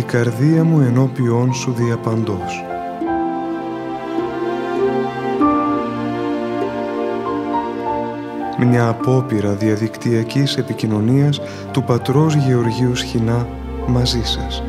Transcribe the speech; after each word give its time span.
η 0.00 0.02
καρδία 0.02 0.64
μου 0.64 0.80
ενώπιόν 0.80 1.54
σου 1.54 1.72
διαπαντός. 1.72 2.64
Μια 8.58 8.88
απόπειρα 8.88 9.52
διαδικτυακής 9.54 10.56
επικοινωνίας 10.56 11.40
του 11.72 11.82
πατρός 11.82 12.34
Γεωργίου 12.34 12.96
Σχοινά 12.96 13.48
μαζί 13.86 14.22
σας. 14.22 14.62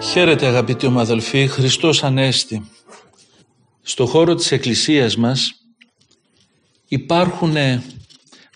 Χαίρετε 0.00 0.46
αγαπητοί 0.46 0.86
ομαδελφοί, 0.86 1.46
Χριστός 1.46 2.04
Ανέστη. 2.04 2.70
Στο 3.82 4.06
χώρο 4.06 4.34
της 4.34 4.52
Εκκλησίας 4.52 5.16
μας 5.16 5.58
υπάρχουν 6.94 7.56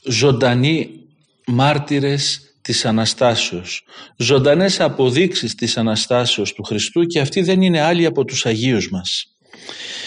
ζωντανοί 0.05 0.91
μάρτυρες 1.47 2.41
της 2.63 2.85
Αναστάσεως, 2.85 3.85
ζωντανές 4.17 4.81
αποδείξεις 4.81 5.55
της 5.55 5.77
Αναστάσεως 5.77 6.53
του 6.53 6.63
Χριστού 6.63 7.05
και 7.05 7.21
αυτοί 7.21 7.43
δεν 7.43 7.63
είναι 7.63 7.81
άλλοι 7.81 8.07
από 8.07 8.25
τους 8.25 8.47
Αγίους 8.47 8.91
μας. 8.91 9.25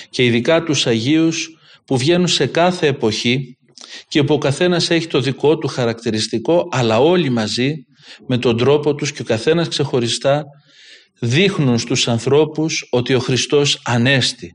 Και 0.09 0.25
ειδικά 0.25 0.63
τους 0.63 0.87
Αγίους 0.87 1.49
που 1.85 1.97
βγαίνουν 1.97 2.27
σε 2.27 2.45
κάθε 2.45 2.87
εποχή 2.87 3.57
και 4.07 4.23
που 4.23 4.33
ο 4.33 4.37
καθένας 4.37 4.89
έχει 4.89 5.07
το 5.07 5.19
δικό 5.21 5.57
του 5.57 5.67
χαρακτηριστικό 5.67 6.67
αλλά 6.71 6.99
όλοι 6.99 7.29
μαζί 7.29 7.73
με 8.27 8.37
τον 8.37 8.57
τρόπο 8.57 8.95
τους 8.95 9.11
και 9.11 9.21
ο 9.21 9.25
καθένας 9.25 9.67
ξεχωριστά 9.67 10.43
δείχνουν 11.19 11.79
στους 11.79 12.07
ανθρώπους 12.07 12.87
ότι 12.89 13.13
ο 13.13 13.19
Χριστός 13.19 13.81
ανέστη 13.85 14.51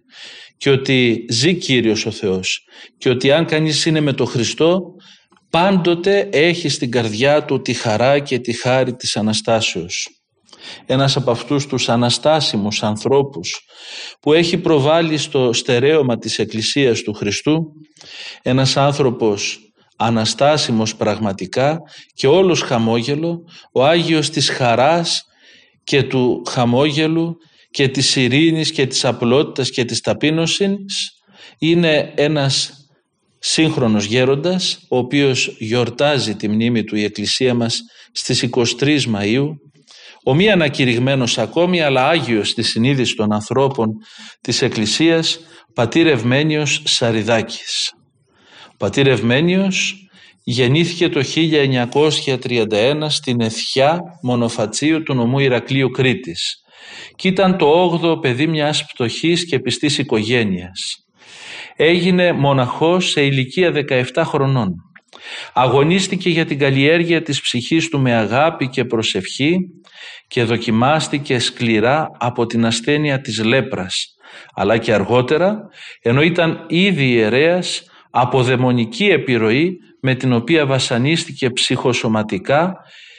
και 0.56 0.70
ότι 0.70 1.26
ζει 1.30 1.54
Κύριος 1.54 2.06
ο 2.06 2.10
Θεός 2.10 2.64
και 2.98 3.08
ότι 3.08 3.32
αν 3.32 3.46
κανείς 3.46 3.86
είναι 3.86 4.00
με 4.00 4.12
τον 4.12 4.26
Χριστό 4.26 4.82
πάντοτε 5.50 6.28
έχει 6.32 6.68
στην 6.68 6.90
καρδιά 6.90 7.44
του 7.44 7.60
τη 7.60 7.72
χαρά 7.72 8.18
και 8.18 8.38
τη 8.38 8.52
χάρη 8.52 8.94
της 8.94 9.16
Αναστάσεως. 9.16 10.08
Ένας 10.86 11.16
από 11.16 11.30
αυτούς 11.30 11.66
τους 11.66 11.88
αναστάσιμους 11.88 12.82
ανθρώπους 12.82 13.60
που 14.20 14.32
έχει 14.32 14.58
προβάλει 14.58 15.16
στο 15.16 15.52
στερέωμα 15.52 16.18
της 16.18 16.38
Εκκλησίας 16.38 17.00
του 17.00 17.12
Χριστού 17.12 17.72
ένας 18.42 18.77
άνθρωπος 18.77 19.58
αναστάσιμος 19.96 20.96
πραγματικά 20.96 21.80
και 22.14 22.27
όλος 22.27 22.60
χαμόγελο 22.60 23.42
ο 23.72 23.84
Άγιος 23.84 24.30
της 24.30 24.50
χαράς 24.50 25.24
και 25.84 26.02
του 26.02 26.42
χαμόγελου 26.48 27.36
και 27.70 27.89
της 27.89 28.17
ειρήνης 28.17 28.70
και 28.72 28.86
της 28.86 29.05
απλότητας 29.05 29.70
και 29.70 29.84
της 29.84 30.00
ταπείνωσης 30.00 31.12
είναι 31.59 32.12
ένας 32.17 32.70
σύγχρονος 33.39 34.05
γέροντας 34.05 34.78
ο 34.89 34.97
οποίος 34.97 35.56
γιορτάζει 35.58 36.34
τη 36.34 36.48
μνήμη 36.48 36.84
του 36.84 36.97
η 36.97 37.05
Εκκλησία 37.05 37.55
μας 37.55 37.81
στις 38.12 38.48
23 38.50 38.98
Μαΐου 39.06 39.48
ο 40.25 40.34
μη 40.34 40.50
ανακηρυγμένος 40.50 41.39
ακόμη 41.39 41.81
αλλά 41.81 42.08
Άγιος 42.08 42.48
στη 42.48 42.62
συνείδησης 42.62 43.14
των 43.14 43.33
ανθρώπων 43.33 43.92
της 44.41 44.62
Εκκλησίας 44.62 45.39
Πατήρ 45.75 46.06
Ευμένιος 46.06 46.83
Σαριδάκης. 46.84 47.92
Ο 48.73 48.77
Πατήρ 48.77 49.06
Ευμένιος 49.06 50.08
γεννήθηκε 50.42 51.08
το 51.08 51.20
1931 51.20 53.07
στην 53.08 53.40
Εθιά 53.40 54.01
Μονοφατσίου 54.23 55.02
του 55.02 55.14
νομού 55.14 55.39
Ηρακλείου 55.39 55.90
Κρήτης 55.90 56.63
και 57.17 57.29
ήταν 57.29 57.57
το 57.57 58.01
8ο 58.02 58.20
παιδί 58.20 58.46
μιας 58.46 58.86
πτωχής 58.86 59.46
και 59.46 59.58
πιστής 59.58 59.98
οικογένειας. 59.98 61.07
Έγινε 61.77 62.33
μοναχός 62.33 63.11
σε 63.11 63.23
ηλικία 63.23 63.73
17 64.14 64.23
χρονών. 64.24 64.74
Αγωνίστηκε 65.52 66.30
για 66.30 66.45
την 66.45 66.58
καλλιέργεια 66.58 67.23
της 67.23 67.40
ψυχής 67.40 67.89
του 67.89 68.01
με 68.01 68.14
αγάπη 68.14 68.68
και 68.68 68.84
προσευχή 68.84 69.57
και 70.29 70.45
δοκιμάστηκε 70.45 71.39
σκληρά 71.39 72.11
από 72.18 72.46
την 72.46 72.67
ασθένεια 72.67 73.20
της 73.20 73.45
λέπρας 73.45 74.17
αλλά 74.55 74.78
και 74.78 74.92
αργότερα 74.92 75.68
ενώ 76.02 76.23
ήταν 76.23 76.64
ήδη 76.68 77.08
ιερέας 77.08 77.83
από 78.11 78.42
δαιμονική 78.42 79.07
επιρροή 79.07 79.78
με 80.01 80.14
την 80.14 80.33
οποία 80.33 80.67
βασανίστηκε 80.67 81.51
ψυχοσωματικά 81.51 82.77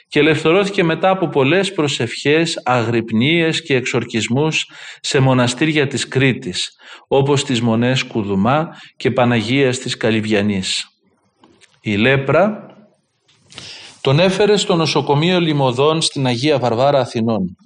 και 0.08 0.18
ελευθερώθηκε 0.18 0.82
μετά 0.82 1.10
από 1.10 1.28
πολλές 1.28 1.72
προσευχές, 1.72 2.60
αγρυπνίες 2.64 3.62
και 3.62 3.74
εξορκισμούς 3.74 4.70
σε 5.00 5.20
μοναστήρια 5.20 5.86
της 5.86 6.08
Κρήτης, 6.08 6.70
όπως 7.08 7.44
τις 7.44 7.60
Μονές 7.60 8.02
Κουδουμά 8.02 8.68
και 8.96 9.10
Παναγίας 9.10 9.78
της 9.78 9.96
Καλυβιανής. 9.96 10.86
Η 11.80 11.96
λέπρα 11.96 12.66
τον 14.00 14.20
έφερε 14.20 14.56
στο 14.56 14.76
νοσοκομείο 14.76 15.40
Λιμωδών 15.40 16.00
στην 16.02 16.26
Αγία 16.26 16.58
Βαρβάρα 16.58 17.00
Αθηνών. 17.00 17.56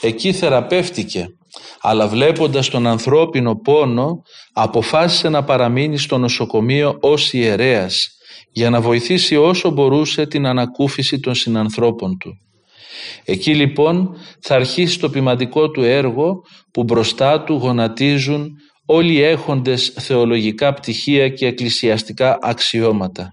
Εκεί 0.00 0.32
θεραπεύτηκε, 0.32 1.26
αλλά 1.80 2.08
βλέποντας 2.08 2.68
τον 2.68 2.86
ανθρώπινο 2.86 3.54
πόνο 3.54 4.22
αποφάσισε 4.52 5.28
να 5.28 5.44
παραμείνει 5.44 5.98
στο 5.98 6.18
νοσοκομείο 6.18 6.96
ως 7.00 7.32
ιερέας 7.32 8.17
για 8.52 8.70
να 8.70 8.80
βοηθήσει 8.80 9.36
όσο 9.36 9.70
μπορούσε 9.70 10.26
την 10.26 10.46
ανακούφιση 10.46 11.20
των 11.20 11.34
συνανθρώπων 11.34 12.18
του. 12.18 12.32
Εκεί 13.24 13.54
λοιπόν 13.54 14.16
θα 14.40 14.54
αρχίσει 14.54 14.98
το 14.98 15.10
ποιηματικό 15.10 15.70
του 15.70 15.82
έργο 15.82 16.42
που 16.72 16.84
μπροστά 16.84 17.42
του 17.42 17.54
γονατίζουν 17.54 18.50
όλοι 18.86 19.12
οι 19.12 19.22
έχοντες 19.22 19.92
θεολογικά 19.98 20.74
πτυχία 20.74 21.28
και 21.28 21.46
εκκλησιαστικά 21.46 22.38
αξιώματα. 22.40 23.32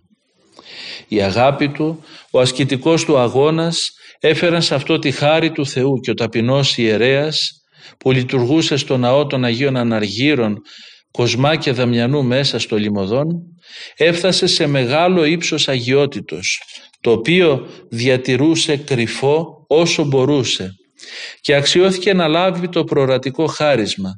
Η 1.07 1.21
αγάπη 1.21 1.69
του, 1.69 2.03
ο 2.31 2.39
ασκητικός 2.39 3.05
του 3.05 3.17
αγώνας 3.17 3.89
έφεραν 4.19 4.61
σε 4.61 4.75
αυτό 4.75 4.99
τη 4.99 5.11
χάρη 5.11 5.51
του 5.51 5.65
Θεού 5.65 5.99
και 5.99 6.11
ο 6.11 6.13
ταπεινός 6.13 6.77
ιερέας 6.77 7.49
που 7.97 8.11
λειτουργούσε 8.11 8.77
στο 8.77 8.97
ναό 8.97 9.25
των 9.25 9.45
Αγίων 9.45 9.77
Αναργύρων 9.77 10.61
Κοσμά 11.15 11.55
και 11.55 11.71
Δαμιανού 11.71 12.23
μέσα 12.23 12.59
στο 12.59 12.77
Λιμωδόν 12.77 13.27
έφτασε 13.95 14.47
σε 14.47 14.67
μεγάλο 14.67 15.25
ύψος 15.25 15.67
αγιότητος 15.67 16.61
το 17.01 17.11
οποίο 17.11 17.67
διατηρούσε 17.89 18.77
κρυφό 18.77 19.65
όσο 19.67 20.03
μπορούσε 20.03 20.69
και 21.41 21.55
αξιώθηκε 21.55 22.13
να 22.13 22.27
λάβει 22.27 22.69
το 22.69 22.83
προορατικό 22.83 23.45
χάρισμα, 23.45 24.09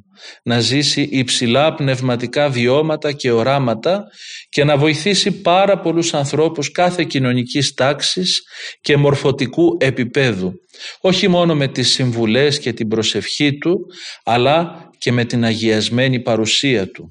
να 0.42 0.60
ζήσει 0.60 1.08
υψηλά 1.10 1.74
πνευματικά 1.74 2.48
βιώματα 2.48 3.12
και 3.12 3.30
οράματα 3.30 4.04
και 4.48 4.64
να 4.64 4.76
βοηθήσει 4.76 5.40
πάρα 5.40 5.80
πολλούς 5.80 6.14
ανθρώπους 6.14 6.70
κάθε 6.70 7.04
κοινωνικής 7.04 7.74
τάξης 7.74 8.42
και 8.80 8.96
μορφωτικού 8.96 9.76
επίπεδου, 9.80 10.52
όχι 11.00 11.28
μόνο 11.28 11.54
με 11.54 11.68
τις 11.68 11.92
συμβουλές 11.92 12.58
και 12.58 12.72
την 12.72 12.88
προσευχή 12.88 13.58
του, 13.58 13.78
αλλά 14.24 14.87
και 14.98 15.12
με 15.12 15.24
την 15.24 15.44
αγιασμένη 15.44 16.20
παρουσία 16.20 16.90
του. 16.90 17.08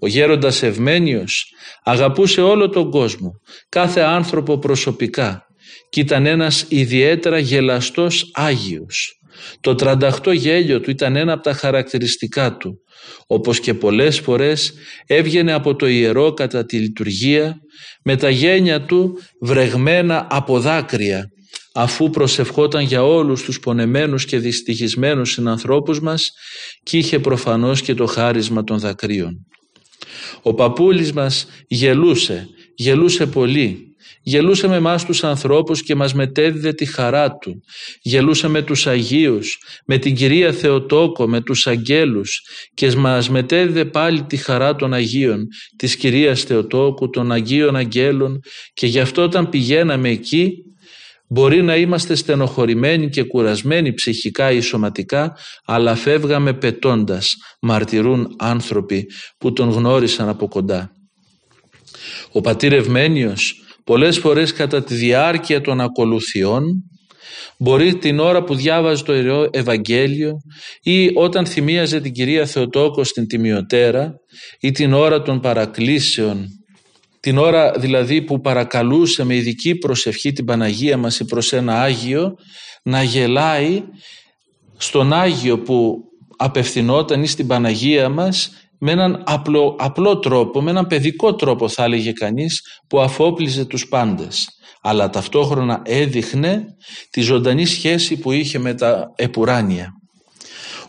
Ο 0.00 0.06
γέροντας 0.06 0.62
Ευμένιος 0.62 1.52
αγαπούσε 1.84 2.40
όλο 2.40 2.68
τον 2.68 2.90
κόσμο, 2.90 3.30
κάθε 3.68 4.00
άνθρωπο 4.00 4.58
προσωπικά 4.58 5.46
και 5.88 6.00
ήταν 6.00 6.26
ένας 6.26 6.66
ιδιαίτερα 6.68 7.38
γελαστός 7.38 8.30
Άγιος. 8.32 9.18
Το 9.60 9.74
τρανταχτό 9.74 10.32
γέλιο 10.32 10.80
του 10.80 10.90
ήταν 10.90 11.16
ένα 11.16 11.32
από 11.32 11.42
τα 11.42 11.52
χαρακτηριστικά 11.52 12.56
του, 12.56 12.74
όπως 13.26 13.60
και 13.60 13.74
πολλές 13.74 14.20
φορές 14.20 14.72
έβγαινε 15.06 15.52
από 15.52 15.76
το 15.76 15.86
ιερό 15.86 16.32
κατά 16.32 16.64
τη 16.64 16.78
λειτουργία 16.78 17.56
με 18.04 18.16
τα 18.16 18.30
γένια 18.30 18.84
του 18.84 19.18
βρεγμένα 19.40 20.26
από 20.30 20.60
δάκρυα 20.60 21.28
αφού 21.76 22.10
προσευχόταν 22.10 22.82
για 22.82 23.04
όλους 23.04 23.42
τους 23.42 23.60
πονεμένους 23.60 24.24
και 24.24 24.38
δυστυχισμένους 24.38 25.30
συνανθρώπους 25.30 26.00
μας 26.00 26.32
και 26.82 26.98
είχε 26.98 27.18
προφανώς 27.18 27.82
και 27.82 27.94
το 27.94 28.06
χάρισμα 28.06 28.64
των 28.64 28.78
δακρύων. 28.78 29.46
Ο 30.42 30.54
παππούλης 30.54 31.12
μας 31.12 31.46
γελούσε, 31.66 32.48
γελούσε 32.74 33.26
πολύ. 33.26 33.88
Γελούσε 34.26 34.68
με 34.68 34.76
εμάς 34.76 35.04
τους 35.04 35.24
ανθρώπους 35.24 35.82
και 35.82 35.94
μας 35.94 36.14
μετέδιδε 36.14 36.72
τη 36.72 36.84
χαρά 36.84 37.36
του. 37.36 37.62
Γελούσε 38.02 38.48
με 38.48 38.62
τους 38.62 38.86
Αγίους, 38.86 39.58
με 39.86 39.98
την 39.98 40.14
Κυρία 40.14 40.52
Θεοτόκο, 40.52 41.28
με 41.28 41.40
τους 41.40 41.66
Αγγέλους 41.66 42.42
και 42.74 42.96
μας 42.96 43.30
μετέδιδε 43.30 43.84
πάλι 43.84 44.22
τη 44.22 44.36
χαρά 44.36 44.76
των 44.76 44.92
Αγίων, 44.92 45.46
της 45.76 45.96
Κυρίας 45.96 46.42
Θεοτόκου, 46.42 47.10
των 47.10 47.32
Αγίων 47.32 47.76
Αγγέλων 47.76 48.40
και 48.74 48.86
γι' 48.86 49.00
αυτό 49.00 49.22
όταν 49.22 49.48
πηγαίναμε 49.48 50.08
εκεί 50.08 50.64
Μπορεί 51.28 51.62
να 51.62 51.76
είμαστε 51.76 52.14
στενοχωρημένοι 52.14 53.08
και 53.08 53.22
κουρασμένοι 53.22 53.92
ψυχικά 53.92 54.50
ή 54.50 54.60
σωματικά, 54.60 55.36
αλλά 55.64 55.94
φεύγαμε 55.94 56.52
πετώντας, 56.52 57.34
μαρτυρούν 57.60 58.34
άνθρωποι 58.38 59.06
που 59.38 59.52
τον 59.52 59.70
γνώρισαν 59.70 60.28
από 60.28 60.48
κοντά. 60.48 60.90
Ο 62.32 62.40
πατήρ 62.40 62.72
Ευμένιος 62.72 63.62
πολλές 63.84 64.18
φορές 64.18 64.52
κατά 64.52 64.82
τη 64.82 64.94
διάρκεια 64.94 65.60
των 65.60 65.80
ακολουθιών 65.80 66.84
Μπορεί 67.58 67.98
την 67.98 68.18
ώρα 68.18 68.44
που 68.44 68.54
διάβαζε 68.54 69.04
το 69.04 69.14
Ιερό 69.14 69.48
Ευαγγέλιο 69.52 70.36
ή 70.82 71.10
όταν 71.14 71.46
θυμίαζε 71.46 72.00
την 72.00 72.12
Κυρία 72.12 72.46
Θεοτόκος 72.46 73.08
στην 73.08 73.26
Τιμιωτέρα 73.26 74.14
ή 74.60 74.70
την 74.70 74.92
ώρα 74.92 75.22
των 75.22 75.40
παρακλήσεων, 75.40 76.46
την 77.24 77.38
ώρα 77.38 77.70
δηλαδή 77.70 78.22
που 78.22 78.40
παρακαλούσε 78.40 79.24
με 79.24 79.34
ειδική 79.34 79.74
προσευχή 79.74 80.32
την 80.32 80.44
Παναγία 80.44 80.96
μας 80.96 81.20
ή 81.20 81.24
προς 81.24 81.52
ένα 81.52 81.82
Άγιο, 81.82 82.34
να 82.82 83.02
γελάει 83.02 83.82
στον 84.76 85.12
Άγιο 85.12 85.58
που 85.58 85.96
απευθυνόταν 86.36 87.22
ή 87.22 87.26
στην 87.26 87.46
Παναγία 87.46 88.08
μας 88.08 88.50
με 88.78 88.90
έναν 88.90 89.22
απλό, 89.26 89.76
απλό 89.78 90.18
τρόπο, 90.18 90.62
με 90.62 90.70
έναν 90.70 90.86
παιδικό 90.86 91.34
τρόπο 91.34 91.68
θα 91.68 91.84
έλεγε 91.84 92.12
κανείς 92.12 92.62
που 92.88 93.00
αφόπλιζε 93.00 93.64
τους 93.64 93.88
πάντες 93.88 94.48
αλλά 94.82 95.10
ταυτόχρονα 95.10 95.82
έδειχνε 95.84 96.64
τη 97.10 97.20
ζωντανή 97.20 97.64
σχέση 97.64 98.16
που 98.16 98.32
είχε 98.32 98.58
με 98.58 98.74
τα 98.74 99.12
επουράνια. 99.16 99.88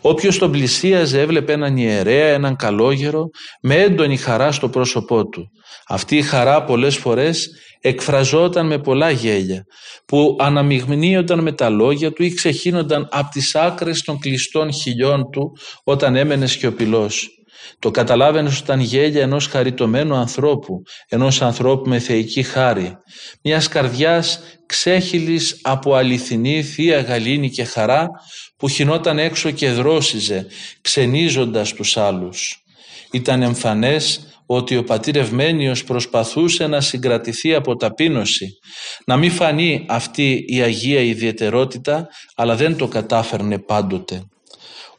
Όποιος 0.00 0.38
τον 0.38 0.50
πλησίαζε 0.50 1.20
έβλεπε 1.20 1.52
έναν 1.52 1.76
ιερέα, 1.76 2.26
έναν 2.26 2.56
καλόγερο 2.56 3.28
με 3.62 3.74
έντονη 3.74 4.16
χαρά 4.16 4.52
στο 4.52 4.68
πρόσωπό 4.68 5.28
του. 5.28 5.50
Αυτή 5.88 6.16
η 6.16 6.22
χαρά 6.22 6.64
πολλές 6.64 6.96
φορές 6.96 7.50
εκφραζόταν 7.80 8.66
με 8.66 8.78
πολλά 8.78 9.10
γέλια 9.10 9.64
που 10.06 10.36
αναμειγνύονταν 10.40 11.42
με 11.42 11.52
τα 11.52 11.68
λόγια 11.68 12.12
του 12.12 12.22
ή 12.22 12.34
ξεχύνονταν 12.34 13.08
από 13.10 13.30
τις 13.30 13.54
άκρες 13.54 14.02
των 14.02 14.18
κλειστών 14.18 14.72
χιλιών 14.72 15.30
του 15.30 15.56
όταν 15.84 16.16
έμενε 16.16 16.46
σιωπηλός. 16.46 17.30
Το 17.78 17.90
καταλάβαινες 17.90 18.58
ήταν 18.58 18.80
γέλια 18.80 19.22
ενός 19.22 19.46
χαριτωμένου 19.46 20.14
ανθρώπου, 20.14 20.82
ενός 21.08 21.42
ανθρώπου 21.42 21.88
με 21.88 21.98
θεϊκή 21.98 22.42
χάρη, 22.42 22.96
μιας 23.42 23.68
καρδιάς 23.68 24.40
ξέχυλης 24.66 25.58
από 25.62 25.94
αληθινή 25.94 26.62
θεία 26.62 27.00
γαλήνη 27.00 27.50
και 27.50 27.64
χαρά 27.64 28.08
που 28.56 28.68
χινόταν 28.68 29.18
έξω 29.18 29.50
και 29.50 29.70
δρόσιζε, 29.70 30.46
ξενίζοντας 30.80 31.72
τους 31.72 31.96
άλλους. 31.96 32.64
Ήταν 33.12 33.42
εμφανές 33.42 34.25
ότι 34.46 34.76
ο 34.76 34.84
πατήρ 34.84 35.16
Ευμένιος 35.16 35.84
προσπαθούσε 35.84 36.66
να 36.66 36.80
συγκρατηθεί 36.80 37.54
από 37.54 37.76
ταπείνωση, 37.76 38.58
να 39.06 39.16
μην 39.16 39.30
φανεί 39.30 39.84
αυτή 39.88 40.44
η 40.46 40.60
Αγία 40.60 41.00
ιδιαιτερότητα, 41.00 42.08
αλλά 42.36 42.56
δεν 42.56 42.76
το 42.76 42.88
κατάφερνε 42.88 43.58
πάντοτε. 43.58 44.22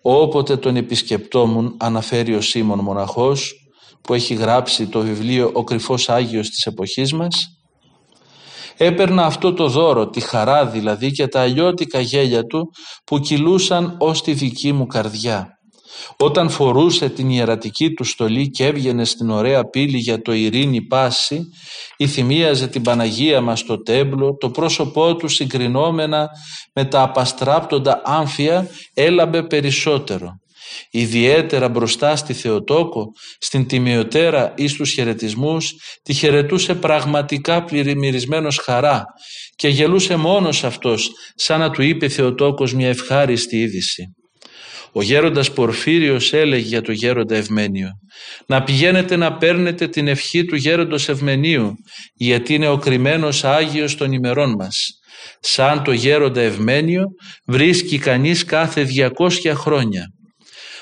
Όποτε 0.02 0.58
τον 0.58 0.76
επισκεπτόμουν 0.76 1.76
αναφέρει 1.80 2.36
ο 2.36 2.42
Σίμων 2.42 2.80
μοναχός 2.80 3.54
που 4.02 4.14
έχει 4.14 4.34
γράψει 4.34 4.88
το 4.88 5.00
βιβλίο 5.02 5.50
«Ο 5.54 5.64
κρυφός 5.64 6.10
Άγιος» 6.10 6.50
της 6.50 6.66
εποχής 6.66 7.14
μας 7.14 7.58
έπαιρνα 8.78 9.26
αυτό 9.26 9.54
το 9.54 9.68
δώρο, 9.68 10.10
τη 10.10 10.20
χαρά 10.20 10.66
δηλαδή 10.66 11.12
και 11.12 11.28
τα 11.28 11.42
αλλιώτικα 11.42 12.00
γέλια 12.00 12.44
του 12.44 12.72
που 13.06 13.20
κυλούσαν 13.20 13.96
ως 14.00 14.22
τη 14.22 14.34
δική 14.34 14.72
μου 14.72 14.86
καρδιά. 14.86 15.57
Όταν 16.18 16.50
φορούσε 16.50 17.10
την 17.10 17.30
ιερατική 17.30 17.94
του 17.94 18.04
στολή 18.04 18.50
και 18.50 18.66
έβγαινε 18.66 19.06
στην 19.06 19.30
ωραία 19.30 19.70
πύλη 19.70 19.98
για 19.98 20.22
το 20.22 20.34
ειρήνη 20.34 20.82
πάση 20.82 21.42
ή 21.98 22.08
θυμίαζε 22.08 22.68
την 22.68 22.82
Παναγία 22.82 23.42
μας 23.42 23.60
στο 23.60 23.82
τέμπλο, 23.82 24.38
το 24.38 24.50
πρόσωπό 24.50 25.16
του 25.16 25.28
συγκρινόμενα 25.28 26.30
με 26.74 26.86
τα 26.86 27.02
απαστράπτοντα 27.02 28.02
άμφια 28.06 28.70
έλαμπε 28.94 29.44
περισσότερο. 29.44 30.40
Ιδιαίτερα 30.92 31.70
μπροστά 31.70 32.16
στη 32.16 32.34
Θεοτόκο, 32.34 33.06
στην 33.40 33.68
Τιμιωτέρα 33.68 34.54
ή 34.56 34.68
στους 34.68 34.92
χαιρετισμούς, 34.92 35.74
τη 36.04 36.14
χαιρετούσε 36.14 36.76
πραγματικά 36.76 37.64
πληρημυρισμένος 37.64 38.58
χαρά 38.58 39.06
και 39.56 39.68
γελούσε 39.68 40.16
μόνος 40.16 40.64
αυτός 40.64 41.10
σαν 41.36 41.60
να 41.60 41.70
του 41.70 41.82
είπε 41.82 42.08
Θεοτόκος 42.08 42.74
μια 42.74 42.88
ευχάριστη 42.88 43.58
είδηση. 43.58 44.16
Ο 44.98 45.02
γέροντας 45.02 45.52
Πορφύριος 45.54 46.34
έλεγε 46.34 46.68
για 46.68 46.82
το 46.82 46.92
γέροντα 46.92 47.36
Ευμένιο 47.36 47.90
να 48.46 48.64
πηγαίνετε 48.64 49.16
να 49.16 49.38
παίρνετε 49.38 49.88
την 49.88 50.08
ευχή 50.08 50.46
του 50.46 50.56
γέροντος 50.56 51.10
Ευμενίου 51.10 51.74
γιατί 52.14 52.54
είναι 52.54 52.68
ο 52.68 52.78
κρυμμένος 52.78 53.44
Άγιος 53.44 53.96
των 53.96 54.12
ημερών 54.12 54.56
μας. 54.58 55.00
Σαν 55.40 55.84
το 55.84 55.92
γέροντα 55.92 56.42
Ευμένιο 56.42 57.06
βρίσκει 57.46 57.98
κανείς 57.98 58.46
κάθε 58.46 58.88
200 59.18 59.52
χρόνια. 59.54 60.04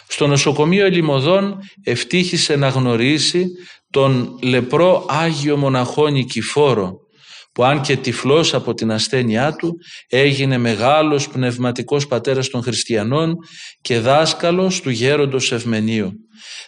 Στο 0.07 0.27
νοσοκομείο 0.27 0.85
Ελιμωδών 0.85 1.57
ευτύχησε 1.83 2.56
να 2.56 2.68
γνωρίσει 2.68 3.45
τον 3.89 4.39
λεπρό 4.41 5.06
Άγιο 5.09 5.57
Μοναχό 5.57 6.07
Νικηφόρο 6.07 7.05
που 7.56 7.63
αν 7.63 7.81
και 7.81 7.98
τυφλός 7.98 8.54
από 8.54 8.74
την 8.74 8.92
ασθένειά 8.92 9.56
του 9.56 9.78
έγινε 10.07 10.57
μεγάλος 10.57 11.28
πνευματικός 11.28 12.07
πατέρας 12.07 12.50
των 12.50 12.63
χριστιανών 12.63 13.36
και 13.81 14.00
δάσκαλος 14.00 14.81
του 14.81 14.90
γέροντος 14.90 15.52
Ευμενίου. 15.52 16.12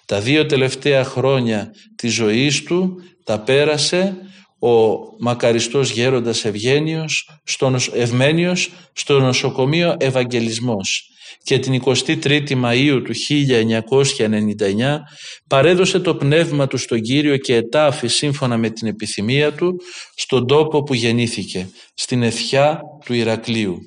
Τα 0.06 0.20
δύο 0.20 0.46
τελευταία 0.46 1.04
χρόνια 1.04 1.72
της 1.96 2.14
ζωής 2.14 2.64
του 2.64 3.02
τα 3.24 3.40
πέρασε 3.40 4.16
ο 4.60 4.98
μακαριστός 5.20 5.92
γέροντας 5.92 6.46
Ευγένιος, 6.46 7.30
στον, 7.44 7.76
Ευμένιος 7.94 8.72
στο 8.94 9.20
νοσοκομείο 9.20 9.96
Ευαγγελισμός 10.00 11.12
και 11.48 11.60
την 11.60 11.82
23η 11.86 12.64
Μαΐου 12.64 13.02
του 13.04 13.14
1999 14.18 14.98
παρέδωσε 15.48 16.00
το 16.00 16.16
πνεύμα 16.16 16.68
του 16.68 16.78
στον 16.78 17.02
Κύριο 17.02 17.38
και 17.38 17.56
ετάφη 17.56 18.08
σύμφωνα 18.08 18.58
με 18.58 18.70
την 18.70 18.88
επιθυμία 18.88 19.54
του 19.54 19.76
στον 20.16 20.48
τόπο 20.48 20.84
που 20.84 20.94
γεννήθηκε, 20.94 21.70
στην 21.94 22.24
Εθιά 22.24 22.80
του 23.06 23.14
Ηρακλείου. 23.14 23.78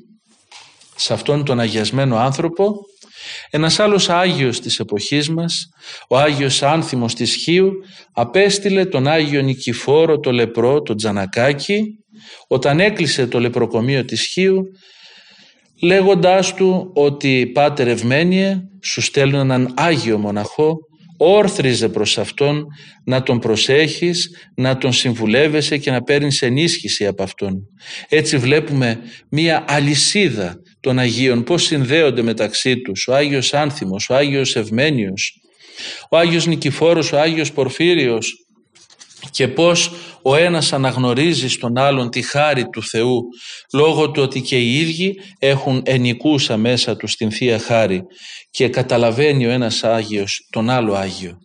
Σε 0.96 1.12
αυτόν 1.12 1.44
τον 1.44 1.60
αγιασμένο 1.60 2.16
άνθρωπο 2.16 2.74
ένας 3.50 3.78
άλλος 3.78 4.08
Άγιος 4.08 4.60
της 4.60 4.78
εποχής 4.78 5.28
μας, 5.28 5.68
ο 6.08 6.18
Άγιος 6.18 6.62
Άνθιμος 6.62 7.14
της 7.14 7.34
Χίου, 7.34 7.72
απέστειλε 8.12 8.84
τον 8.84 9.06
Άγιο 9.08 9.40
Νικηφόρο 9.40 10.18
το 10.18 10.32
λεπρό, 10.32 10.82
το 10.82 10.94
Τζανακάκι, 10.94 11.82
όταν 12.48 12.80
έκλεισε 12.80 13.26
το 13.26 13.40
λεπροκομείο 13.40 14.04
της 14.04 14.26
Χίου, 14.26 14.62
λέγοντάς 15.82 16.54
του 16.54 16.90
ότι 16.94 17.50
«Πάτερ 17.54 17.88
Ευμένιε, 17.88 18.60
σου 18.82 19.00
στέλνω 19.00 19.38
έναν 19.38 19.74
Άγιο 19.76 20.18
Μοναχό, 20.18 20.76
όρθριζε 21.16 21.88
προς 21.88 22.18
Αυτόν 22.18 22.66
να 23.04 23.22
τον 23.22 23.38
προσέχεις, 23.38 24.30
να 24.54 24.78
τον 24.78 24.92
συμβουλεύεσαι 24.92 25.76
και 25.76 25.90
να 25.90 26.02
παίρνεις 26.02 26.42
ενίσχυση 26.42 27.06
από 27.06 27.22
Αυτόν». 27.22 27.54
Έτσι 28.08 28.36
βλέπουμε 28.36 28.98
μία 29.30 29.64
αλυσίδα 29.68 30.54
των 30.80 30.98
Αγίων, 30.98 31.44
πώς 31.44 31.62
συνδέονται 31.62 32.22
μεταξύ 32.22 32.76
τους, 32.80 33.08
ο 33.08 33.14
Άγιος 33.14 33.54
Άνθιμος, 33.54 34.10
ο 34.10 34.14
Άγιος 34.14 34.56
Ευμένιος, 34.56 35.40
ο 36.10 36.16
Άγιος 36.16 36.46
Νικηφόρος, 36.46 37.12
ο 37.12 37.20
Άγιος 37.20 37.52
Πορφύριος 37.52 38.34
και 39.30 39.48
πώς 39.48 39.90
ο 40.22 40.36
ένας 40.36 40.72
αναγνωρίζει 40.72 41.48
στον 41.48 41.78
άλλον 41.78 42.10
τη 42.10 42.22
χάρη 42.22 42.68
του 42.68 42.82
Θεού 42.82 43.22
λόγω 43.72 44.10
του 44.10 44.22
ότι 44.22 44.40
και 44.40 44.58
οι 44.58 44.80
ίδιοι 44.80 45.20
έχουν 45.38 45.82
ενικούσα 45.84 46.56
μέσα 46.56 46.96
τους 46.96 47.14
την 47.14 47.30
Θεία 47.30 47.58
Χάρη 47.58 48.02
και 48.50 48.68
καταλαβαίνει 48.68 49.46
ο 49.46 49.50
ένας 49.50 49.84
Άγιος 49.84 50.46
τον 50.50 50.70
άλλο 50.70 50.94
Άγιο. 50.94 51.38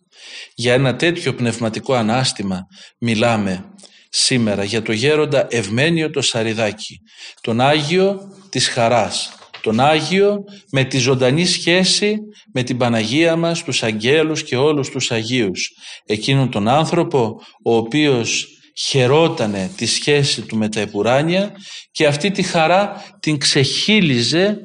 Για 0.56 0.74
ένα 0.74 0.96
τέτοιο 0.96 1.34
πνευματικό 1.34 1.94
ανάστημα 1.94 2.60
μιλάμε 3.00 3.66
σήμερα 4.10 4.64
για 4.64 4.82
το 4.82 4.92
γέροντα 4.92 5.48
Ευμένιο 5.50 6.10
το 6.10 6.22
Σαριδάκι, 6.22 7.00
τον 7.42 7.62
Άγιο 7.62 8.20
της 8.50 8.68
Χαράς, 8.68 9.35
τον 9.66 9.80
Άγιο 9.80 10.44
με 10.72 10.84
τη 10.84 10.98
ζωντανή 10.98 11.46
σχέση 11.46 12.18
με 12.54 12.64
την 12.64 12.78
Παναγία 12.78 13.36
μας, 13.36 13.64
τους 13.64 13.84
αγγέλους 13.84 14.44
και 14.44 14.56
όλους 14.56 14.90
τους 14.90 15.12
Αγίους. 15.12 15.70
Εκείνον 16.06 16.52
τον 16.52 16.68
άνθρωπο 16.68 17.42
ο 17.64 17.76
οποίος 17.76 18.48
χαιρότανε 18.88 19.72
τη 19.78 19.86
σχέση 19.86 20.42
του 20.42 20.58
με 20.58 20.70
τα 20.70 20.80
επουράνια 20.80 21.52
και 21.92 22.06
αυτή 22.08 22.32
τη 22.32 22.44
χαρά 22.44 23.04
την 23.20 23.38
ξεχύλιζε 23.38 24.58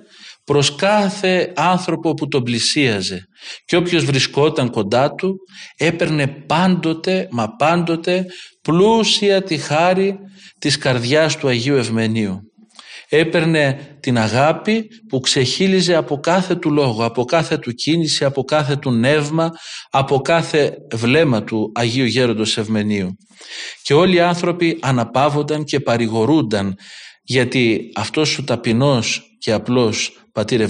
προς 0.45 0.75
κάθε 0.75 1.53
άνθρωπο 1.57 2.15
που 2.15 2.29
τον 2.29 2.43
πλησίαζε 2.43 3.25
και 3.65 3.77
όποιος 3.77 4.05
βρισκόταν 4.05 4.71
κοντά 4.71 5.15
του 5.15 5.35
έπαιρνε 5.77 6.27
πάντοτε 6.27 7.29
μα 7.31 7.57
πάντοτε 7.57 8.25
πλούσια 8.63 9.43
τη 9.43 9.57
χάρη 9.57 10.17
της 10.59 10.79
καρδιάς 10.79 11.37
του 11.37 11.49
Αγίου 11.49 11.77
Ευμενίου 11.77 12.50
έπαιρνε 13.11 13.97
την 14.01 14.19
αγάπη 14.19 14.89
που 15.09 15.21
ξεχύλιζε 15.21 15.95
από 15.95 16.21
κάθε 16.21 16.55
του 16.55 16.71
λόγο, 16.71 17.05
από 17.05 17.25
κάθε 17.25 17.59
του 17.59 17.73
κίνηση, 17.73 18.25
από 18.25 18.43
κάθε 18.43 18.77
του 18.77 18.91
νεύμα, 18.91 19.51
από 19.91 20.21
κάθε 20.21 20.77
βλέμμα 20.95 21.45
του 21.45 21.73
Αγίου 21.75 22.05
Γέροντος 22.05 22.59
Ευμενίου. 22.59 23.17
Και 23.83 23.95
όλοι 23.95 24.15
οι 24.15 24.21
άνθρωποι 24.21 24.79
αναπαύονταν 24.81 25.65
και 25.65 25.81
παρηγορούνταν 25.81 26.75
γιατί 27.23 27.91
αυτός 27.95 28.39
ο 28.39 28.43
ταπεινός 28.43 29.37
και 29.39 29.53
απλός 29.53 30.27
πατήρ 30.33 30.61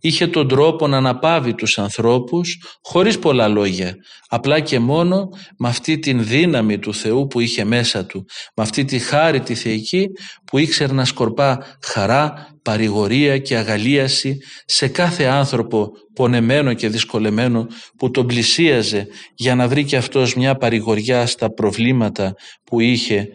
είχε 0.00 0.26
τον 0.26 0.48
τρόπο 0.48 0.86
να 0.86 0.96
αναπαύει 0.96 1.54
τους 1.54 1.78
ανθρώπους 1.78 2.58
χωρίς 2.82 3.18
πολλά 3.18 3.48
λόγια, 3.48 3.94
απλά 4.28 4.60
και 4.60 4.78
μόνο 4.78 5.28
με 5.58 5.68
αυτή 5.68 5.98
την 5.98 6.24
δύναμη 6.24 6.78
του 6.78 6.94
Θεού 6.94 7.26
που 7.26 7.40
είχε 7.40 7.64
μέσα 7.64 8.06
του, 8.06 8.24
με 8.56 8.62
αυτή 8.62 8.84
τη 8.84 8.98
χάρη 8.98 9.40
τη 9.40 9.54
θεϊκή 9.54 10.06
που 10.44 10.58
ήξερε 10.58 10.92
να 10.92 11.04
σκορπά 11.04 11.58
χαρά, 11.82 12.54
παρηγορία 12.62 13.38
και 13.38 13.56
αγαλίαση 13.56 14.38
σε 14.64 14.88
κάθε 14.88 15.24
άνθρωπο 15.24 15.90
πονεμένο 16.14 16.74
και 16.74 16.88
δυσκολεμένο 16.88 17.66
που 17.96 18.10
τον 18.10 18.26
πλησίαζε 18.26 19.06
για 19.34 19.54
να 19.54 19.68
βρει 19.68 19.84
και 19.84 19.96
αυτός 19.96 20.34
μια 20.34 20.54
παρηγοριά 20.54 21.26
στα 21.26 21.52
προβλήματα 21.52 22.34
που 22.64 22.80
είχε 22.80 23.28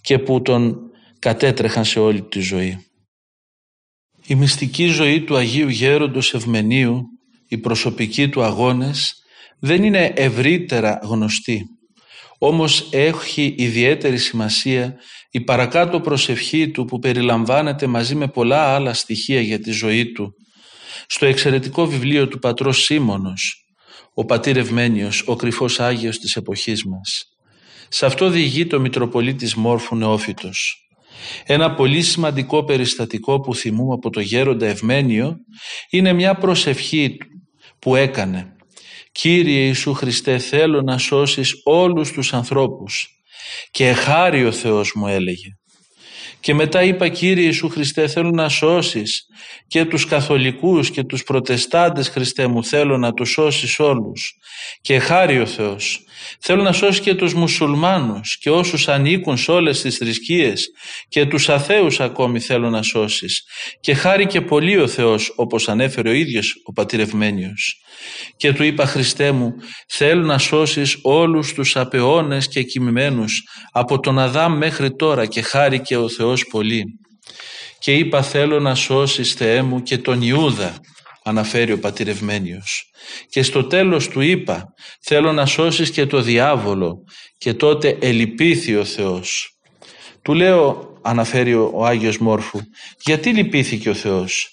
και 0.00 0.18
που 0.18 0.42
τον 0.42 0.76
κατέτρεχαν 1.18 1.84
σε 1.84 1.98
όλη 1.98 2.22
τη 2.22 2.40
ζωή. 2.40 2.89
Η 4.30 4.34
μυστική 4.34 4.86
ζωή 4.86 5.20
του 5.20 5.36
Αγίου 5.36 5.68
Γέροντος 5.68 6.34
Ευμενίου, 6.34 7.02
οι 7.48 7.58
προσωπικοί 7.58 8.28
του 8.28 8.42
αγώνες 8.42 9.14
δεν 9.58 9.84
είναι 9.84 10.12
ευρύτερα 10.16 11.00
γνωστοί. 11.02 11.62
Όμως 12.38 12.88
έχει 12.92 13.54
ιδιαίτερη 13.58 14.18
σημασία 14.18 14.94
η 15.30 15.40
παρακάτω 15.40 16.00
προσευχή 16.00 16.70
του 16.70 16.84
που 16.84 16.98
περιλαμβάνεται 16.98 17.86
μαζί 17.86 18.14
με 18.14 18.28
πολλά 18.28 18.74
άλλα 18.74 18.94
στοιχεία 18.94 19.40
για 19.40 19.60
τη 19.60 19.70
ζωή 19.70 20.12
του. 20.12 20.32
Στο 21.06 21.26
εξαιρετικό 21.26 21.86
βιβλίο 21.86 22.28
του 22.28 22.38
πατρός 22.38 22.82
Σίμωνος, 22.82 23.64
ο 24.14 24.24
πατήρ 24.24 24.56
Ευμένιος, 24.56 25.22
ο 25.26 25.36
κρυφός 25.36 25.80
Άγιος 25.80 26.18
της 26.18 26.36
εποχής 26.36 26.84
μας. 26.84 27.24
Σε 27.88 28.06
αυτό 28.06 28.30
διηγεί 28.30 28.66
το 28.66 28.80
Μητροπολίτης 28.80 29.54
Μόρφου 29.54 29.96
Νεόφυτος. 29.96 30.89
Ένα 31.44 31.74
πολύ 31.74 32.02
σημαντικό 32.02 32.64
περιστατικό 32.64 33.40
που 33.40 33.54
θυμούμε 33.54 33.94
από 33.94 34.10
το 34.10 34.20
γέροντα 34.20 34.66
Ευμένιο 34.66 35.36
είναι 35.90 36.12
μια 36.12 36.34
προσευχή 36.34 37.16
που 37.78 37.96
έκανε. 37.96 38.54
«Κύριε 39.12 39.64
Ιησού 39.64 39.92
Χριστέ 39.94 40.38
θέλω 40.38 40.82
να 40.82 40.98
σώσεις 40.98 41.54
όλους 41.64 42.12
τους 42.12 42.32
ανθρώπους» 42.32 43.08
και 43.70 43.92
χάρη 43.92 44.44
ο 44.44 44.52
Θεός 44.52 44.92
μου 44.94 45.06
έλεγε. 45.06 45.48
Και 46.40 46.54
μετά 46.54 46.82
είπα 46.82 47.08
Κύριε 47.08 47.44
Ιησού 47.44 47.68
Χριστέ 47.68 48.06
θέλω 48.06 48.30
να 48.30 48.48
σώσεις 48.48 49.26
και 49.66 49.84
τους 49.84 50.04
καθολικούς 50.04 50.90
και 50.90 51.04
τους 51.04 51.22
προτεστάντες 51.22 52.08
Χριστέ 52.08 52.46
μου 52.46 52.64
θέλω 52.64 52.98
να 52.98 53.12
τους 53.12 53.30
σώσεις 53.30 53.78
όλους 53.78 54.38
και 54.80 54.98
χάρη 54.98 55.40
ο 55.40 55.46
Θεός 55.46 56.04
Θέλω 56.40 56.62
να 56.62 56.72
σώσει 56.72 57.00
και 57.00 57.14
τους 57.14 57.34
μουσουλμάνους 57.34 58.38
και 58.38 58.50
όσους 58.50 58.88
ανήκουν 58.88 59.36
σε 59.36 59.50
όλες 59.50 59.80
τις 59.80 59.96
θρησκείες 59.96 60.68
και 61.08 61.26
τους 61.26 61.48
αθέους 61.48 62.00
ακόμη 62.00 62.40
θέλω 62.40 62.70
να 62.70 62.82
σώσεις. 62.82 63.44
Και 63.80 63.94
χάρη 63.94 64.26
και 64.26 64.40
πολύ 64.40 64.78
ο 64.78 64.88
Θεός 64.88 65.32
όπως 65.36 65.68
ανέφερε 65.68 66.08
ο 66.08 66.12
ίδιος 66.12 66.54
ο 66.64 66.72
πατηρευμένιος. 66.72 67.80
Και 68.36 68.52
του 68.52 68.62
είπα 68.62 68.86
Χριστέ 68.86 69.32
μου 69.32 69.54
θέλω 69.88 70.24
να 70.24 70.38
σώσεις 70.38 70.98
όλους 71.02 71.52
τους 71.52 71.76
απεώνες 71.76 72.48
και 72.48 72.62
κοιμημένους 72.62 73.42
από 73.72 74.00
τον 74.00 74.18
Αδάμ 74.18 74.56
μέχρι 74.56 74.96
τώρα 74.96 75.26
και 75.26 75.42
χάρη 75.42 75.80
και 75.80 75.96
ο 75.96 76.08
Θεός 76.08 76.46
πολύ. 76.50 76.84
Και 77.78 77.94
είπα 77.94 78.22
θέλω 78.22 78.60
να 78.60 78.74
σώσεις 78.74 79.32
Θεέ 79.32 79.62
μου 79.62 79.82
και 79.82 79.98
τον 79.98 80.22
Ιούδα 80.22 80.80
αναφέρει 81.24 81.72
ο 81.72 81.78
πατηρευμένιος. 81.78 82.90
Και 83.28 83.42
στο 83.42 83.64
τέλος 83.64 84.08
του 84.08 84.20
είπα 84.20 84.74
θέλω 85.00 85.32
να 85.32 85.46
σώσεις 85.46 85.90
και 85.90 86.06
το 86.06 86.20
διάβολο 86.20 87.04
και 87.38 87.54
τότε 87.54 87.98
ελυπήθη 88.00 88.76
ο 88.76 88.84
Θεός. 88.84 89.58
Του 90.22 90.34
λέω 90.34 90.94
αναφέρει 91.02 91.54
ο 91.54 91.86
Άγιος 91.86 92.18
Μόρφου 92.18 92.60
γιατί 93.04 93.30
λυπήθηκε 93.30 93.90
ο 93.90 93.94
Θεός; 93.94 94.48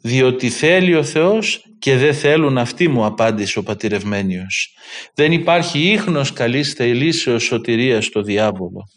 Διότι 0.00 0.50
θέλει 0.50 0.94
ο 0.94 1.04
Θεός 1.04 1.64
και 1.78 1.96
δεν 1.96 2.14
θέλουν 2.14 2.58
αυτοί 2.58 2.88
μου 2.88 3.04
απάντησε 3.04 3.58
ο 3.58 3.62
πατηρευμένιος. 3.62 4.74
Δεν 5.14 5.32
υπάρχει 5.32 5.78
ίχνος 5.78 6.32
καλής 6.32 6.72
θελήσεως 6.72 7.42
σωτηρίας 7.42 8.04
στο 8.04 8.22
διάβολο. 8.22 8.88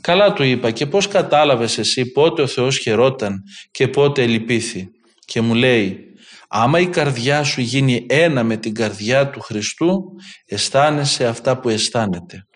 Καλά 0.00 0.32
του 0.32 0.42
είπα 0.42 0.70
και 0.70 0.86
πώς 0.86 1.08
κατάλαβες 1.08 1.78
εσύ 1.78 2.10
πότε 2.12 2.42
ο 2.42 2.46
Θεός 2.46 2.78
χαιρόταν 2.78 3.42
και 3.70 3.88
πότε 3.88 4.22
ελυπήθη. 4.22 4.88
Και 5.24 5.40
μου 5.40 5.54
λέει 5.54 6.05
Άμα 6.48 6.80
η 6.80 6.86
καρδιά 6.86 7.42
σου 7.42 7.60
γίνει 7.60 8.06
ένα 8.08 8.44
με 8.44 8.56
την 8.56 8.74
καρδιά 8.74 9.30
του 9.30 9.40
Χριστού, 9.40 10.04
αισθάνεσαι 10.46 11.26
αυτά 11.26 11.58
που 11.58 11.68
αισθάνεται. 11.68 12.46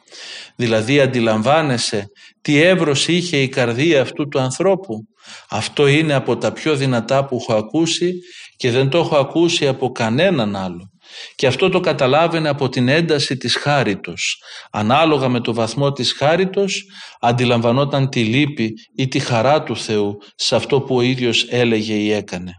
Δηλαδή 0.56 1.00
αντιλαμβάνεσαι 1.00 2.06
τι 2.40 2.60
εύρος 2.62 3.08
είχε 3.08 3.36
η 3.36 3.48
καρδία 3.48 4.00
αυτού 4.00 4.28
του 4.28 4.40
ανθρώπου. 4.40 5.06
Αυτό 5.50 5.86
είναι 5.86 6.14
από 6.14 6.36
τα 6.36 6.52
πιο 6.52 6.76
δυνατά 6.76 7.24
που 7.24 7.36
έχω 7.36 7.58
ακούσει 7.58 8.12
και 8.56 8.70
δεν 8.70 8.88
το 8.88 8.98
έχω 8.98 9.16
ακούσει 9.16 9.66
από 9.66 9.92
κανέναν 9.92 10.56
άλλο. 10.56 10.90
Και 11.34 11.46
αυτό 11.46 11.68
το 11.68 11.80
καταλάβαινε 11.80 12.48
από 12.48 12.68
την 12.68 12.88
ένταση 12.88 13.36
της 13.36 13.56
χάριτος. 13.56 14.42
Ανάλογα 14.70 15.28
με 15.28 15.40
το 15.40 15.54
βαθμό 15.54 15.92
της 15.92 16.12
χάριτος 16.12 16.84
αντιλαμβανόταν 17.20 18.08
τη 18.08 18.24
λύπη 18.24 18.72
ή 18.96 19.08
τη 19.08 19.18
χαρά 19.18 19.62
του 19.62 19.76
Θεού 19.76 20.18
σε 20.34 20.56
αυτό 20.56 20.80
που 20.80 20.96
ο 20.96 21.00
ίδιος 21.00 21.46
έλεγε 21.48 21.94
ή 21.94 22.12
έκανε. 22.12 22.52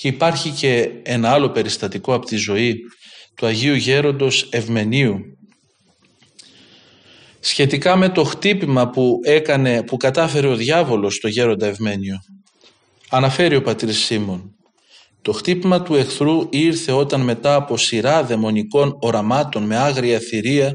Και 0.00 0.08
υπάρχει 0.08 0.50
και 0.50 0.90
ένα 1.02 1.30
άλλο 1.30 1.50
περιστατικό 1.50 2.14
από 2.14 2.26
τη 2.26 2.36
ζωή 2.36 2.76
του 3.34 3.46
Αγίου 3.46 3.74
Γέροντος 3.74 4.48
Ευμενίου 4.50 5.20
σχετικά 7.40 7.96
με 7.96 8.08
το 8.08 8.24
χτύπημα 8.24 8.90
που 8.90 9.18
έκανε, 9.22 9.82
που 9.82 9.96
κατάφερε 9.96 10.46
ο 10.46 10.54
διάβολος 10.56 11.14
στο 11.14 11.28
Γέροντα 11.28 11.66
Ευμένιο. 11.66 12.16
Αναφέρει 13.10 13.56
ο 13.56 13.62
πατήρ 13.62 13.92
Σίμων. 13.92 14.54
Το 15.22 15.32
χτύπημα 15.32 15.82
του 15.82 15.94
εχθρού 15.94 16.46
ήρθε 16.50 16.92
όταν 16.92 17.20
μετά 17.20 17.54
από 17.54 17.76
σειρά 17.76 18.24
δαιμονικών 18.24 18.96
οραμάτων 19.00 19.62
με 19.62 19.76
άγρια 19.76 20.18
θηρία 20.18 20.72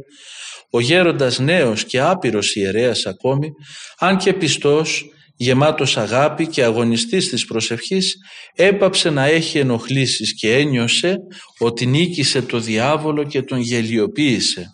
ο 0.69 0.79
γέροντας 0.79 1.39
νέος 1.39 1.85
και 1.85 1.99
άπειρος 1.99 2.55
ιερέας 2.55 3.05
ακόμη, 3.05 3.51
αν 3.99 4.17
και 4.17 4.33
πιστός, 4.33 5.09
γεμάτος 5.37 5.97
αγάπη 5.97 6.47
και 6.47 6.63
αγωνιστής 6.63 7.29
της 7.29 7.45
προσευχής, 7.45 8.15
έπαψε 8.55 9.09
να 9.09 9.25
έχει 9.25 9.57
ενοχλήσεις 9.57 10.35
και 10.35 10.55
ένιωσε 10.55 11.17
ότι 11.59 11.85
νίκησε 11.85 12.41
το 12.41 12.59
διάβολο 12.59 13.23
και 13.23 13.41
τον 13.41 13.59
γελιοποίησε. 13.59 14.69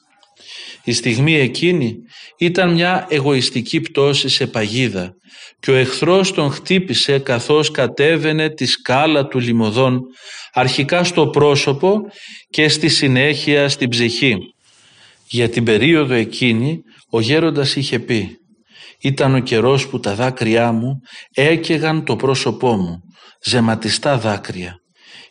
Η 0.83 0.91
στιγμή 0.91 1.35
εκείνη 1.35 1.95
ήταν 2.37 2.73
μια 2.73 3.07
εγωιστική 3.09 3.81
πτώση 3.81 4.29
σε 4.29 4.47
παγίδα 4.47 5.13
και 5.59 5.71
ο 5.71 5.75
εχθρός 5.75 6.31
τον 6.31 6.51
χτύπησε 6.51 7.19
καθώς 7.19 7.71
κατέβαινε 7.71 8.49
τη 8.49 8.65
σκάλα 8.65 9.27
του 9.27 9.39
λιμωδών 9.39 9.99
αρχικά 10.53 11.03
στο 11.03 11.27
πρόσωπο 11.27 12.01
και 12.49 12.69
στη 12.69 12.89
συνέχεια 12.89 13.69
στην 13.69 13.89
ψυχή. 13.89 14.37
Για 15.27 15.49
την 15.49 15.63
περίοδο 15.63 16.13
εκείνη 16.13 16.81
ο 17.09 17.19
γέροντας 17.19 17.75
είχε 17.75 17.99
πει 17.99 18.40
ήταν 19.01 19.36
ο 19.36 19.39
καιρός 19.39 19.88
που 19.88 20.00
τα 20.00 20.15
δάκρυά 20.15 20.72
μου 20.72 21.01
έκαιγαν 21.34 22.05
το 22.05 22.15
πρόσωπό 22.15 22.75
μου, 22.75 23.01
ζεματιστά 23.43 24.17
δάκρυα. 24.17 24.75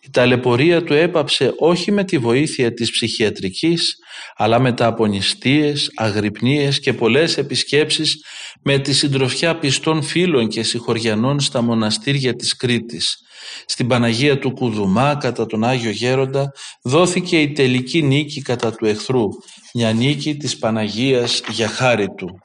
Η 0.02 0.10
ταλαιπωρία 0.10 0.84
του 0.84 0.92
έπαψε 0.92 1.54
όχι 1.58 1.92
με 1.92 2.04
τη 2.04 2.18
βοήθεια 2.18 2.72
της 2.72 2.90
ψυχιατρικής, 2.90 3.96
αλλά 4.36 4.58
με 4.58 4.72
τα 4.72 4.86
απονηστίες, 4.86 5.90
αγρυπνίες 5.94 6.80
και 6.80 6.92
πολλές 6.92 7.38
επισκέψεις 7.38 8.24
με 8.62 8.78
τη 8.78 8.92
συντροφιά 8.92 9.58
πιστών 9.58 10.02
φίλων 10.02 10.48
και 10.48 10.62
συγχωριανών 10.62 11.40
στα 11.40 11.62
μοναστήρια 11.62 12.34
της 12.34 12.56
Κρήτης. 12.56 13.18
Στην 13.66 13.86
Παναγία 13.86 14.38
του 14.38 14.50
Κουδουμά 14.50 15.16
κατά 15.16 15.46
τον 15.46 15.64
Άγιο 15.64 15.90
Γέροντα 15.90 16.52
δόθηκε 16.82 17.40
η 17.40 17.52
τελική 17.52 18.02
νίκη 18.02 18.42
κατά 18.42 18.72
του 18.72 18.86
εχθρού, 18.86 19.28
μια 19.74 19.92
νίκη 19.92 20.36
της 20.36 20.58
Παναγίας 20.58 21.42
για 21.50 21.68
χάρη 21.68 22.06
του 22.16 22.40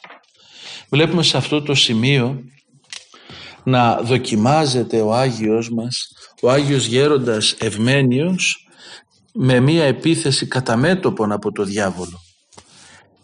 βλέπουμε 0.95 1.23
σε 1.23 1.37
αυτό 1.37 1.61
το 1.61 1.73
σημείο 1.73 2.43
να 3.63 3.95
δοκιμάζεται 3.95 5.01
ο 5.01 5.13
Άγιος 5.13 5.69
μας, 5.69 6.11
ο 6.41 6.51
Άγιος 6.51 6.85
Γέροντας 6.85 7.55
Ευμένιος 7.59 8.67
με 9.33 9.59
μία 9.59 9.83
επίθεση 9.83 10.47
κατά 10.47 10.75
μέτωπον 10.75 11.31
από 11.31 11.51
το 11.51 11.63
διάβολο. 11.63 12.19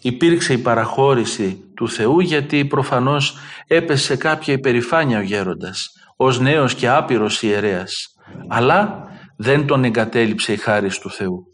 Υπήρξε 0.01 0.53
η 0.53 0.57
παραχώρηση 0.57 1.63
του 1.75 1.89
Θεού 1.89 2.19
γιατί 2.19 2.65
προφανώς 2.65 3.37
έπεσε 3.67 4.03
σε 4.05 4.15
κάποια 4.15 4.53
υπερηφάνεια 4.53 5.17
ο 5.17 5.21
γέροντας 5.21 5.91
ως 6.15 6.39
νέος 6.39 6.75
και 6.75 6.89
άπειρος 6.89 7.41
ιερέας 7.41 8.07
αλλά 8.47 9.03
δεν 9.37 9.67
τον 9.67 9.83
εγκατέλειψε 9.83 10.53
η 10.53 10.57
χάρη 10.57 10.89
του 10.89 11.11
Θεού. 11.11 11.45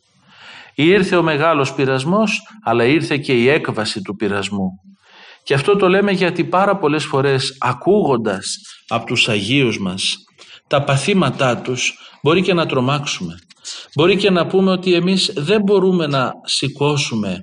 Ήρθε 0.75 1.15
ο 1.15 1.23
μεγάλος 1.23 1.73
πειρασμός 1.73 2.41
αλλά 2.63 2.85
ήρθε 2.85 3.17
και 3.17 3.33
η 3.33 3.49
έκβαση 3.49 4.01
του 4.01 4.15
πειρασμού 4.15 4.69
και 5.47 5.53
αυτό 5.53 5.75
το 5.75 5.87
λέμε 5.87 6.11
γιατί 6.11 6.43
πάρα 6.43 6.77
πολλές 6.77 7.05
φορές 7.05 7.55
ακούγοντας 7.59 8.57
από 8.87 9.05
τους 9.05 9.29
Αγίους 9.29 9.79
μας 9.79 10.15
τα 10.67 10.83
παθήματά 10.83 11.57
τους 11.57 11.93
μπορεί 12.23 12.41
και 12.41 12.53
να 12.53 12.65
τρομάξουμε. 12.65 13.35
Μπορεί 13.95 14.17
και 14.17 14.29
να 14.29 14.47
πούμε 14.47 14.71
ότι 14.71 14.93
εμείς 14.93 15.31
δεν 15.35 15.61
μπορούμε 15.61 16.07
να 16.07 16.31
σηκώσουμε 16.43 17.37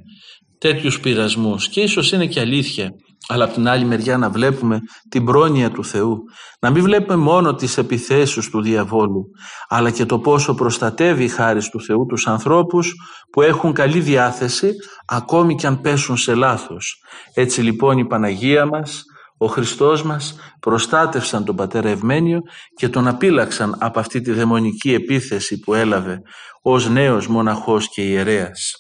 τέτοιους 0.59 1.01
πειρασμούς 1.01 1.69
και 1.69 1.81
ίσως 1.81 2.13
είναι 2.13 2.27
και 2.27 2.41
αλήθεια 2.41 2.91
αλλά 3.27 3.45
από 3.45 3.55
την 3.55 3.69
άλλη 3.69 3.85
μεριά 3.85 4.19
να 4.19 4.31
βλέπουμε 4.31 4.81
την 5.09 5.25
πρόνοια 5.25 5.71
του 5.71 5.85
Θεού. 5.85 6.23
Να 6.61 6.71
μην 6.71 6.83
βλέπουμε 6.83 7.17
μόνο 7.17 7.55
τις 7.55 7.79
επιθέσεις 7.79 8.51
του 8.51 8.63
διαβόλου, 8.63 9.25
αλλά 9.69 9.91
και 9.91 10.05
το 10.05 10.19
πόσο 10.19 10.55
προστατεύει 10.55 11.25
η 11.25 11.29
χάρη 11.29 11.69
του 11.69 11.81
Θεού 11.81 12.07
τους 12.07 12.27
ανθρώπους 12.27 12.95
που 13.33 13.43
έχουν 13.43 13.73
καλή 13.73 14.01
διάθεση, 14.01 14.73
ακόμη 15.07 15.55
και 15.55 15.67
αν 15.67 15.81
πέσουν 15.81 16.17
σε 16.17 16.35
λάθος. 16.35 17.03
Έτσι 17.35 17.61
λοιπόν 17.61 17.99
η 17.99 18.07
Παναγία 18.07 18.67
μας, 18.67 19.05
ο 19.39 19.47
Χριστός 19.47 20.03
μας 20.03 20.37
προστάτευσαν 20.61 21.45
τον 21.45 21.57
Πατέρα 21.57 21.89
Ευμένιο 21.89 22.41
και 22.77 22.89
τον 22.89 23.09
απείλαξαν 23.09 23.77
από 23.79 24.01
αυτή 24.01 24.21
τη 24.21 24.33
δαιμονική 24.33 24.95
επίθεση 24.95 25.59
που 25.59 25.75
έλαβε 25.75 26.23
ως 26.63 26.89
νέος 26.89 27.27
μοναχός 27.27 27.89
και 27.89 28.03
ιερέας. 28.03 28.75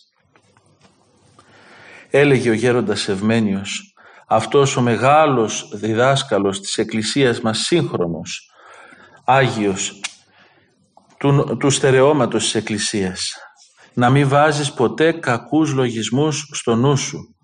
Έλεγε 2.10 2.50
ο 2.50 2.52
γέροντας 2.52 3.08
Ευμένιος 3.08 3.93
αυτός 4.34 4.76
ο 4.76 4.80
μεγάλος 4.80 5.68
διδάσκαλος 5.72 6.60
της 6.60 6.78
Εκκλησίας 6.78 7.40
μας 7.40 7.58
σύγχρονος, 7.58 8.50
Άγιος, 9.24 10.00
του, 11.18 11.56
του 11.60 11.70
στερεώματος 11.70 12.42
της 12.42 12.54
Εκκλησίας. 12.54 13.32
Να 13.94 14.10
μην 14.10 14.28
βάζεις 14.28 14.72
ποτέ 14.72 15.12
κακούς 15.12 15.72
λογισμούς 15.72 16.48
στο 16.52 16.74
νου 16.74 16.96
σου. 16.96 17.34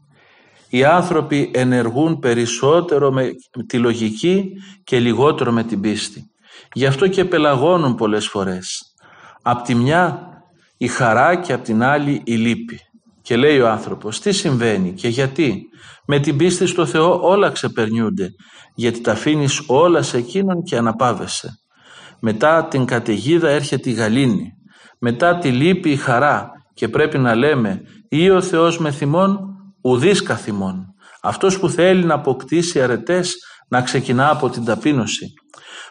Οι 0.69 0.85
άνθρωποι 0.85 1.51
ενεργούν 1.55 2.19
περισσότερο 2.19 3.11
με 3.11 3.31
τη 3.67 3.79
λογική 3.79 4.53
και 4.85 4.99
λιγότερο 4.99 5.53
με 5.53 5.65
την 5.65 5.81
πίστη. 5.81 6.31
Γι' 6.73 6.87
αυτό 6.87 7.09
και 7.09 7.25
πελαγώνουν 7.25 7.95
πολλές 7.95 8.27
φορές. 8.27 8.95
Απ' 9.43 9.65
τη 9.65 9.75
μια 9.75 10.29
η 10.77 10.87
χαρά 10.87 11.35
και 11.35 11.53
απ' 11.53 11.65
την 11.65 11.83
άλλη 11.83 12.23
η 12.25 12.35
λύπη. 12.35 12.81
Και 13.23 13.37
λέει 13.37 13.61
ο 13.61 13.69
άνθρωπος 13.69 14.21
τι 14.21 14.33
συμβαίνει 14.33 14.93
και 14.93 15.09
γιατί; 15.09 15.69
Με 16.13 16.19
την 16.19 16.37
πίστη 16.37 16.67
στο 16.67 16.87
Θεό 16.87 17.21
όλα 17.23 17.51
ξεπερνιούνται 17.51 18.29
γιατί 18.75 19.01
τα 19.01 19.13
αφήνεις 19.13 19.63
όλα 19.67 20.03
σε 20.03 20.17
Εκείνον 20.17 20.63
και 20.63 20.77
αναπάβεσαι. 20.77 21.49
Μετά 22.21 22.67
την 22.69 22.85
καταιγίδα 22.85 23.49
έρχεται 23.49 23.91
η 23.91 23.93
γαλήνη. 23.93 24.53
Μετά 24.99 25.39
τη 25.39 25.51
λύπη 25.51 25.91
η 25.91 25.97
χαρά 25.97 26.51
και 26.75 26.89
πρέπει 26.89 27.19
να 27.19 27.35
λέμε 27.35 27.81
ή 28.09 28.31
ο 28.31 28.43
Θεός 28.43 28.79
με 28.79 28.91
θυμών 28.91 29.39
ουδής 29.83 30.23
καθημών. 30.23 30.87
Αυτός 31.23 31.59
που 31.59 31.69
θέλει 31.69 32.05
να 32.05 32.15
αποκτήσει 32.15 32.83
αρετές 32.83 33.35
να 33.69 33.83
ξεκινά 33.83 34.31
από 34.31 34.49
την 34.49 34.65
ταπείνωση. 34.65 35.27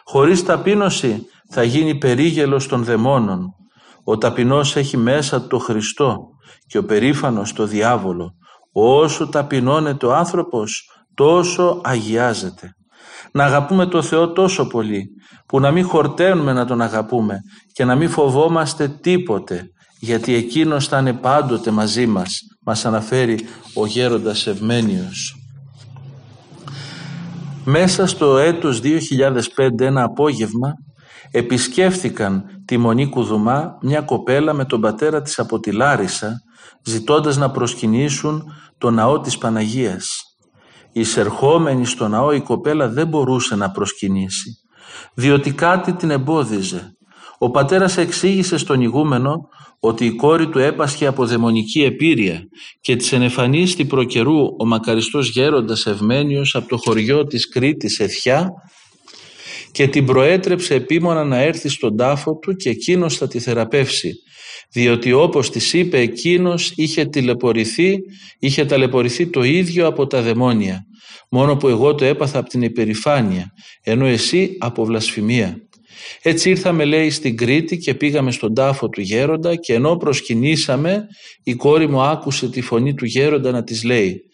Χωρίς 0.04 0.44
ταπείνωση 0.44 1.26
θα 1.50 1.62
γίνει 1.62 1.98
περίγελος 1.98 2.66
των 2.68 2.84
δαιμόνων. 2.84 3.54
Ο 4.04 4.18
ταπεινός 4.18 4.76
έχει 4.76 4.96
μέσα 4.96 5.46
το 5.46 5.58
Χριστό 5.58 6.18
και 6.66 6.78
ο 6.78 6.84
περήφανος 6.84 7.52
το 7.52 7.66
διάβολο. 7.66 8.34
Όσο 8.72 9.28
ταπεινώνεται 9.28 10.06
ο 10.06 10.14
άνθρωπος, 10.14 10.90
τόσο 11.14 11.80
αγιάζεται. 11.84 12.74
Να 13.32 13.44
αγαπούμε 13.44 13.86
το 13.86 14.02
Θεό 14.02 14.32
τόσο 14.32 14.66
πολύ, 14.66 15.06
που 15.46 15.60
να 15.60 15.70
μην 15.70 15.84
χορταίνουμε 15.84 16.52
να 16.52 16.66
Τον 16.66 16.80
αγαπούμε 16.80 17.38
και 17.72 17.84
να 17.84 17.94
μην 17.94 18.10
φοβόμαστε 18.10 18.88
τίποτε, 18.88 19.70
γιατί 20.00 20.34
Εκείνος 20.34 20.88
θα 20.88 20.98
είναι 20.98 21.12
πάντοτε 21.12 21.70
μαζί 21.70 22.06
μας, 22.06 22.40
μας 22.64 22.84
αναφέρει 22.84 23.38
ο 23.74 23.86
Γέροντας 23.86 24.46
Ευμένιος. 24.46 25.34
Μέσα 27.64 28.06
στο 28.06 28.38
έτος 28.38 28.80
2005 28.80 29.84
ένα 29.84 30.02
απόγευμα 30.02 30.72
επισκέφθηκαν 31.30 32.44
τη 32.64 32.76
Μονή 32.76 33.08
Κουδουμά 33.08 33.78
μια 33.82 34.00
κοπέλα 34.00 34.52
με 34.52 34.64
τον 34.64 34.80
πατέρα 34.80 35.22
της 35.22 35.38
από 35.38 35.60
τη 35.60 35.72
Λάρισα 35.72 36.42
ζητώντας 36.82 37.36
να 37.36 37.50
προσκυνήσουν 37.50 38.44
το 38.78 38.90
ναό 38.90 39.20
της 39.20 39.38
Παναγίας. 39.38 40.20
Εισερχόμενη 40.92 41.86
στο 41.86 42.08
ναό 42.08 42.32
η 42.32 42.40
κοπέλα 42.40 42.88
δεν 42.88 43.08
μπορούσε 43.08 43.56
να 43.56 43.70
προσκυνήσει, 43.70 44.50
διότι 45.14 45.52
κάτι 45.52 45.92
την 45.92 46.10
εμπόδιζε. 46.10 46.94
Ο 47.38 47.50
πατέρας 47.50 47.96
εξήγησε 47.96 48.56
στον 48.56 48.80
ηγούμενο 48.80 49.48
ότι 49.80 50.06
η 50.06 50.14
κόρη 50.14 50.48
του 50.48 50.58
έπασχε 50.58 51.06
από 51.06 51.26
δαιμονική 51.26 51.82
επίρρεια 51.82 52.42
και 52.80 52.96
της 52.96 53.12
ενεφανίστη 53.12 53.84
προκαιρού 53.84 54.38
ο 54.58 54.66
μακαριστός 54.66 55.28
γέροντας 55.28 55.86
Ευμένιος 55.86 56.54
από 56.54 56.68
το 56.68 56.76
χωριό 56.76 57.24
της 57.24 57.48
Κρήτης 57.48 58.00
Εθιά 58.00 58.50
και 59.72 59.88
την 59.88 60.06
προέτρεψε 60.06 60.74
επίμονα 60.74 61.24
να 61.24 61.36
έρθει 61.36 61.68
στον 61.68 61.96
τάφο 61.96 62.38
του 62.42 62.54
και 62.54 62.70
εκείνος 62.70 63.16
θα 63.16 63.26
τη 63.28 63.38
θεραπεύσει 63.38 64.12
διότι 64.72 65.12
όπως 65.12 65.50
της 65.50 65.72
είπε 65.72 65.98
εκείνος 65.98 66.72
είχε 66.76 67.04
τηλεπορηθεί, 67.04 67.98
είχε 68.38 68.64
ταλαιπωρηθεί 68.64 69.26
το 69.26 69.42
ίδιο 69.42 69.86
από 69.86 70.06
τα 70.06 70.22
δαιμόνια, 70.22 70.84
μόνο 71.30 71.56
που 71.56 71.68
εγώ 71.68 71.94
το 71.94 72.04
έπαθα 72.04 72.38
από 72.38 72.48
την 72.48 72.62
υπερηφάνεια, 72.62 73.52
ενώ 73.82 74.06
εσύ 74.06 74.56
από 74.58 74.84
βλασφημία. 74.84 75.56
Έτσι 76.22 76.50
ήρθαμε 76.50 76.84
λέει 76.84 77.10
στην 77.10 77.36
Κρήτη 77.36 77.78
και 77.78 77.94
πήγαμε 77.94 78.30
στον 78.30 78.54
τάφο 78.54 78.88
του 78.88 79.00
γέροντα 79.00 79.56
και 79.56 79.74
ενώ 79.74 79.96
προσκυνήσαμε 79.96 81.06
η 81.42 81.54
κόρη 81.54 81.88
μου 81.88 82.02
άκουσε 82.02 82.48
τη 82.48 82.60
φωνή 82.60 82.94
του 82.94 83.04
γέροντα 83.04 83.50
να 83.50 83.64
της 83.64 83.84
λέει 83.84 84.24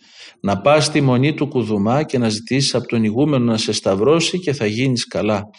να 0.41 0.61
πας 0.61 0.85
στη 0.85 1.01
μονή 1.01 1.35
του 1.35 1.49
Κουδουμά 1.49 2.03
και 2.03 2.19
να 2.19 2.29
ζητήσεις 2.29 2.75
από 2.75 2.87
τον 2.87 3.05
ηγούμενο 3.05 3.45
να 3.45 3.57
σε 3.57 3.73
σταυρώσει 3.73 4.39
και 4.39 4.53
θα 4.53 4.67
γίνεις 4.67 5.07
καλά. 5.07 5.51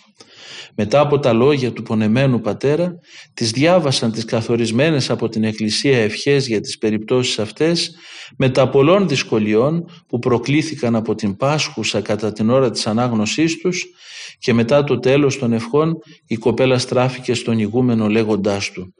Μετά 0.79 0.99
από 0.99 1.19
τα 1.19 1.33
λόγια 1.33 1.71
του 1.71 1.83
πονεμένου 1.83 2.41
πατέρα, 2.41 2.99
τις 3.33 3.51
διάβασαν 3.51 4.11
τις 4.11 4.25
καθορισμένες 4.25 5.09
από 5.09 5.29
την 5.29 5.43
Εκκλησία 5.43 5.97
ευχές 5.97 6.47
για 6.47 6.61
τις 6.61 6.77
περιπτώσεις 6.77 7.39
αυτές, 7.39 7.95
τα 8.51 8.69
πολλών 8.69 9.07
δυσκολιών 9.07 9.89
που 10.07 10.19
προκλήθηκαν 10.19 10.95
από 10.95 11.15
την 11.15 11.37
Πάσχουσα 11.37 12.01
κατά 12.01 12.31
την 12.31 12.49
ώρα 12.49 12.69
της 12.69 12.87
ανάγνωσής 12.87 13.57
τους 13.57 13.85
και 14.39 14.53
μετά 14.53 14.83
το 14.83 14.99
τέλος 14.99 15.37
των 15.37 15.53
ευχών 15.53 15.97
η 16.27 16.35
κοπέλα 16.35 16.77
στράφηκε 16.77 17.33
στον 17.33 17.59
ηγούμενο 17.59 18.07
λέγοντάς 18.07 18.71
του. 18.71 18.93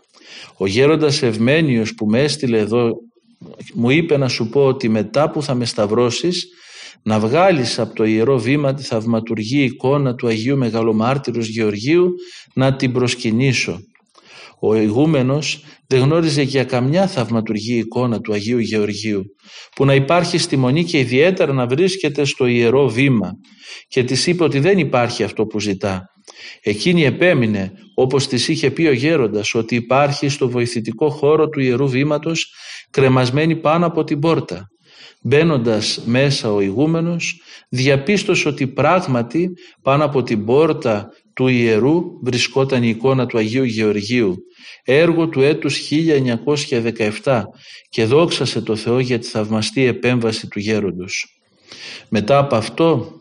«Ο 0.58 0.66
γέροντας 0.66 1.22
Ευμένιος 1.22 1.94
που 1.94 2.06
με 2.06 2.24
έστειλε 2.24 2.58
εδώ 2.58 2.92
μου 3.74 3.90
είπε 3.90 4.18
να 4.18 4.28
σου 4.28 4.50
πω 4.50 4.66
ότι 4.66 4.90
μετά 4.90 5.30
που 5.30 5.44
θα 5.44 5.54
με 5.54 5.66
σταυρώσεις 5.66 6.48
να 7.04 7.20
βγάλεις 7.20 7.80
από 7.80 7.96
το 7.96 8.04
Ιερό 8.04 8.40
Βήμα 8.40 8.74
τη 8.74 8.84
θαυματουργή 8.84 9.64
εικόνα 9.64 10.16
του 10.16 10.28
Αγίου 10.28 10.58
Μεγαλομάρτυρους 10.58 11.48
Γεωργίου 11.48 12.10
να 12.54 12.76
την 12.76 12.92
προσκυνήσω. 12.92 13.80
Ο 14.60 14.76
ηγούμενος 14.76 15.64
δεν 15.88 16.00
γνώριζε 16.00 16.42
για 16.42 16.64
καμιά 16.64 17.08
θαυματουργή 17.08 17.78
εικόνα 17.78 18.20
του 18.20 18.34
Αγίου 18.34 18.58
Γεωργίου 18.58 19.24
που 19.76 19.86
να 19.86 19.96
υπάρχει 19.96 20.38
στη 20.38 20.58
Μονή 20.58 20.84
και 20.84 21.00
ιδιαίτερα 21.00 21.54
να 21.54 21.68
βρίσκεται 21.68 22.26
στο 22.26 22.46
Ιερό 22.46 22.90
Βήμα 22.90 23.32
και 23.88 24.04
της 24.04 24.28
είπε 24.28 24.44
ότι 24.44 24.60
δεν 24.60 24.78
υπάρχει 24.78 25.24
αυτό 25.24 25.46
που 25.46 25.60
ζητά. 25.60 26.06
Εκείνη 26.62 27.04
επέμεινε 27.04 27.72
όπως 27.96 28.28
της 28.28 28.48
είχε 28.48 28.72
πει 28.72 28.86
ο 28.86 28.92
γέροντας 28.92 29.54
ότι 29.56 29.76
υπάρχει 29.76 30.30
στο 30.30 30.50
βοηθητικό 30.50 31.10
χώρο 31.10 31.50
του 31.50 31.60
Ιερού 31.60 31.88
Βήματος 31.88 32.54
κρεμασμένη 32.90 33.56
πάνω 33.56 33.86
από 33.86 34.04
την 34.04 34.20
πόρτα 34.20 34.68
Μπαίνοντας 35.22 36.02
μέσα 36.06 36.54
ο 36.54 36.62
ηγούμενος 36.62 37.42
διαπίστωσε 37.70 38.48
ότι 38.48 38.68
πράγματι 38.68 39.52
πάνω 39.82 40.04
από 40.04 40.24
την 40.24 40.46
πόρτα 40.46 41.10
του 41.34 41.48
ιερού 41.48 42.04
βρισκόταν 42.24 42.84
η 42.84 42.90
εικόνα 42.90 43.26
του 43.26 43.38
Αγίου 43.38 43.64
Γεωργίου 43.64 44.38
έργο 44.84 45.28
του 45.30 45.42
έτους 45.42 45.90
1917 47.24 47.44
και 47.90 48.06
δόξασε 48.06 48.62
το 48.62 48.76
Θεό 48.76 49.00
για 49.00 49.20
τη 49.20 49.28
θαυμαστή 49.28 49.86
επέμβαση 49.86 50.48
του 50.48 50.60
γέροντος. 50.60 51.42
Μετά 52.10 52.38
από 52.38 52.56
αυτό 52.56 53.12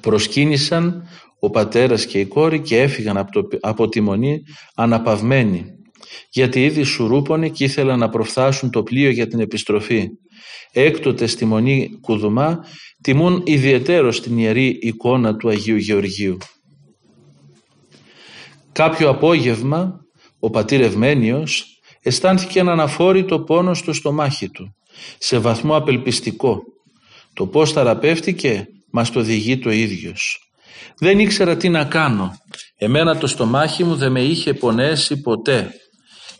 προσκύνησαν 0.00 1.08
ο 1.38 1.50
πατέρας 1.50 2.06
και 2.06 2.20
η 2.20 2.26
κόρη 2.26 2.60
και 2.60 2.80
έφυγαν 2.80 3.16
από, 3.16 3.30
το, 3.32 3.58
από 3.60 3.88
τη 3.88 4.00
μονή 4.00 4.42
αναπαυμένοι 4.74 5.64
γιατί 6.30 6.64
ήδη 6.64 6.82
σουρούπωνε 6.82 7.48
και 7.48 7.64
ήθελαν 7.64 7.98
να 7.98 8.08
προφθάσουν 8.08 8.70
το 8.70 8.82
πλοίο 8.82 9.10
για 9.10 9.26
την 9.26 9.40
επιστροφή. 9.40 10.08
Έκτοτε 10.72 11.26
στη 11.26 11.44
Μονή 11.44 11.90
Κουδουμά 12.00 12.58
τιμούν 13.02 13.42
ιδιαίτερο 13.44 14.08
την 14.08 14.38
ιερή 14.38 14.78
εικόνα 14.80 15.36
του 15.36 15.48
Αγίου 15.48 15.76
Γεωργίου. 15.76 16.36
Κάποιο 18.72 19.08
απόγευμα 19.08 20.00
ο 20.38 20.50
πατήρ 20.50 20.80
Ευμένιος 20.80 21.66
αισθάνθηκε 22.02 22.58
έναν 22.58 22.80
αφόρητο 22.80 23.40
πόνος 23.40 23.78
στο 23.78 23.92
στομάχι 23.92 24.48
του, 24.48 24.76
σε 25.18 25.38
βαθμό 25.38 25.76
απελπιστικό. 25.76 26.62
Το 27.34 27.46
πώς 27.46 27.72
θεραπεύτηκε 27.72 28.66
μας 28.90 29.10
το 29.10 29.20
διηγεί 29.20 29.58
το 29.58 29.70
ίδιος. 29.70 30.52
Δεν 30.98 31.18
ήξερα 31.18 31.56
τι 31.56 31.68
να 31.68 31.84
κάνω. 31.84 32.32
Εμένα 32.76 33.18
το 33.18 33.26
στομάχι 33.26 33.84
μου 33.84 33.94
δεν 33.96 34.12
με 34.12 34.20
είχε 34.20 34.54
πονέσει 34.54 35.20
ποτέ. 35.20 35.70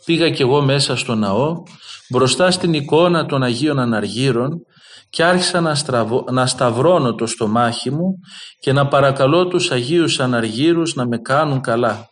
Πήγα 0.05 0.29
κι 0.29 0.41
εγώ 0.41 0.61
μέσα 0.61 0.95
στο 0.95 1.15
ναό 1.15 1.63
μπροστά 2.09 2.51
στην 2.51 2.73
εικόνα 2.73 3.25
των 3.25 3.43
Αγίων 3.43 3.79
Αναργύρων 3.79 4.65
και 5.09 5.23
άρχισα 5.23 5.61
να, 5.61 5.75
στραβώ, 5.75 6.25
να 6.31 6.45
σταυρώνω 6.45 7.15
το 7.15 7.25
στομάχι 7.25 7.91
μου 7.91 8.19
και 8.59 8.73
να 8.73 8.87
παρακαλώ 8.87 9.47
τους 9.47 9.71
Αγίους 9.71 10.19
Αναργύρους 10.19 10.95
να 10.95 11.07
με 11.07 11.17
κάνουν 11.17 11.61
καλά. 11.61 12.09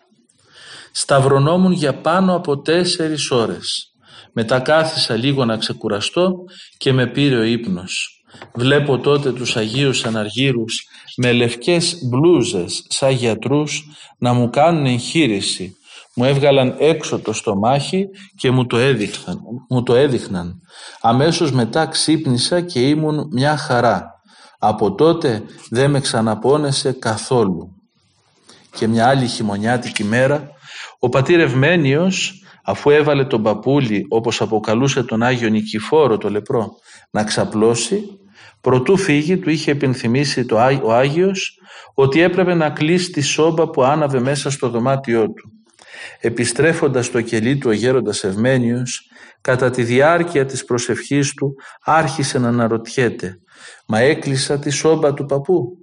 Σταυρωνόμουν 0.92 1.72
για 1.72 1.94
πάνω 1.94 2.36
από 2.36 2.62
τέσσερις 2.62 3.32
ώρες. 3.32 3.94
Μετά 4.34 4.60
κάθισα 4.60 5.16
λίγο 5.16 5.46
να 5.46 5.58
ξεκουραστώ 5.58 6.34
και 6.78 6.94
με 6.94 7.08
πήρε 7.08 7.38
ο 7.38 7.44
ύπνος. 7.44 8.24
Βλέπω 8.54 9.00
τότε 9.00 9.32
τους 9.32 9.56
Αγίους 9.58 10.06
Αναργύρους 10.06 10.84
με 11.18 11.32
λευκές 11.32 11.98
μπλούζες 12.10 12.86
σαν 12.90 13.12
γιατρούς 13.12 13.84
να 14.18 14.34
μου 14.34 14.50
κάνουν 14.50 14.86
εγχείρηση. 14.86 15.76
Μου 16.16 16.24
έβγαλαν 16.24 16.76
έξω 16.80 17.20
το 17.20 17.34
στομάχι 17.34 18.08
και 18.36 18.52
μου 18.52 18.66
το 18.66 18.78
έδειχναν. 18.78 19.40
Μου 19.70 19.84
το 19.84 19.96
έδειχναν. 19.96 20.62
Αμέσως 21.02 21.52
μετά 21.52 21.86
ξύπνησα 21.86 22.62
και 22.62 22.80
ήμουν 22.80 23.28
μια 23.32 23.58
χαρά. 23.58 24.20
Από 24.60 24.96
τότε 24.96 25.44
δεν 25.70 25.90
με 25.90 26.00
ξαναπώνεσε 26.00 26.92
καθόλου. 26.92 27.76
Και 28.76 28.88
μια 28.88 29.08
άλλη 29.08 29.28
χειμωνιάτικη 29.28 30.04
μέρα 30.04 30.52
ο 31.00 31.10
πατήρ 31.10 31.40
Ευμένιος 31.40 32.44
αφού 32.64 32.90
έβαλε 32.90 33.26
τον 33.26 33.44
παπούλι 33.44 34.06
όπως 34.10 34.42
αποκαλούσε 34.42 35.04
τον 35.04 35.24
Άγιο 35.24 35.50
Νικηφόρο 35.50 36.18
το 36.18 36.30
λεπρό 36.30 36.72
να 37.12 37.24
ξαπλώσει 37.24 38.04
προτού 38.62 38.98
φύγει 38.98 39.38
του 39.38 39.50
είχε 39.50 39.72
επενθυμίσει 39.72 40.46
το, 40.46 40.56
ο 40.84 40.94
Άγιος 40.94 41.60
ότι 41.94 42.22
έπρεπε 42.22 42.54
να 42.54 42.70
κλείσει 42.70 43.12
τη 43.12 43.22
σόμπα 43.22 43.70
που 43.70 43.84
άναβε 43.84 44.20
μέσα 44.20 44.50
στο 44.50 44.70
δωμάτιό 44.70 45.32
του. 45.32 45.52
Επιστρέφοντας 46.20 47.06
στο 47.06 47.22
κελί 47.22 47.58
του 47.58 47.70
ο 47.70 47.72
γέροντας 47.72 48.24
Ευμένιος 48.24 49.10
κατά 49.42 49.70
τη 49.70 49.84
διάρκεια 49.84 50.46
της 50.46 50.66
προσευχής 50.66 51.34
του 51.34 51.56
άρχισε 51.84 52.40
να 52.40 52.48
αναρωτιέται 52.48 53.40
«Μα 53.86 54.00
έκλεισα 54.00 54.60
τη 54.60 54.70
σόμπα 54.70 55.14
του 55.14 55.26
παππού» 55.26 55.78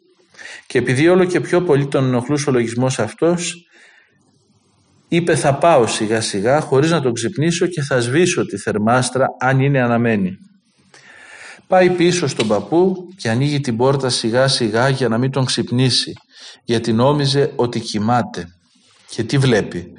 και 0.67 0.79
επειδή 0.79 1.09
όλο 1.09 1.25
και 1.25 1.41
πιο 1.41 1.63
πολύ 1.63 1.87
τον 1.87 2.05
ενοχλούσε 2.05 2.51
ο 2.51 2.53
λογισμός 2.53 2.99
αυτός 2.99 3.69
είπε 5.09 5.37
θα 5.37 5.55
πάω 5.55 5.87
σιγά 5.87 6.21
σιγά 6.21 6.61
χωρίς 6.61 6.91
να 6.91 7.01
τον 7.01 7.13
ξυπνήσω 7.13 7.67
και 7.67 7.83
θα 7.83 8.01
σβήσω 8.01 8.47
τη 8.47 8.57
θερμάστρα 8.57 9.27
αν 9.39 9.61
είναι 9.61 9.81
αναμένη. 9.81 10.39
Πάει 11.67 11.91
πίσω 11.91 12.27
στον 12.27 12.49
παππού 12.49 13.09
και 13.17 13.31
ανοίγει 13.31 13.61
την 13.61 13.77
πόρτα 13.77 14.09
σιγά 14.09 14.49
σιγά 14.49 14.89
για 14.89 15.09
να 15.09 15.19
μην 15.19 15.31
τον 15.31 15.45
ξυπνήσει 15.45 16.13
γιατί 16.65 16.93
νόμιζε 16.93 17.53
ότι 17.57 17.81
κοιμάται. 17.81 18.58
Και 19.09 19.25
τι 19.25 19.39
βλέπει; 19.39 19.93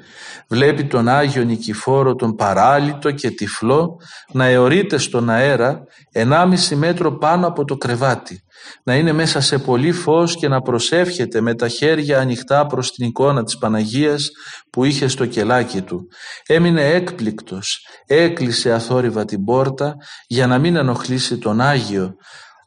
Βλέπει 0.48 0.84
τον 0.84 1.08
Άγιο 1.08 1.42
Νικηφόρο 1.44 2.14
τον 2.14 2.34
παράλυτο 2.34 3.10
και 3.10 3.30
τυφλό 3.30 3.96
να 4.32 4.44
αιωρείται 4.44 4.98
στον 4.98 5.30
αέρα 5.30 5.84
1,5 6.12 6.76
μέτρο 6.76 7.18
πάνω 7.18 7.46
από 7.46 7.64
το 7.64 7.76
κρεβάτι 7.76 8.44
να 8.82 8.94
είναι 8.94 9.12
μέσα 9.12 9.40
σε 9.40 9.58
πολύ 9.58 9.92
φως 9.92 10.36
και 10.36 10.48
να 10.48 10.60
προσεύχεται 10.60 11.40
με 11.40 11.54
τα 11.54 11.68
χέρια 11.68 12.18
ανοιχτά 12.18 12.66
προς 12.66 12.92
την 12.92 13.06
εικόνα 13.06 13.44
της 13.44 13.58
Παναγίας 13.58 14.30
που 14.70 14.84
είχε 14.84 15.08
στο 15.08 15.26
κελάκι 15.26 15.80
του. 15.80 16.08
Έμεινε 16.46 16.84
έκπληκτος, 16.90 17.86
έκλεισε 18.06 18.72
αθόρυβα 18.72 19.24
την 19.24 19.44
πόρτα 19.44 19.96
για 20.26 20.46
να 20.46 20.58
μην 20.58 20.76
ενοχλήσει 20.76 21.38
τον 21.38 21.60
Άγιο. 21.60 22.16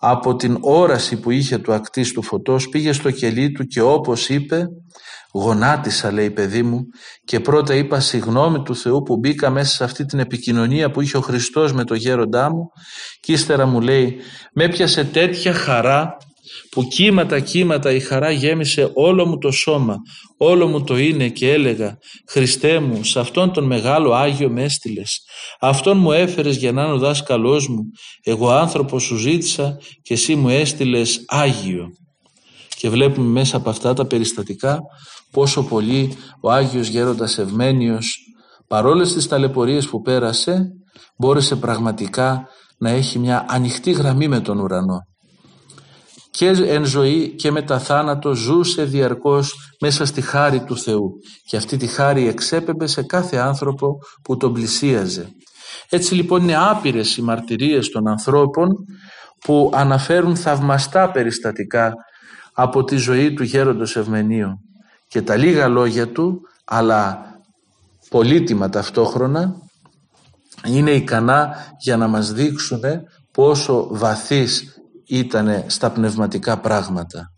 Από 0.05 0.35
την 0.35 0.57
όραση 0.61 1.19
που 1.19 1.31
είχε 1.31 1.57
του 1.57 1.73
ακτής 1.73 2.13
του 2.13 2.21
φωτός 2.21 2.69
πήγε 2.69 2.91
στο 2.91 3.11
κελί 3.11 3.51
του 3.51 3.65
και 3.65 3.81
όπως 3.81 4.29
είπε 4.29 4.67
Γονάτισα 5.33 6.11
λέει 6.11 6.31
παιδί 6.31 6.63
μου 6.63 6.81
και 7.23 7.39
πρώτα 7.39 7.75
είπα 7.75 7.99
συγγνώμη 7.99 8.61
του 8.61 8.75
Θεού 8.75 9.01
που 9.01 9.17
μπήκα 9.17 9.49
μέσα 9.49 9.73
σε 9.73 9.83
αυτή 9.83 10.05
την 10.05 10.19
επικοινωνία 10.19 10.91
που 10.91 11.01
είχε 11.01 11.17
ο 11.17 11.21
Χριστός 11.21 11.73
με 11.73 11.83
το 11.83 11.95
γέροντά 11.95 12.49
μου 12.49 12.69
και 13.19 13.31
ύστερα 13.31 13.65
μου 13.65 13.81
λέει 13.81 14.17
με 14.53 14.63
έπιασε 14.63 15.03
τέτοια 15.03 15.53
χαρά 15.53 16.17
που 16.69 16.83
κύματα 16.83 17.39
κύματα 17.39 17.91
η 17.91 17.99
χαρά 17.99 18.31
γέμισε 18.31 18.91
όλο 18.93 19.25
μου 19.25 19.37
το 19.37 19.51
σώμα, 19.51 19.95
όλο 20.37 20.67
μου 20.67 20.83
το 20.83 20.97
είναι 20.97 21.29
και 21.29 21.51
έλεγα 21.51 21.97
«Χριστέ 22.29 22.79
μου, 22.79 23.03
σε 23.03 23.19
αυτόν 23.19 23.53
τον 23.53 23.63
μεγάλο 23.63 24.13
Άγιο 24.13 24.49
με 24.49 24.63
έστειλες. 24.63 25.21
αυτόν 25.59 25.97
μου 25.97 26.11
έφερες 26.11 26.55
για 26.57 26.71
να 26.71 26.83
είναι 26.83 26.93
ο 26.93 26.97
δάσκαλός 26.97 27.67
μου, 27.67 27.83
εγώ 28.23 28.49
άνθρωπο 28.49 28.99
σου 28.99 29.15
ζήτησα 29.15 29.77
και 30.01 30.13
εσύ 30.13 30.35
μου 30.35 30.49
έστειλες 30.49 31.23
Άγιο». 31.27 31.87
Και 32.77 32.89
βλέπουμε 32.89 33.27
μέσα 33.27 33.57
από 33.57 33.69
αυτά 33.69 33.93
τα 33.93 34.05
περιστατικά 34.05 34.79
πόσο 35.31 35.63
πολύ 35.63 36.17
ο 36.41 36.51
Άγιος 36.51 36.87
Γέροντας 36.87 37.37
Ευμένιος 37.37 38.17
παρόλες 38.67 39.13
τις 39.13 39.27
ταλαιπωρίες 39.27 39.87
που 39.87 40.01
πέρασε 40.01 40.65
μπόρεσε 41.17 41.55
πραγματικά 41.55 42.47
να 42.77 42.89
έχει 42.89 43.19
μια 43.19 43.45
ανοιχτή 43.49 43.91
γραμμή 43.91 44.27
με 44.27 44.39
τον 44.39 44.59
ουρανό 44.59 44.97
και 46.37 46.47
εν 46.47 46.85
ζωή 46.85 47.35
και 47.35 47.51
μετά 47.51 47.79
θάνατο 47.79 48.33
ζούσε 48.33 48.83
διαρκώς 48.83 49.53
μέσα 49.81 50.05
στη 50.05 50.21
χάρη 50.21 50.63
του 50.63 50.77
Θεού 50.77 51.11
και 51.45 51.57
αυτή 51.57 51.77
τη 51.77 51.87
χάρη 51.87 52.27
εξέπεμπε 52.27 52.87
σε 52.87 53.03
κάθε 53.03 53.37
άνθρωπο 53.37 53.97
που 54.23 54.37
τον 54.37 54.53
πλησίαζε. 54.53 55.29
Έτσι 55.89 56.15
λοιπόν 56.15 56.41
είναι 56.43 56.55
άπειρες 56.57 57.17
οι 57.17 57.21
μαρτυρίες 57.21 57.89
των 57.89 58.07
ανθρώπων 58.07 58.69
που 59.39 59.71
αναφέρουν 59.73 60.35
θαυμαστά 60.35 61.11
περιστατικά 61.11 61.93
από 62.53 62.83
τη 62.83 62.95
ζωή 62.95 63.33
του 63.33 63.43
γέροντος 63.43 63.95
Ευμενίου 63.95 64.49
και 65.07 65.21
τα 65.21 65.35
λίγα 65.35 65.67
λόγια 65.67 66.07
του 66.07 66.41
αλλά 66.65 67.25
πολύτιμα 68.09 68.69
ταυτόχρονα 68.69 69.55
είναι 70.65 70.91
ικανά 70.91 71.55
για 71.79 71.97
να 71.97 72.07
μας 72.07 72.31
δείξουν 72.31 72.81
πόσο 73.31 73.87
βαθύς 73.91 74.72
ήταν 75.07 75.63
στα 75.67 75.91
πνευματικά 75.91 76.57
πράγματα. 76.57 77.33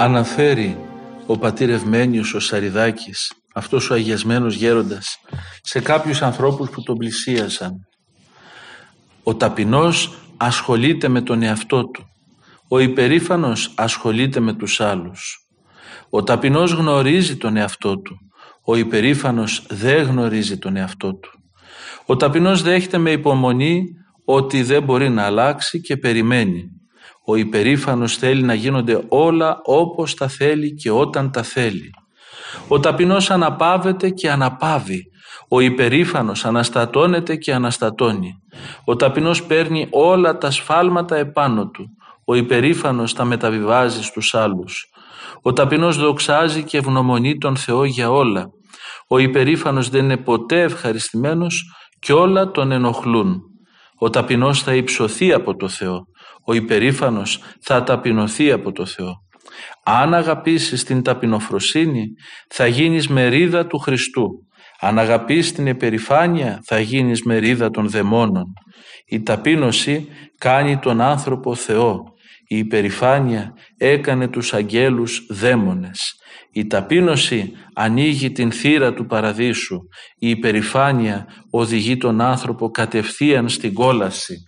αναφέρει 0.00 0.78
ο 1.26 1.38
πατήρ 1.38 1.70
Ευμένιος 1.70 2.34
ο 2.34 2.40
Σαριδάκης, 2.40 3.32
αυτός 3.54 3.90
ο 3.90 3.94
αγιασμένος 3.94 4.54
γέροντας, 4.54 5.18
σε 5.62 5.80
κάποιους 5.80 6.22
ανθρώπους 6.22 6.70
που 6.70 6.82
τον 6.82 6.96
πλησίασαν. 6.96 7.89
Ο 9.22 9.34
ταπεινός 9.34 10.18
ασχολείται 10.36 11.08
με 11.08 11.20
τον 11.20 11.42
εαυτό 11.42 11.86
του. 11.86 12.04
Ο 12.68 12.78
υπερήφανος 12.78 13.72
ασχολείται 13.76 14.40
με 14.40 14.52
τους 14.52 14.80
άλλους. 14.80 15.48
Ο 16.10 16.22
ταπεινός 16.22 16.72
γνωρίζει 16.72 17.36
τον 17.36 17.56
εαυτό 17.56 17.98
του. 17.98 18.16
Ο 18.64 18.76
υπερήφανος 18.76 19.66
δεν 19.68 20.02
γνωρίζει 20.02 20.58
τον 20.58 20.76
εαυτό 20.76 21.14
του. 21.14 21.30
Ο 22.06 22.16
ταπεινός 22.16 22.62
δέχεται 22.62 22.98
με 22.98 23.10
υπομονή 23.10 23.84
ότι 24.24 24.62
δεν 24.62 24.82
μπορεί 24.82 25.08
να 25.08 25.22
αλλάξει 25.22 25.80
και 25.80 25.96
περιμένει. 25.96 26.64
Ο 27.24 27.36
υπερήφανος 27.36 28.16
θέλει 28.16 28.42
να 28.42 28.54
γίνονται 28.54 29.04
όλα 29.08 29.60
όπως 29.64 30.14
τα 30.14 30.28
θέλει 30.28 30.74
και 30.74 30.90
όταν 30.90 31.30
τα 31.30 31.42
θέλει. 31.42 31.90
Ο 32.68 32.80
ταπεινός 32.80 33.30
αναπαύεται 33.30 34.10
και 34.10 34.30
αναπαύει. 34.30 35.09
Ο 35.50 35.60
υπερήφανος 35.60 36.44
αναστατώνεται 36.44 37.36
και 37.36 37.54
αναστατώνει. 37.54 38.32
Ο 38.84 38.96
ταπεινός 38.96 39.42
παίρνει 39.42 39.86
όλα 39.90 40.38
τα 40.38 40.50
σφάλματα 40.50 41.16
επάνω 41.16 41.68
του. 41.68 41.86
Ο 42.24 42.34
υπερήφανος 42.34 43.12
τα 43.12 43.24
μεταβιβάζει 43.24 44.02
στους 44.02 44.34
άλλους. 44.34 44.86
Ο 45.42 45.52
ταπεινός 45.52 45.96
δοξάζει 45.96 46.62
και 46.62 46.78
ευγνωμονεί 46.78 47.38
τον 47.38 47.56
Θεό 47.56 47.84
για 47.84 48.10
όλα. 48.10 48.46
Ο 49.08 49.18
υπερήφανος 49.18 49.88
δεν 49.88 50.04
είναι 50.04 50.16
ποτέ 50.16 50.62
ευχαριστημένος 50.62 51.64
και 51.98 52.12
όλα 52.12 52.50
τον 52.50 52.72
ενοχλούν. 52.72 53.40
Ο 53.98 54.10
ταπεινός 54.10 54.62
θα 54.62 54.74
υψωθεί 54.74 55.32
από 55.32 55.56
το 55.56 55.68
Θεό 55.68 56.04
ο 56.50 56.52
υπερήφανος 56.52 57.40
θα 57.60 57.82
ταπεινωθεί 57.82 58.52
από 58.52 58.72
το 58.72 58.86
Θεό. 58.86 59.22
Αν 59.84 60.14
αγαπήσεις 60.14 60.84
την 60.84 61.02
ταπεινοφροσύνη 61.02 62.06
θα 62.48 62.66
γίνεις 62.66 63.08
μερίδα 63.08 63.66
του 63.66 63.78
Χριστού. 63.78 64.30
Αν 64.80 64.98
αγαπήσεις 64.98 65.52
την 65.52 65.66
υπερηφάνεια 65.66 66.60
θα 66.64 66.80
γίνεις 66.80 67.22
μερίδα 67.22 67.70
των 67.70 67.88
δαιμόνων. 67.88 68.44
Η 69.06 69.22
ταπείνωση 69.22 70.08
κάνει 70.38 70.78
τον 70.78 71.00
άνθρωπο 71.00 71.54
Θεό. 71.54 72.04
Η 72.46 72.58
υπερηφάνεια 72.58 73.54
έκανε 73.76 74.28
τους 74.28 74.54
αγγέλους 74.54 75.26
δαίμονες. 75.30 76.14
Η 76.52 76.66
ταπείνωση 76.66 77.52
ανοίγει 77.74 78.32
την 78.32 78.52
θύρα 78.52 78.94
του 78.94 79.06
παραδείσου. 79.06 79.78
Η 80.18 80.30
υπερηφάνεια 80.30 81.26
οδηγεί 81.50 81.96
τον 81.96 82.20
άνθρωπο 82.20 82.70
κατευθείαν 82.70 83.48
στην 83.48 83.74
κόλαση 83.74 84.44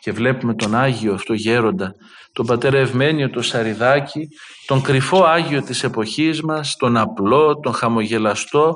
και 0.00 0.12
βλέπουμε 0.12 0.54
τον 0.54 0.74
Άγιο 0.74 1.14
αυτό 1.14 1.32
γέροντα, 1.32 1.94
τον 2.32 2.46
πατέρα 2.46 2.78
Ευμένιο, 2.78 3.30
τον 3.30 3.42
Σαριδάκη, 3.42 4.28
τον 4.66 4.82
κρυφό 4.82 5.24
Άγιο 5.24 5.62
της 5.62 5.84
εποχής 5.84 6.42
μας, 6.42 6.76
τον 6.78 6.96
απλό, 6.96 7.58
τον 7.60 7.72
χαμογελαστό, 7.72 8.74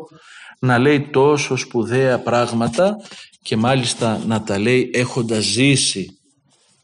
να 0.61 0.79
λέει 0.79 1.01
τόσο 1.01 1.57
σπουδαία 1.57 2.19
πράγματα 2.19 2.97
και 3.43 3.57
μάλιστα 3.57 4.23
να 4.27 4.43
τα 4.43 4.59
λέει 4.59 4.91
έχοντας 4.93 5.45
ζήσει 5.45 6.19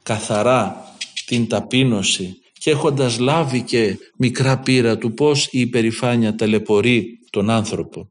καθαρά 0.03 0.85
την 1.27 1.49
ταπείνωση 1.49 2.41
και 2.53 2.71
έχοντας 2.71 3.19
λάβει 3.19 3.63
και 3.63 3.99
μικρά 4.17 4.59
πείρα 4.59 4.99
του 4.99 5.13
πώς 5.15 5.49
η 5.51 5.61
υπερηφάνεια 5.61 6.35
ταλαιπωρεί 6.35 7.19
τον 7.31 7.51
άνθρωπο. 7.51 8.11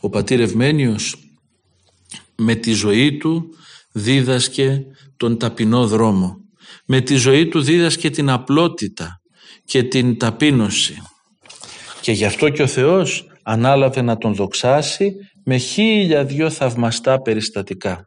Ο 0.00 0.08
πατήρ 0.08 0.40
Ευμένιος 0.40 1.16
με 2.36 2.54
τη 2.54 2.72
ζωή 2.72 3.16
του 3.16 3.54
δίδασκε 3.92 4.84
τον 5.16 5.38
ταπεινό 5.38 5.86
δρόμο. 5.86 6.36
Με 6.86 7.00
τη 7.00 7.16
ζωή 7.16 7.48
του 7.48 7.62
δίδασκε 7.62 8.10
την 8.10 8.30
απλότητα 8.30 9.20
και 9.64 9.82
την 9.82 10.18
ταπείνωση. 10.18 11.02
Και 12.00 12.12
γι' 12.12 12.24
αυτό 12.24 12.48
και 12.48 12.62
ο 12.62 12.66
Θεός 12.66 13.26
ανάλαβε 13.48 14.02
να 14.02 14.18
τον 14.18 14.34
δοξάσει 14.34 15.14
με 15.44 15.56
χίλια 15.56 16.24
δυο 16.24 16.50
θαυμαστά 16.50 17.20
περιστατικά. 17.20 18.06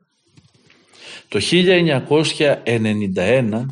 Το 1.27 1.39
1991 1.51 3.65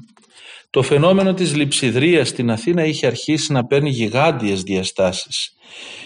το 0.70 0.82
φαινόμενο 0.82 1.34
της 1.34 1.56
λειψιδρίας 1.56 2.28
στην 2.28 2.52
Αθήνα 2.52 2.86
είχε 2.86 3.08
αρχίσει 3.08 3.52
να 3.52 3.66
παίρνει 3.66 3.90
γιγάντιες 3.90 4.62
διαστάσεις 4.62 5.56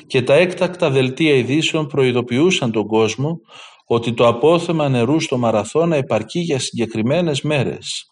και 0.08 0.22
τα 0.22 0.34
έκτακτα 0.34 0.90
δελτία 0.90 1.36
ειδήσεων 1.36 1.88
προειδοποιούσαν 1.88 2.72
τον 2.72 2.88
κόσμο 2.88 3.40
ότι 3.86 4.14
το 4.14 4.28
απόθεμα 4.28 4.90
νερού 4.90 5.20
στο 5.20 5.38
Μαραθώνα 5.38 5.96
επαρκεί 5.96 6.40
για 6.40 6.60
συγκεκριμένες 6.60 7.42
μέρες. 7.42 8.12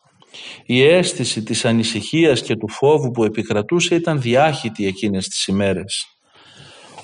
Η 0.66 0.84
αίσθηση 0.84 1.44
της 1.44 1.66
ανησυχίας 1.66 2.42
και 2.42 2.56
του 2.56 2.70
φόβου 2.70 3.12
που 3.12 3.24
επικρατούσε 3.24 3.96
ήταν 3.96 4.22
διάχυτη 4.22 4.86
εκείνες 4.86 5.28
τις 5.28 5.48
ημέρες. 5.48 6.19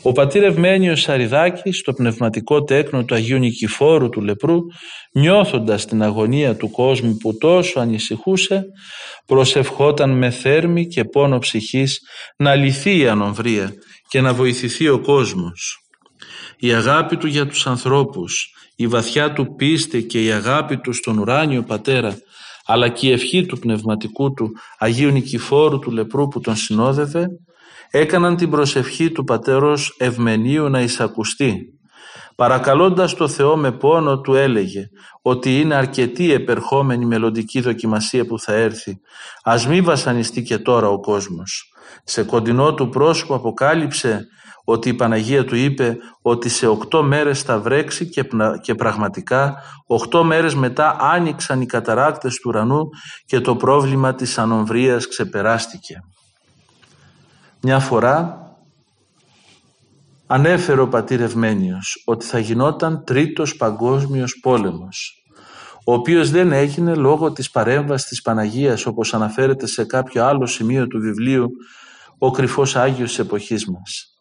Ο 0.08 0.12
πατήρ 0.12 0.44
Ευμένιος 0.44 1.02
Σαριδάκης 1.02 1.78
στο 1.78 1.94
πνευματικό 1.94 2.64
τέκνο 2.64 3.04
του 3.06 3.16
Αγίου 3.16 3.38
Νικηφόρου 3.38 4.10
του 4.10 4.22
Λεπρού 4.22 4.58
νιώθοντας 5.12 5.86
την 5.86 6.04
αγωνία 6.04 6.56
του 6.56 6.72
κόσμου 6.72 7.18
που 7.18 7.38
τόσο 7.38 7.80
ανησυχούσε 7.80 8.66
προσευχόταν 9.26 10.18
με 10.18 10.30
θέρμη 10.30 10.88
και 10.88 11.04
πόνο 11.04 11.40
ψυχής 11.40 12.02
να 12.38 12.56
λυθεί 12.56 12.98
η 12.98 13.08
ανομβρία 13.08 13.74
και 14.08 14.22
να 14.22 14.34
βοηθηθεί 14.34 14.88
ο 14.88 15.00
κόσμος. 15.00 15.80
Η 16.58 16.74
αγάπη 16.74 17.18
του 17.18 17.28
για 17.28 17.48
τους 17.48 17.68
ανθρώπους, 17.68 18.54
η 18.76 18.88
βαθιά 18.88 19.34
του 19.34 19.56
πίστη 19.56 20.04
και 20.04 20.24
η 20.24 20.32
αγάπη 20.32 20.78
του 20.78 20.94
στον 20.94 21.18
ουράνιο 21.18 21.64
πατέρα 21.64 22.18
αλλά 22.66 22.90
και 22.90 23.08
η 23.08 23.12
ευχή 23.12 23.46
του 23.46 23.60
πνευματικού 23.60 24.34
του 24.34 24.52
Αγίου 24.78 25.12
Νικηφόρου 25.12 25.80
του 25.80 25.92
Λεπρού 25.92 26.28
που 26.28 26.40
τον 26.40 26.56
συνόδευε 26.56 27.28
έκαναν 27.98 28.36
την 28.36 28.50
προσευχή 28.50 29.12
του 29.12 29.24
πατέρος 29.24 29.96
Ευμενίου 30.00 30.70
να 30.70 30.82
εισακουστεί. 30.82 31.58
Παρακαλώντας 32.36 33.14
το 33.14 33.28
Θεό 33.28 33.58
με 33.58 33.72
πόνο 33.72 34.22
του 34.22 34.34
έλεγε 34.34 34.90
ότι 35.22 35.60
είναι 35.60 35.76
αρκετή 35.76 36.32
επερχόμενη 36.32 37.06
μελλοντική 37.06 37.62
δοκιμασία 37.62 38.26
που 38.26 38.40
θα 38.40 38.54
έρθει. 38.54 39.00
Ας 39.44 39.68
μη 39.68 39.82
βασανιστεί 39.82 40.44
και 40.44 40.58
τώρα 40.58 40.88
ο 40.88 41.00
κόσμος. 41.00 41.74
Σε 42.04 42.24
κοντινό 42.24 42.74
του 42.74 42.90
πρόσωπο 42.90 43.36
αποκάλυψε 43.36 44.28
ότι 44.64 44.90
η 44.90 44.94
Παναγία 44.94 45.46
του 45.46 45.56
είπε 45.56 45.98
ότι 46.22 46.50
σε 46.50 46.68
οκτώ 46.68 47.04
μέρες 47.04 47.42
θα 47.42 47.60
βρέξει 47.60 48.10
και, 48.10 48.28
και 48.62 48.76
πραγματικά 48.76 49.56
οκτώ 49.86 50.24
μέρες 50.24 50.56
μετά 50.56 50.98
άνοιξαν 51.00 51.62
οι 51.62 51.66
καταράκτες 51.66 52.36
του 52.36 52.50
ουρανού 52.50 52.90
και 53.26 53.40
το 53.40 53.56
πρόβλημα 53.56 54.16
της 54.16 54.38
ανομβρίας 54.38 55.08
ξεπεράστηκε. 55.08 55.96
Μια 57.62 57.80
φορά 57.80 58.40
ανέφερε 60.28 60.82
ο 60.82 60.88
πατήρ 60.88 61.22
Ευμένιος 61.22 62.04
ότι 62.06 62.26
θα 62.26 62.40
γινόταν 62.40 63.04
τρίτος 63.04 63.56
παγκόσμιος 63.56 64.40
πόλεμος 64.42 65.26
ο 65.88 65.94
οποίος 65.94 66.30
δεν 66.30 66.52
έγινε 66.52 66.96
λόγω 66.96 67.32
της 67.32 67.52
παρέμβασης 67.52 68.08
της 68.08 68.22
Παναγίας 68.22 68.86
όπως 68.86 69.14
αναφέρεται 69.14 69.68
σε 69.68 69.86
κάποιο 69.86 70.26
άλλο 70.26 70.46
σημείο 70.46 70.88
του 70.88 71.00
βιβλίου 71.00 71.50
ο 72.18 72.32
κρυφός 72.32 72.76
Άγιος 72.76 73.10
της 73.10 73.20
εποχής 73.20 73.66
μας 73.66 74.16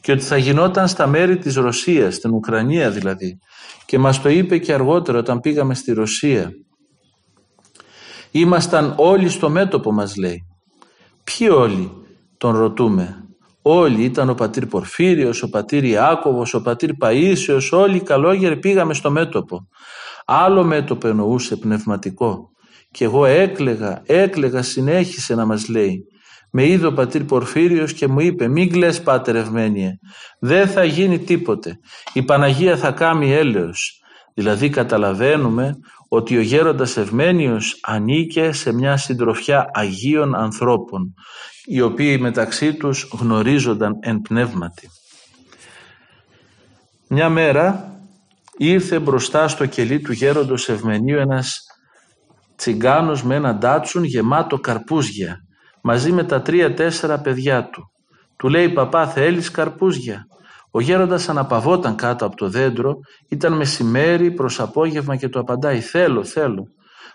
και 0.00 0.12
ότι 0.12 0.22
θα 0.22 0.36
γινόταν 0.36 0.88
στα 0.88 1.06
μέρη 1.06 1.38
της 1.38 1.54
Ρωσίας, 1.54 2.14
στην 2.14 2.34
Ουκρανία 2.34 2.90
δηλαδή. 2.90 3.38
Και 3.86 3.98
μας 3.98 4.20
το 4.20 4.28
είπε 4.28 4.58
και 4.58 4.72
αργότερα 4.72 5.18
όταν 5.18 5.40
πήγαμε 5.40 5.74
στη 5.74 5.92
Ρωσία. 5.92 6.50
Ήμασταν 8.30 8.94
όλοι 8.96 9.28
στο 9.28 9.50
μέτωπο 9.50 9.92
μας 9.92 10.16
λέει. 10.16 10.46
Ποιοι 11.24 11.48
όλοι 11.52 11.92
τον 12.40 12.56
ρωτούμε. 12.56 13.24
Όλοι 13.62 14.02
ήταν 14.02 14.28
ο 14.28 14.34
πατήρ 14.34 14.66
Πορφύριος, 14.66 15.42
ο 15.42 15.50
πατήρ 15.50 15.84
Ιάκωβος, 15.84 16.54
ο 16.54 16.62
πατήρ 16.62 16.90
Παΐσιος, 17.00 17.68
όλοι 17.70 17.96
οι 17.96 18.02
καλόγεροι 18.02 18.56
πήγαμε 18.56 18.94
στο 18.94 19.10
μέτωπο. 19.10 19.68
Άλλο 20.24 20.64
μέτωπο 20.64 21.08
εννοούσε 21.08 21.56
πνευματικό. 21.56 22.50
Και 22.90 23.04
εγώ 23.04 23.24
έκλεγα, 23.24 24.02
έκλεγα, 24.06 24.62
συνέχισε 24.62 25.34
να 25.34 25.46
μας 25.46 25.68
λέει. 25.68 26.04
Με 26.50 26.66
είδε 26.66 26.86
ο 26.86 26.92
πατήρ 26.92 27.24
Πορφύριος 27.24 27.92
και 27.92 28.08
μου 28.08 28.20
είπε 28.20 28.48
«Μην 28.48 28.72
κλαις 28.72 29.02
πάτερ 29.02 29.36
Ευμένιε, 29.36 29.90
δεν 30.38 30.68
θα 30.68 30.84
γίνει 30.84 31.18
τίποτε, 31.18 31.78
η 32.12 32.22
Παναγία 32.22 32.76
θα 32.76 32.90
κάνει 32.90 33.32
έλεος». 33.32 34.00
Δηλαδή 34.34 34.68
καταλαβαίνουμε 34.68 35.74
ότι 36.12 36.36
ο 36.36 36.40
γέροντας 36.40 36.96
Ευμένιος 36.96 37.78
ανήκε 37.82 38.52
σε 38.52 38.72
μια 38.72 38.96
συντροφιά 38.96 39.70
Αγίων 39.72 40.34
ανθρώπων 40.34 41.14
οι 41.64 41.80
οποίοι 41.80 42.18
μεταξύ 42.20 42.74
τους 42.74 43.08
γνωρίζονταν 43.12 43.92
εν 44.00 44.20
πνεύματι. 44.20 44.88
Μια 47.08 47.28
μέρα 47.28 47.94
ήρθε 48.56 48.98
μπροστά 48.98 49.48
στο 49.48 49.66
κελί 49.66 50.00
του 50.00 50.12
γέροντος 50.12 50.68
Ευμενίου 50.68 51.18
ένας 51.18 51.64
τσιγκάνος 52.56 53.22
με 53.22 53.34
ένα 53.34 53.54
ντάτσουν 53.54 54.04
γεμάτο 54.04 54.58
καρπούζια 54.58 55.36
μαζί 55.82 56.12
με 56.12 56.24
τα 56.24 56.42
τρία-τέσσερα 56.42 57.20
παιδιά 57.20 57.68
του. 57.68 57.92
Του 58.36 58.48
λέει 58.48 58.68
«Παπά 58.68 59.06
θέλεις 59.06 59.50
καρπούζια» 59.50 60.26
Ο 60.70 60.80
γέροντας 60.80 61.28
αναπαυόταν 61.28 61.96
κάτω 61.96 62.26
από 62.26 62.36
το 62.36 62.48
δέντρο, 62.48 62.94
ήταν 63.28 63.52
μεσημέρι 63.52 64.30
προς 64.30 64.60
απόγευμα 64.60 65.16
και 65.16 65.28
του 65.28 65.38
απαντάει 65.38 65.80
«Θέλω, 65.80 66.24
θέλω». 66.24 66.64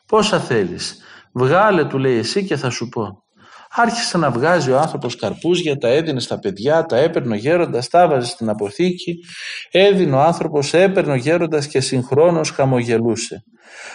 «Πόσα 0.08 0.40
θέλεις» 0.40 0.98
«Βγάλε» 1.34 1.86
του 1.86 1.98
λέει 1.98 2.18
«εσύ 2.18 2.46
και 2.46 2.56
θα 2.56 2.70
σου 2.70 2.90
πω». 2.90 3.24
Άρχισε 3.78 4.18
να 4.18 4.32
βγάζει 4.32 4.72
ο 4.72 4.80
άνθρωπος 4.80 5.16
καρπούζια, 5.16 5.78
τα 5.78 5.88
έδινε 5.88 6.20
στα 6.20 6.40
παιδιά, 6.40 6.86
τα 6.86 6.98
έπαιρνε 6.98 7.34
ο 7.34 7.38
γέροντας, 7.38 7.88
τα 7.88 8.08
βάζε 8.08 8.28
στην 8.28 8.50
αποθήκη, 8.50 9.16
έδινε 9.72 10.16
ο 10.16 10.20
άνθρωπος, 10.20 10.74
έπαιρνε 10.74 11.12
ο 11.12 11.16
γέροντας 11.16 11.68
και 11.68 11.80
συγχρόνως 11.80 12.50
χαμογελούσε. 12.50 13.44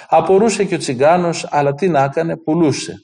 Απορούσε 0.08 0.64
και 0.64 0.74
ο 0.74 0.78
τσιγκάνος, 0.78 1.46
αλλά 1.50 1.74
τι 1.74 1.88
να 1.88 2.02
έκανε, 2.02 2.36
πουλούσε. 2.36 2.94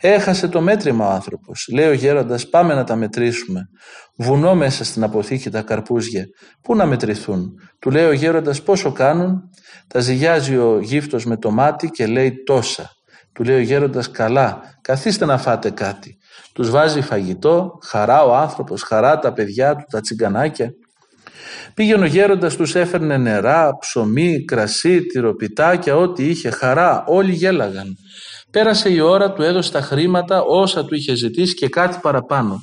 Έχασε 0.00 0.48
το 0.48 0.60
μέτρημα 0.60 1.06
ο 1.06 1.10
άνθρωπος. 1.10 1.68
Λέει 1.72 1.88
ο 1.88 1.92
γέροντας 1.92 2.48
πάμε 2.48 2.74
να 2.74 2.84
τα 2.84 2.96
μετρήσουμε. 2.96 3.68
Βουνό 4.16 4.54
μέσα 4.54 4.84
στην 4.84 5.02
αποθήκη 5.02 5.50
τα 5.50 5.62
καρπούζια. 5.62 6.24
Πού 6.62 6.76
να 6.76 6.86
μετρηθούν. 6.86 7.52
Του 7.78 7.90
λέει 7.90 8.04
ο 8.04 8.12
γέροντας 8.12 8.62
πόσο 8.62 8.92
κάνουν; 8.92 9.42
Τα 9.86 10.00
ζυγιάζει 10.00 10.56
ο 10.56 10.80
γύφτος 10.80 11.24
με 11.24 11.36
το 11.36 11.50
μάτι 11.50 11.88
και 11.88 12.06
λέει 12.06 12.42
τόσα. 12.46 12.90
Του 13.32 13.44
λέει 13.44 13.56
ο 13.56 13.60
γέροντας 13.60 14.10
καλά 14.10 14.60
καθίστε 14.80 15.24
να 15.24 15.38
φάτε 15.38 15.70
κάτι. 15.70 16.16
Τους 16.52 16.70
βάζει 16.70 17.00
φαγητό, 17.00 17.78
χαρά 17.84 18.24
ο 18.24 18.34
άνθρωπος, 18.34 18.82
χαρά 18.82 19.18
τα 19.18 19.32
παιδιά 19.32 19.76
του, 19.76 19.84
τα 19.90 20.00
τσιγκανάκια. 20.00 20.70
Πήγαινε 21.74 22.04
ο 22.04 22.06
γέροντας, 22.06 22.56
τους 22.56 22.74
έφερνε 22.74 23.16
νερά, 23.16 23.76
ψωμί, 23.80 24.44
κρασί, 24.44 25.06
τυροπιτάκια, 25.06 25.96
ό,τι 25.96 26.28
είχε, 26.28 26.50
χαρά, 26.50 27.04
όλοι 27.06 27.32
γέλαγαν. 27.32 27.96
Πέρασε 28.50 28.90
η 28.90 29.00
ώρα, 29.00 29.32
του 29.32 29.42
έδωσε 29.42 29.72
τα 29.72 29.80
χρήματα 29.80 30.42
όσα 30.42 30.84
του 30.84 30.94
είχε 30.94 31.14
ζητήσει 31.14 31.54
και 31.54 31.68
κάτι 31.68 31.98
παραπάνω. 32.02 32.60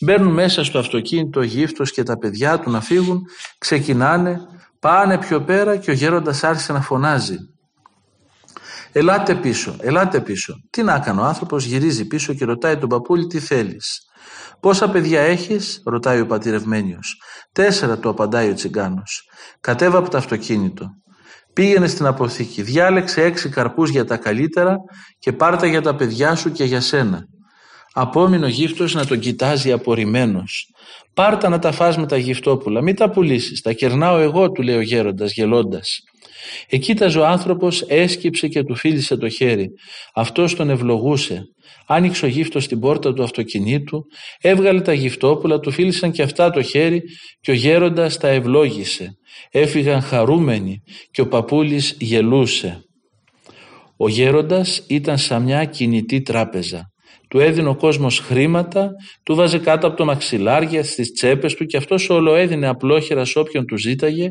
Μπαίνουν 0.00 0.32
μέσα 0.32 0.64
στο 0.64 0.78
αυτοκίνητο 0.78 1.40
ο 1.40 1.42
γύφτος 1.42 1.92
και 1.92 2.02
τα 2.02 2.18
παιδιά 2.18 2.58
του 2.60 2.70
να 2.70 2.80
φύγουν, 2.80 3.22
ξεκινάνε, 3.58 4.40
πάνε 4.80 5.18
πιο 5.18 5.42
πέρα 5.42 5.76
και 5.76 5.90
ο 5.90 5.94
γέροντας 5.94 6.44
άρχισε 6.44 6.72
να 6.72 6.80
φωνάζει. 6.80 7.36
Ελάτε 8.92 9.34
πίσω, 9.34 9.76
ελάτε 9.80 10.20
πίσω. 10.20 10.54
Τι 10.70 10.82
να 10.82 10.98
κάνω, 10.98 11.22
ο 11.22 11.24
άνθρωπος 11.24 11.64
γυρίζει 11.64 12.06
πίσω 12.06 12.34
και 12.34 12.44
ρωτάει 12.44 12.76
τον 12.76 12.88
παππούλη 12.88 13.26
τι 13.26 13.38
θέλεις. 13.38 14.02
Πόσα 14.60 14.90
παιδιά 14.90 15.20
έχεις, 15.20 15.82
ρωτάει 15.84 16.20
ο 16.20 16.26
πατηρευμένιος. 16.26 17.22
Τέσσερα 17.52 17.98
του 17.98 18.08
απαντάει 18.08 18.50
ο 18.50 18.54
τσιγκάνος. 18.54 19.28
Κατέβα 19.60 19.98
από 19.98 20.10
το 20.10 20.16
αυτοκίνητο. 20.16 20.86
Πήγαινε 21.52 21.86
στην 21.86 22.06
αποθήκη, 22.06 22.62
διάλεξε 22.62 23.22
έξι 23.22 23.48
καρπούς 23.48 23.90
για 23.90 24.04
τα 24.04 24.16
καλύτερα 24.16 24.76
και 25.18 25.32
πάρτα 25.32 25.66
για 25.66 25.80
τα 25.80 25.94
παιδιά 25.94 26.34
σου 26.34 26.52
και 26.52 26.64
για 26.64 26.80
σένα. 26.80 27.26
Απόμεινε 27.92 28.44
ο 28.44 28.48
γύφτος 28.48 28.94
να 28.94 29.06
τον 29.06 29.18
κοιτάζει 29.18 29.72
απορριμμένος. 29.72 30.72
Πάρτα 31.14 31.48
να 31.48 31.58
τα 31.58 31.72
φας 31.72 31.96
με 31.96 32.06
τα 32.06 32.16
γυφτόπουλα, 32.16 32.82
μην 32.82 32.96
τα 32.96 33.10
πουλήσεις, 33.10 33.60
τα 33.60 33.72
κερνάω 33.72 34.18
εγώ, 34.18 34.50
του 34.50 34.62
λέει 34.62 34.76
ο 34.76 34.80
γέροντας 34.80 35.32
γελώντας. 35.32 36.00
Εκείταζε 36.68 37.18
ο 37.18 37.26
άνθρωπος, 37.26 37.82
έσκυψε 37.82 38.48
και 38.48 38.62
του 38.62 38.74
φίλησε 38.74 39.16
το 39.16 39.28
χέρι. 39.28 39.68
Αυτός 40.14 40.54
τον 40.54 40.70
ευλογούσε. 40.70 41.42
Άνοιξε 41.86 42.24
ο 42.24 42.28
γύφτος 42.28 42.64
στην 42.64 42.80
πόρτα 42.80 43.12
του 43.12 43.22
αυτοκινήτου, 43.22 44.04
έβγαλε 44.40 44.80
τα 44.80 44.92
γυφτόπουλα, 44.92 45.60
του 45.60 45.70
φίλησαν 45.70 46.10
και 46.12 46.22
αυτά 46.22 46.50
το 46.50 46.62
χέρι 46.62 47.02
και 47.40 47.50
ο 47.50 47.54
γέροντας 47.54 48.18
τα 48.18 48.28
ευλόγησε. 48.28 49.10
Έφυγαν 49.50 50.00
χαρούμενοι 50.00 50.82
και 51.10 51.20
ο 51.20 51.28
παππούλης 51.28 51.96
γελούσε. 51.98 52.82
Ο 53.96 54.08
γέροντας 54.08 54.84
ήταν 54.88 55.18
σαν 55.18 55.42
μια 55.42 55.64
κινητή 55.64 56.22
τράπεζα. 56.22 56.92
Του 57.28 57.38
έδινε 57.40 57.68
ο 57.68 57.76
κόσμος 57.76 58.18
χρήματα, 58.18 58.90
του 59.22 59.34
βάζε 59.34 59.58
κάτω 59.58 59.86
από 59.86 59.96
το 59.96 60.04
μαξιλάρια 60.04 60.84
στις 60.84 61.12
τσέπες 61.12 61.54
του 61.54 61.64
και 61.66 61.76
αυτός 61.76 62.10
όλο 62.10 62.34
έδινε 62.34 62.66
απλόχερα 62.66 63.24
σε 63.24 63.38
όποιον 63.38 63.66
του 63.66 63.76
ζήταγε 63.76 64.30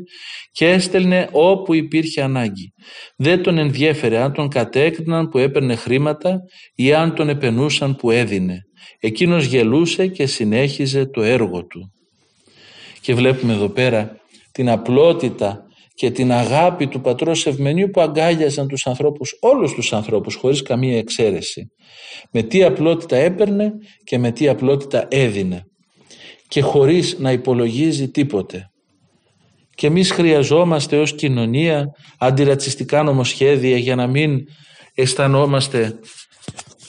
και 0.52 0.70
έστελνε 0.70 1.30
όπου 1.32 1.74
υπήρχε 1.74 2.22
ανάγκη. 2.22 2.74
Δεν 3.16 3.44
τον 3.44 3.58
ενδιέφερε 3.58 4.18
αν 4.18 4.34
τον 4.34 4.48
κατέκριναν 4.48 5.30
που 5.30 5.38
έπαιρνε 5.38 5.76
χρήματα 5.76 6.40
ή 6.76 6.94
αν 6.94 7.16
τον 7.16 7.30
επενούσαν 7.30 7.96
που 7.96 8.12
έδινε. 8.12 8.62
Εκείνος 9.00 9.46
γελούσε 9.46 10.08
και 10.08 10.26
συνέχιζε 10.26 11.06
το 11.06 11.22
έργο 11.22 11.66
του. 11.66 11.92
Και 13.02 13.14
βλέπουμε 13.14 13.54
εδώ 13.54 13.70
πέρα 13.70 14.18
την 14.52 14.70
απλότητα 14.70 15.67
και 15.98 16.12
την 16.12 16.32
αγάπη 16.32 16.88
του 16.88 17.02
πατρός 17.02 17.46
Ευμενίου 17.46 17.90
που 17.90 18.02
αγκάλιαζαν 18.02 18.68
τους 18.68 18.88
ανθρώπους, 18.88 19.38
όλους 19.40 19.74
τους 19.74 19.94
ανθρώπους 19.94 20.36
χωρίς 20.36 20.62
καμία 20.62 20.98
εξαίρεση. 20.98 21.72
Με 22.32 22.42
τι 22.42 22.64
απλότητα 22.64 23.16
έπαιρνε 23.16 23.72
και 24.04 24.18
με 24.18 24.32
τι 24.32 24.48
απλότητα 24.48 25.08
έδινε 25.10 25.64
και 26.48 26.62
χωρίς 26.62 27.18
να 27.20 27.32
υπολογίζει 27.32 28.10
τίποτε. 28.10 28.72
Και 29.76 29.88
εμείς 29.88 30.12
χρειαζόμαστε 30.12 30.98
ως 30.98 31.16
κοινωνία 31.16 31.86
αντιρατσιστικά 32.18 33.04
νομοσχέδια 33.04 33.78
για 33.78 33.96
να 33.96 34.08
μην 34.08 34.40
αισθανόμαστε 34.94 36.00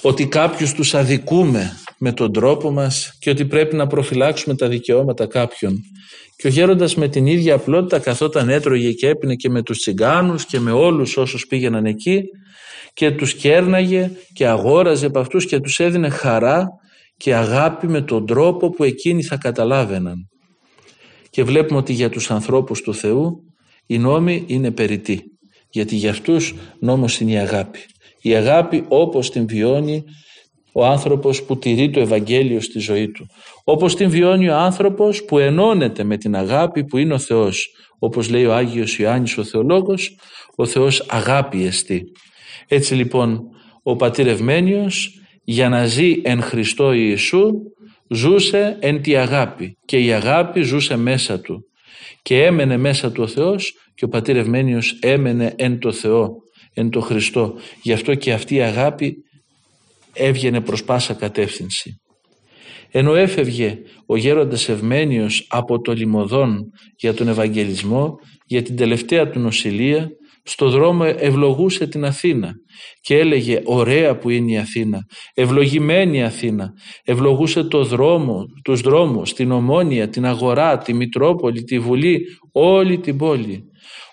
ότι 0.02 0.26
κάποιους 0.26 0.72
τους 0.72 0.94
αδικούμε 0.94 1.72
με 1.98 2.12
τον 2.12 2.32
τρόπο 2.32 2.70
μας 2.70 3.16
και 3.18 3.30
ότι 3.30 3.44
πρέπει 3.44 3.76
να 3.76 3.87
προφυλάξουμε 3.87 4.54
τα 4.54 4.68
δικαιώματα 4.68 5.26
κάποιων. 5.26 5.80
Και 6.37 6.46
ο 6.46 6.50
γέροντας 6.50 6.94
με 6.94 7.08
την 7.08 7.26
ίδια 7.26 7.54
απλότητα 7.54 7.98
καθόταν 7.98 8.48
έτρωγε 8.48 8.92
και 8.92 9.08
έπινε 9.08 9.34
και 9.34 9.48
με 9.48 9.62
τους 9.62 9.78
τσιγκάνους 9.78 10.46
και 10.46 10.61
με 10.61 10.70
όλους 10.70 11.16
όσους 11.16 11.46
πήγαιναν 11.46 11.87
εκεί 11.87 12.22
και 12.94 13.11
τους 13.11 13.34
κέρναγε 13.34 14.11
και 14.32 14.46
αγόραζε 14.46 15.06
από 15.06 15.18
αυτούς 15.18 15.46
και 15.46 15.61
τους 15.61 15.80
έδινε 15.80 16.08
χαρά 16.08 16.68
και 17.16 17.34
αγάπη 17.34 17.87
με 17.88 18.00
τον 18.00 18.26
τρόπο 18.26 18.70
που 18.70 18.84
εκείνοι 18.84 19.22
θα 19.22 19.37
καταλάβαιναν. 19.37 20.28
Και 21.30 21.44
βλέπουμε 21.44 21.78
ότι 21.78 21.92
για 21.92 22.11
τους 22.11 22.30
ανθρώπους 22.30 22.80
του 22.80 22.94
Θεού 22.94 23.42
οι 23.87 23.98
νόμοι 23.98 24.44
είναι 24.46 24.70
περιττοί. 24.70 25.22
Γιατί 25.70 25.96
για 25.96 26.11
αυτούς 26.11 26.54
νόμος 26.80 27.20
είναι 27.20 27.32
η 27.32 27.38
αγάπη. 27.38 27.78
Η 28.28 28.34
αγάπη 28.34 28.84
όπως 28.88 29.30
την 29.30 29.46
βιώνει 29.46 30.04
ο 30.72 30.84
άνθρωπος 30.84 31.42
που 31.42 31.58
τηρεί 31.58 31.90
το 31.90 32.00
Ευαγγέλιο 32.00 32.60
στη 32.60 32.78
ζωή 32.78 33.10
του. 33.10 33.26
Όπως 33.64 33.96
την 33.96 34.10
βιώνει 34.10 34.48
ο 34.48 34.56
άνθρωπος 34.56 35.24
που 35.24 35.38
ενώνεται 35.38 36.04
με 36.04 36.16
την 36.16 36.36
αγάπη 36.36 36.84
που 36.84 36.96
είναι 36.96 37.14
ο 37.14 37.18
Θεός. 37.18 37.68
Όπως 37.98 38.30
λέει 38.30 38.44
ο 38.44 38.54
Άγιος 38.54 38.98
Ιωάννης 38.98 39.38
ο 39.38 39.44
Θεολόγος, 39.44 40.18
ο 40.56 40.66
Θεός 40.66 41.06
αγάπη 41.08 41.64
εστί. 41.64 42.02
Έτσι 42.68 42.94
λοιπόν 42.94 43.40
ο 43.82 43.96
πατήρ 43.96 44.26
Ευμένιος 44.26 45.20
για 45.44 45.68
να 45.68 45.86
ζει 45.86 46.20
εν 46.22 46.42
Χριστώ 46.42 46.92
Ιησού 46.92 47.50
ζούσε 48.08 48.76
εν 48.80 49.02
τη 49.02 49.16
αγάπη 49.16 49.76
και 49.84 49.98
η 49.98 50.12
αγάπη 50.12 50.62
ζούσε 50.62 50.96
μέσα 50.96 51.40
του 51.40 51.62
και 52.22 52.44
έμενε 52.44 52.76
μέσα 52.76 53.12
του 53.12 53.22
ο 53.22 53.26
Θεός 53.26 53.74
και 53.94 54.04
ο 54.04 54.08
πατήρ 54.08 54.36
Ευμένιος 54.36 54.98
έμενε 55.00 55.52
εν 55.56 55.78
το 55.78 55.92
Θεό, 55.92 56.36
εν 56.78 56.90
το 56.90 57.00
Χριστό. 57.00 57.54
Γι' 57.82 57.92
αυτό 57.92 58.14
και 58.14 58.32
αυτή 58.32 58.54
η 58.54 58.60
αγάπη 58.60 59.14
έβγαινε 60.12 60.60
προς 60.60 60.84
πάσα 60.84 61.14
κατεύθυνση. 61.14 62.00
Ενώ 62.90 63.14
έφευγε 63.14 63.78
ο 64.06 64.16
γέροντας 64.16 64.68
Ευμένιος 64.68 65.46
από 65.48 65.80
το 65.80 65.92
Λιμωδόν 65.92 66.58
για 66.96 67.14
τον 67.14 67.28
Ευαγγελισμό, 67.28 68.14
για 68.46 68.62
την 68.62 68.76
τελευταία 68.76 69.30
του 69.30 69.38
νοσηλεία, 69.38 70.08
στο 70.42 70.70
δρόμο 70.70 71.04
ευλογούσε 71.16 71.86
την 71.86 72.04
Αθήνα 72.04 72.52
και 73.00 73.18
έλεγε 73.18 73.60
ωραία 73.64 74.18
που 74.18 74.30
είναι 74.30 74.52
η 74.52 74.58
Αθήνα, 74.58 74.98
ευλογημένη 75.34 76.24
Αθήνα, 76.24 76.72
ευλογούσε 77.04 77.64
το 77.64 77.84
δρόμο, 77.84 78.44
τους 78.64 78.80
δρόμους, 78.80 79.32
την 79.32 79.50
Ομόνια, 79.50 80.08
την 80.08 80.26
Αγορά, 80.26 80.78
τη 80.78 80.92
Μητρόπολη, 80.92 81.62
τη 81.62 81.78
Βουλή, 81.78 82.20
όλη 82.52 82.98
την 82.98 83.16
πόλη. 83.16 83.62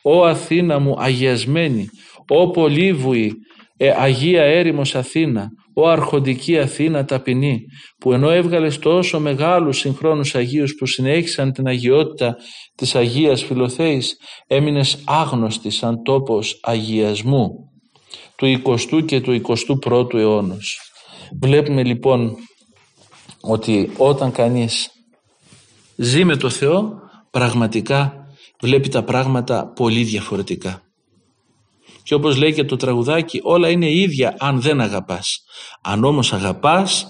«Ω 0.07 0.25
Αθήνα 0.25 0.79
μου 0.79 0.95
αγιασμένη, 0.97 1.87
ω 2.27 2.51
Πολύβουη, 2.51 3.33
ε, 3.77 3.89
Αγία 3.97 4.43
Έρημος 4.43 4.95
Αθήνα, 4.95 5.49
ο 5.73 5.89
αρχοντική 5.89 6.59
Αθήνα 6.59 7.05
ταπεινή, 7.05 7.65
που 7.99 8.13
ενώ 8.13 8.29
έβγαλες 8.29 8.79
τόσο 8.79 9.19
μεγάλους 9.19 9.77
συγχρόνους 9.77 10.35
Αγίους 10.35 10.75
που 10.75 10.85
συνέχισαν 10.85 11.51
την 11.51 11.67
αγιότητα 11.67 12.35
της 12.75 12.95
Αγίας 12.95 13.43
Φιλοθέης, 13.43 14.17
έμεινες 14.47 15.03
άγνωστης 15.05 15.75
σαν 15.75 16.03
τόπος 16.03 16.59
αγιασμού 16.63 17.49
του 18.35 18.61
20ου 18.65 19.05
και 19.05 19.21
του 19.21 19.41
21ου 19.83 20.13
αιώνος. 20.13 20.79
Βλέπουμε 21.41 21.83
λοιπόν 21.83 22.35
ότι 23.41 23.91
όταν 23.97 24.31
κανείς 24.31 24.89
ζει 25.95 26.23
με 26.23 26.35
το 26.35 26.49
Θεό, 26.49 26.99
πραγματικά 27.31 28.27
βλέπει 28.61 28.89
τα 28.89 29.03
πράγματα 29.03 29.71
πολύ 29.75 30.03
διαφορετικά. 30.03 30.84
Και 32.05 32.13
όπως 32.13 32.37
λέει 32.37 32.53
και 32.53 32.63
το 32.63 32.75
τραγουδάκι 32.75 33.39
όλα 33.43 33.69
είναι 33.69 33.91
ίδια 33.91 34.35
αν 34.39 34.61
δεν 34.61 34.81
αγαπάς. 34.81 35.43
Αν 35.81 36.03
όμως 36.03 36.33
αγαπάς 36.33 37.07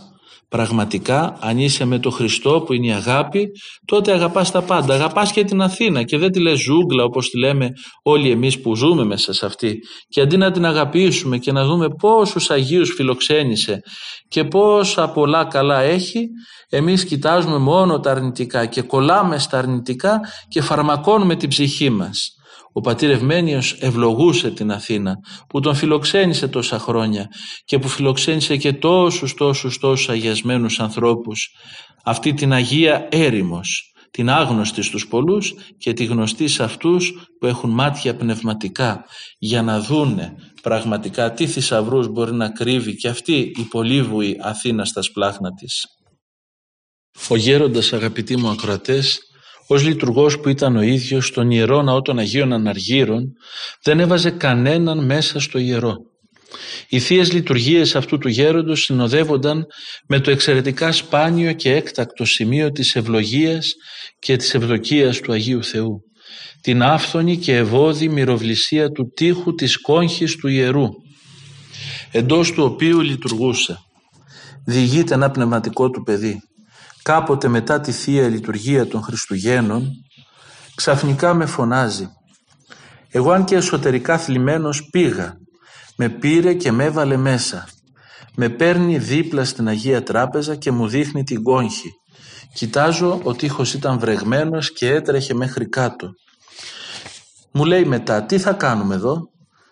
πραγματικά 0.50 1.38
αν 1.40 1.58
είσαι 1.58 1.86
με 1.86 2.00
το 2.00 2.10
Χριστό 2.10 2.62
που 2.66 2.74
είναι 2.74 2.88
η 2.88 2.92
αγάπη 2.92 3.48
τότε 3.86 4.12
αγαπάς 4.12 4.52
τα 4.52 4.62
πάντα. 4.62 4.94
Αγαπάς 4.94 5.32
και 5.32 5.44
την 5.44 5.62
Αθήνα 5.62 6.04
και 6.04 6.18
δεν 6.18 6.32
τη 6.32 6.40
λες 6.40 6.60
ζούγκλα 6.60 7.04
όπως 7.04 7.30
τη 7.30 7.40
λέμε 7.40 7.70
όλοι 8.04 8.30
εμείς 8.30 8.62
που 8.62 8.76
ζούμε 8.76 9.04
μέσα 9.04 9.34
σε 9.34 9.46
αυτή. 9.46 9.80
Και 10.08 10.22
αντί 10.22 10.38
να 10.38 10.52
την 10.52 10.66
αγαπήσουμε 10.66 11.38
και 11.38 11.52
να 11.52 11.66
δούμε 11.66 11.88
πόσους 11.90 12.50
Αγίους 12.50 12.94
φιλοξένησε 12.94 13.82
και 14.28 14.44
πόσα 14.44 15.10
πολλά 15.10 15.46
καλά 15.46 15.82
έχει 15.82 16.28
εμείς 16.70 17.06
κοιτάζουμε 17.06 17.58
μόνο 17.58 18.00
τα 18.00 18.12
αρνητικά 18.12 18.66
και 18.66 18.82
κολλάμε 18.82 19.40
στα 19.40 19.58
αρνητικά 19.58 20.20
και 20.48 20.62
φαρμακώνουμε 20.62 21.36
την 21.36 21.50
ψυχή 21.50 21.90
μας. 21.90 22.35
Ο 22.78 22.82
πατήρ 22.82 23.10
Ευμένιος 23.10 23.78
ευλογούσε 23.80 24.52
την 24.52 24.72
Αθήνα 24.72 25.16
που 25.50 25.60
τον 25.60 25.76
φιλοξένησε 25.76 26.48
τόσα 26.48 26.80
χρόνια 26.80 27.28
και 27.66 27.80
που 27.80 27.88
φιλοξένησε 27.88 28.58
και 28.58 28.74
τόσους 28.74 29.34
τόσους 29.34 29.78
τόσους 29.78 30.10
αγιασμένους 30.10 30.80
ανθρώπους 30.80 31.50
αυτή 32.04 32.34
την 32.34 32.54
Αγία 32.54 33.08
έρημος 33.12 33.94
την 34.12 34.30
άγνωστη 34.30 34.82
στους 34.82 35.08
πολλούς 35.08 35.54
και 35.78 35.94
τη 35.94 36.06
γνωστή 36.06 36.48
σε 36.48 36.64
αυτούς 36.64 37.14
που 37.40 37.46
έχουν 37.46 37.70
μάτια 37.70 38.16
πνευματικά 38.16 39.06
για 39.38 39.62
να 39.62 39.80
δούνε 39.80 40.36
πραγματικά 40.62 41.34
τι 41.34 41.48
θησαυρούς 41.48 42.08
μπορεί 42.08 42.34
να 42.34 42.50
κρύβει 42.50 42.96
και 42.96 43.08
αυτή 43.08 43.54
η 43.56 43.62
πολύβουη 43.70 44.38
Αθήνα 44.42 44.86
στα 44.86 45.02
σπλάχνα 45.02 45.52
της. 45.54 45.86
Ο 47.30 47.36
γέροντας 47.36 47.94
αγαπητοί 47.94 48.38
μου 48.38 48.50
ακροατές 48.50 49.20
ως 49.68 49.84
λειτουργός 49.84 50.40
που 50.40 50.50
ήταν 50.50 50.76
ο 50.76 50.82
ίδιος 50.82 51.28
στον 51.28 51.52
Ιερό 51.52 51.82
Ναό 51.82 52.02
των 52.02 52.20
Αγίων 52.20 52.54
Αναργύρων 52.54 53.34
δεν 53.84 54.00
έβαζε 54.00 54.30
κανέναν 54.30 55.06
μέσα 55.06 55.40
στο 55.40 55.60
ιερό. 55.60 55.96
Οι 56.90 57.00
θεία 57.00 57.24
λειτουργίες 57.24 57.96
αυτού 57.96 58.18
του 58.18 58.28
γέροντος 58.28 58.84
συνοδεύονταν 58.84 59.66
με 60.08 60.20
το 60.20 60.32
εξαιρετικά 60.32 60.92
σπάνιο 60.92 61.54
και 61.54 61.74
έκτακτο 61.74 62.26
σημείο 62.26 62.72
της 62.72 62.96
ευλογίας 62.96 63.74
και 64.20 64.36
της 64.36 64.54
ευδοκίας 64.54 65.20
του 65.20 65.32
Αγίου 65.32 65.64
Θεού. 65.64 66.02
Την 66.62 66.84
άφθονη 66.84 67.38
και 67.38 67.56
ευώδη 67.56 68.10
μυροβλησία 68.10 68.90
του 68.90 69.12
τείχου 69.16 69.56
της 69.56 69.82
κόγχης 69.82 70.36
του 70.36 70.48
ιερού, 70.48 70.88
εντός 72.12 72.52
του 72.52 72.64
οποίου 72.64 73.02
λειτουργούσε. 73.02 73.78
Διηγείται 74.66 75.14
ένα 75.14 75.32
πνευματικό 75.32 75.90
του 75.90 76.04
παιδί 76.04 76.42
κάποτε 77.06 77.48
μετά 77.48 77.80
τη 77.80 77.92
Θεία 77.92 78.28
Λειτουργία 78.28 78.88
των 78.88 79.02
Χριστουγέννων 79.02 79.92
ξαφνικά 80.76 81.34
με 81.34 81.46
φωνάζει. 81.46 82.08
Εγώ 83.10 83.32
αν 83.32 83.44
και 83.44 83.56
εσωτερικά 83.56 84.18
θλιμμένος 84.18 84.90
πήγα, 84.92 85.34
με 85.98 86.10
πήρε 86.10 86.54
και 86.54 86.72
με 86.72 86.84
έβαλε 86.84 87.18
μέσα. 87.18 87.68
Με 88.36 88.50
παίρνει 88.50 88.98
δίπλα 88.98 89.46
στην 89.46 89.68
Αγία 89.68 90.04
Τράπεζα 90.04 90.56
και 90.56 90.72
μου 90.72 90.88
δείχνει 90.88 91.24
την 91.24 91.44
κόγχη. 91.44 91.90
Κοιτάζω 92.54 93.20
ο 93.24 93.34
τείχος 93.34 93.74
ήταν 93.74 94.00
βρεγμένος 94.00 94.74
και 94.74 94.90
έτρεχε 94.90 95.34
μέχρι 95.34 95.70
κάτω. 95.70 96.10
Μου 97.52 97.66
λέει 97.66 97.86
μετά 97.86 98.24
τι 98.24 98.40
θα 98.40 98.54
κάνουμε 98.54 98.96
εδώ; 98.96 99.22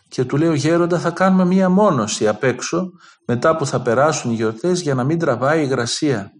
Και 0.07 0.23
του 0.23 0.37
λέω 0.37 0.53
γέροντα 0.53 0.99
θα 0.99 1.09
κάνουμε 1.09 1.45
μία 1.45 1.69
μόνωση 1.69 2.27
απ' 2.27 2.43
έξω 2.43 2.89
μετά 3.27 3.55
που 3.55 3.65
θα 3.65 3.81
περάσουν 3.81 4.31
οι 4.31 4.35
γιορτές 4.35 4.81
για 4.81 4.93
να 4.93 5.03
μην 5.03 5.19
τραβάει 5.19 5.59
η 5.59 5.63
υγρασία. 5.65 6.31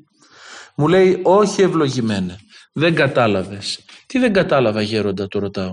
Μου 0.75 0.87
λέει 0.87 1.19
όχι 1.23 1.61
ευλογημένε. 1.61 2.37
Δεν 2.73 2.95
κατάλαβες. 2.95 3.79
Τι 4.05 4.19
δεν 4.19 4.33
κατάλαβα 4.33 4.81
γέροντα 4.81 5.27
το 5.27 5.39
ρωτάω. 5.39 5.71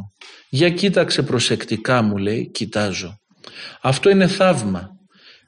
Για 0.49 0.71
κοίταξε 0.71 1.23
προσεκτικά 1.23 2.03
μου 2.03 2.17
λέει 2.17 2.51
κοιτάζω. 2.51 3.19
Αυτό 3.81 4.11
είναι 4.11 4.27
θαύμα. 4.27 4.89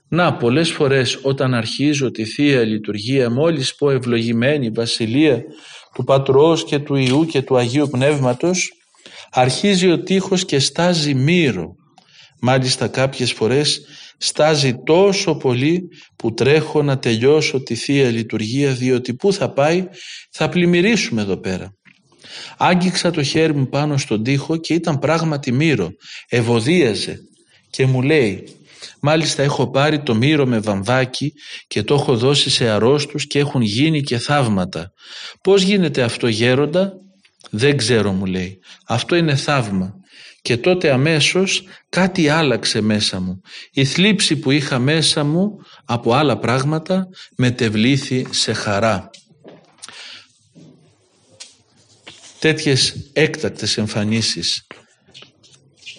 Να 0.09 0.37
πολλές 0.37 0.71
φορές 0.71 1.19
όταν 1.23 1.55
αρχίζω 1.55 2.11
τη 2.11 2.25
Θεία 2.25 2.63
Λειτουργία 2.63 3.31
μόλις 3.31 3.75
πω 3.75 3.91
ευλογημένη 3.91 4.71
Βασιλεία 4.71 5.43
του 5.95 6.05
Πατρός 6.05 6.65
και 6.65 6.79
του 6.79 6.95
Ιού 6.95 7.27
και 7.27 7.43
του 7.43 7.57
Αγίου 7.57 7.89
Πνεύματος 7.89 8.73
αρχίζει 9.31 9.91
ο 9.91 10.03
τείχος 10.03 10.45
και 10.45 10.59
στάζει 10.59 11.15
μύρο. 11.15 11.75
Μάλιστα 12.41 12.89
κάποιες 12.89 13.33
φορές 13.33 13.81
στάζει 14.23 14.75
τόσο 14.85 15.37
πολύ 15.37 15.89
που 16.17 16.35
τρέχω 16.35 16.83
να 16.83 16.99
τελειώσω 16.99 17.63
τη 17.63 17.75
Θεία 17.75 18.11
Λειτουργία 18.11 18.73
διότι 18.73 19.15
πού 19.15 19.33
θα 19.33 19.53
πάει 19.53 19.87
θα 20.31 20.49
πλημμυρίσουμε 20.49 21.23
εδώ 21.23 21.37
πέρα. 21.37 21.77
Άγγιξα 22.57 23.11
το 23.11 23.23
χέρι 23.23 23.55
μου 23.55 23.69
πάνω 23.69 23.97
στον 23.97 24.23
τοίχο 24.23 24.57
και 24.57 24.75
ήταν 24.75 24.99
πράγματι 24.99 25.53
μύρο, 25.53 25.91
ευωδίαζε 26.29 27.19
και 27.71 27.87
μου 27.87 28.03
λέει 28.03 28.45
Μάλιστα 29.01 29.43
έχω 29.43 29.71
πάρει 29.71 30.03
το 30.03 30.15
μύρο 30.15 30.47
με 30.47 30.59
βαμβάκι 30.59 31.33
και 31.67 31.83
το 31.83 31.95
έχω 31.95 32.17
δώσει 32.17 32.51
σε 32.51 32.69
αρρώστους 32.69 33.27
και 33.27 33.39
έχουν 33.39 33.63
γίνει 33.63 34.01
και 34.01 34.19
θαύματα. 34.19 34.93
Πώς 35.41 35.63
γίνεται 35.63 36.03
αυτό 36.03 36.29
γέροντα; 36.29 36.93
Δεν 37.51 37.77
ξέρω 37.77 38.13
μου 38.13 38.27
λέει. 38.27 38.59
Αυτό 38.87 39.17
είναι 39.17 39.37
θαύμα. 39.37 40.02
Και 40.43 40.57
τότε 40.57 40.91
αμέσως 40.91 41.65
κάτι 41.89 42.29
άλλαξε 42.29 42.81
μέσα 42.81 43.21
μου. 43.21 43.41
Η 43.73 43.85
θλίψη 43.85 44.37
που 44.37 44.51
είχα 44.51 44.79
μέσα 44.79 45.25
μου 45.25 45.59
από 45.85 46.13
άλλα 46.13 46.39
πράγματα 46.39 47.09
μετεβλήθη 47.37 48.27
σε 48.31 48.53
χαρά. 48.53 49.11
Τέτοιες 52.39 53.11
έκτακτες 53.13 53.79
εμφανίσεις 53.79 54.67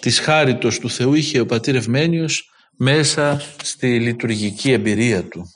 της 0.00 0.18
χάριτος 0.18 0.78
του 0.78 0.90
Θεού 0.90 1.14
είχε 1.14 1.40
ο 1.40 1.46
πατήρ 1.46 1.74
Ευμένιος 1.74 2.50
μέσα 2.76 3.42
στη 3.62 4.00
λειτουργική 4.00 4.72
εμπειρία 4.72 5.24
του. 5.24 5.50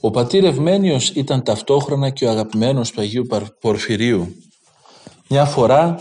Ο 0.00 0.10
πατήρ 0.10 0.44
Ευμένιος 0.44 1.08
ήταν 1.08 1.42
ταυτόχρονα 1.42 2.10
και 2.10 2.24
ο 2.24 2.30
αγαπημένος 2.30 2.90
του 2.90 3.00
Αγίου 3.00 3.26
Πορφυρίου. 3.60 4.49
Μια 5.32 5.44
φορά 5.44 5.96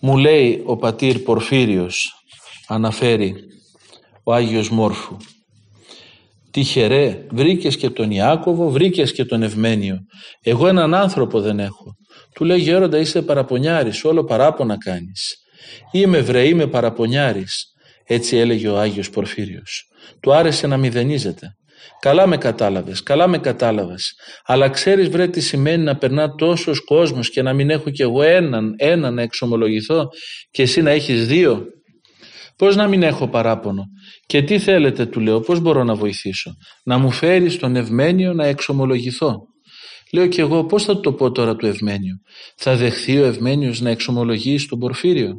μου 0.00 0.16
λέει 0.16 0.62
ο 0.66 0.76
πατήρ 0.76 1.18
Πορφύριος, 1.18 2.24
αναφέρει 2.66 3.34
ο 4.22 4.34
Άγιος 4.34 4.70
Μόρφου, 4.70 5.16
Τυχερέ, 6.50 7.26
βρήκες 7.30 7.76
και 7.76 7.90
τον 7.90 8.10
Ιάκωβο, 8.10 8.70
βρήκες 8.70 9.12
και 9.12 9.24
τον 9.24 9.42
Ευμένιο. 9.42 9.98
Εγώ 10.42 10.66
έναν 10.66 10.94
άνθρωπο 10.94 11.40
δεν 11.40 11.58
έχω. 11.58 11.96
Του 12.34 12.44
λέει 12.44 12.58
γέροντα 12.58 12.98
είσαι 12.98 13.22
παραπονιάρης, 13.22 14.04
όλο 14.04 14.24
παράπονα 14.24 14.78
κάνεις. 14.78 15.36
Είμαι 15.92 16.20
βρε, 16.20 16.46
είμαι 16.46 16.66
παραπονιάρης. 16.66 17.64
Έτσι 18.04 18.36
έλεγε 18.36 18.68
ο 18.68 18.78
Άγιος 18.78 19.10
Πορφύριος. 19.10 19.88
Του 20.20 20.32
άρεσε 20.32 20.66
να 20.66 20.76
μηδενίζεται. 20.76 21.56
Καλά 22.00 22.26
με 22.26 22.36
κατάλαβες, 22.36 23.02
καλά 23.02 23.26
με 23.26 23.38
κατάλαβες. 23.38 24.14
Αλλά 24.44 24.68
ξέρεις 24.68 25.08
βρε 25.08 25.28
τι 25.28 25.40
σημαίνει 25.40 25.82
να 25.82 25.96
περνά 25.96 26.34
τόσος 26.34 26.84
κόσμος 26.84 27.30
και 27.30 27.42
να 27.42 27.52
μην 27.52 27.70
έχω 27.70 27.90
κι 27.90 28.02
εγώ 28.02 28.22
έναν, 28.22 28.74
έναν 28.76 29.14
να 29.14 29.22
εξομολογηθώ 29.22 30.08
και 30.50 30.62
εσύ 30.62 30.82
να 30.82 30.90
έχεις 30.90 31.26
δύο; 31.26 31.66
Πώς 32.56 32.76
να 32.76 32.88
μην 32.88 33.02
έχω 33.02 33.28
παράπονο; 33.28 33.84
Και 34.26 34.42
τι 34.42 34.58
θέλετε 34.58 35.06
του 35.06 35.20
λέω, 35.20 35.40
πώς 35.40 35.60
μπορώ 35.60 35.84
να 35.84 35.94
βοηθήσω; 35.94 36.56
Να 36.84 36.98
μου 36.98 37.10
φέρεις 37.10 37.58
τον 37.58 37.76
Ευμένιο 37.76 38.32
να 38.32 38.46
εξομολογηθώ; 38.46 39.46
Λέω 40.12 40.26
και 40.26 40.40
εγώ 40.40 40.64
πώς 40.64 40.84
θα 40.84 41.00
το 41.00 41.12
πω 41.12 41.30
τώρα 41.30 41.56
του 41.56 41.66
Ευμένιο. 41.66 42.14
Θα 42.56 42.76
δεχθεί 42.76 43.18
ο 43.18 43.24
Ευμένιος 43.24 43.80
να 43.80 43.90
εξομολογήσει 43.90 44.68
τον 44.68 44.78
Πορφύριο; 44.78 45.34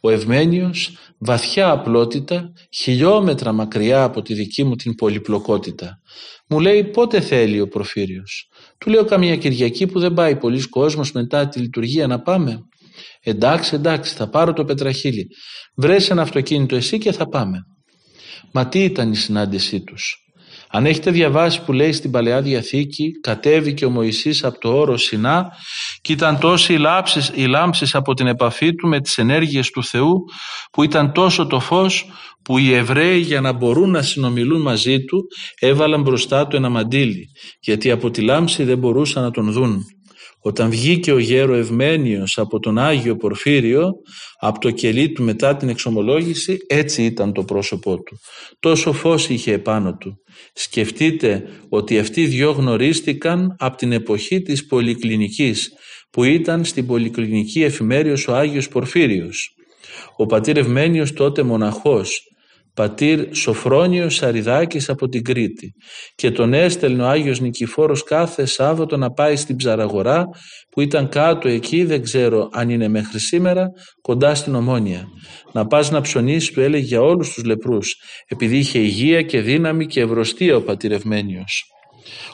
Ο 0.00 0.10
Ευμένιος 0.10 0.96
βαθιά 1.18 1.70
απλότητα, 1.70 2.52
χιλιόμετρα 2.74 3.52
μακριά 3.52 4.02
από 4.02 4.22
τη 4.22 4.34
δική 4.34 4.64
μου 4.64 4.74
την 4.74 4.94
πολυπλοκότητα. 4.94 6.00
Μου 6.48 6.60
λέει 6.60 6.84
πότε 6.84 7.20
θέλει 7.20 7.60
ο 7.60 7.68
Πορφύριος; 7.68 8.48
Του 8.78 8.90
λέω 8.90 9.04
καμία 9.04 9.36
Κυριακή 9.36 9.86
που 9.86 10.00
δεν 10.00 10.14
πάει 10.14 10.36
πολλοί 10.36 10.68
κόσμος 10.68 11.12
μετά 11.12 11.48
τη 11.48 11.60
λειτουργία 11.60 12.06
να 12.06 12.20
πάμε. 12.20 12.58
Εντάξει, 13.22 13.74
εντάξει, 13.74 14.14
θα 14.14 14.28
πάρω 14.28 14.52
το 14.52 14.64
πετραχύλι. 14.64 15.26
Βρες 15.74 16.10
ένα 16.10 16.22
αυτοκίνητο 16.22 16.76
εσύ 16.76 16.98
και 16.98 17.12
θα 17.12 17.28
πάμε. 17.28 17.58
Μα 18.52 18.68
τι 18.68 18.84
ήταν 18.84 19.12
η 19.12 19.16
συνάντησή 19.16 19.80
τους. 19.80 20.16
Αν 20.72 20.86
έχετε 20.86 21.10
διαβάσει 21.10 21.62
που 21.64 21.72
λέει 21.72 21.92
στην 21.92 22.10
Παλαιά 22.10 22.42
Διαθήκη 22.42 23.10
κατέβηκε 23.20 23.84
ο 23.84 23.90
Μωυσής 23.90 24.44
από 24.44 24.58
το 24.58 24.78
όρο 24.78 24.96
Σινά 24.96 25.52
και 26.00 26.12
ήταν 26.12 26.38
τόσοι 26.38 26.72
οι 26.72 26.78
λάμψεις, 26.78 27.32
οι 27.34 27.46
λάμψεις 27.46 27.94
από 27.94 28.14
την 28.14 28.26
επαφή 28.26 28.74
του 28.74 28.88
με 28.88 29.00
τις 29.00 29.18
ενέργειες 29.18 29.70
του 29.70 29.84
Θεού 29.84 30.24
που 30.72 30.82
ήταν 30.82 31.12
τόσο 31.12 31.46
το 31.46 31.60
φως 31.60 32.06
που 32.42 32.58
οι 32.58 32.74
Εβραίοι 32.74 33.18
για 33.18 33.40
να 33.40 33.52
μπορούν 33.52 33.90
να 33.90 34.02
συνομιλούν 34.02 34.60
μαζί 34.60 35.04
του 35.04 35.26
έβαλαν 35.58 36.02
μπροστά 36.02 36.46
του 36.46 36.56
ένα 36.56 36.68
μαντίλι 36.68 37.28
γιατί 37.60 37.90
από 37.90 38.10
τη 38.10 38.20
λάμψη 38.20 38.64
δεν 38.64 38.78
μπορούσαν 38.78 39.22
να 39.22 39.30
τον 39.30 39.52
δουν. 39.52 39.84
Όταν 40.42 40.70
βγήκε 40.70 41.12
ο 41.12 41.18
γέρο 41.18 41.54
Ευμένιος 41.54 42.38
από 42.38 42.58
τον 42.58 42.78
Άγιο 42.78 43.16
Πορφύριο, 43.16 43.92
από 44.40 44.60
το 44.60 44.70
κελί 44.70 45.12
του 45.12 45.22
μετά 45.22 45.56
την 45.56 45.68
εξομολόγηση, 45.68 46.56
έτσι 46.68 47.04
ήταν 47.04 47.32
το 47.32 47.44
πρόσωπό 47.44 48.02
του. 48.02 48.18
Τόσο 48.60 48.92
φως 48.92 49.28
είχε 49.28 49.52
επάνω 49.52 49.96
του. 49.96 50.22
Σκεφτείτε 50.52 51.48
ότι 51.68 51.98
αυτοί 51.98 52.26
δυο 52.26 52.50
γνωρίστηκαν 52.50 53.54
από 53.58 53.76
την 53.76 53.92
εποχή 53.92 54.42
της 54.42 54.66
Πολυκλινικής, 54.66 55.72
που 56.10 56.24
ήταν 56.24 56.64
στην 56.64 56.86
Πολυκλινική 56.86 57.62
εφημέριος 57.62 58.28
ο 58.28 58.34
Άγιος 58.34 58.68
Πορφύριος. 58.68 59.54
Ο 60.16 60.26
πατήρ 60.26 60.56
Ευμένιος 60.56 61.12
τότε 61.12 61.42
μοναχός, 61.42 62.20
πατήρ 62.80 63.28
Σοφρόνιος 63.36 64.14
Σαριδάκης 64.14 64.88
από 64.88 65.08
την 65.08 65.24
Κρήτη 65.24 65.72
και 66.14 66.30
τον 66.30 66.52
έστελνε 66.52 67.02
ο 67.02 67.06
Άγιος 67.06 67.40
Νικηφόρος 67.40 68.02
κάθε 68.02 68.44
Σάββατο 68.44 68.96
να 68.96 69.10
πάει 69.10 69.36
στην 69.36 69.56
Ψαραγορά 69.56 70.28
που 70.70 70.80
ήταν 70.80 71.08
κάτω 71.08 71.48
εκεί 71.48 71.84
δεν 71.84 72.02
ξέρω 72.02 72.48
αν 72.52 72.70
είναι 72.70 72.88
μέχρι 72.88 73.18
σήμερα 73.20 73.70
κοντά 74.00 74.34
στην 74.34 74.54
Ομόνια. 74.54 75.04
Να 75.52 75.66
πας 75.66 75.90
να 75.90 76.00
ψωνίσεις 76.00 76.52
του 76.52 76.60
έλεγε 76.60 76.84
για 76.84 77.02
όλους 77.02 77.32
τους 77.32 77.44
λεπρούς 77.44 77.96
επειδή 78.26 78.56
είχε 78.56 78.78
υγεία 78.78 79.22
και 79.22 79.40
δύναμη 79.40 79.86
και 79.86 80.00
ευρωστία 80.00 80.56
ο 80.56 80.62
πατήρ 80.62 80.92
Ευμένιος 80.92 81.64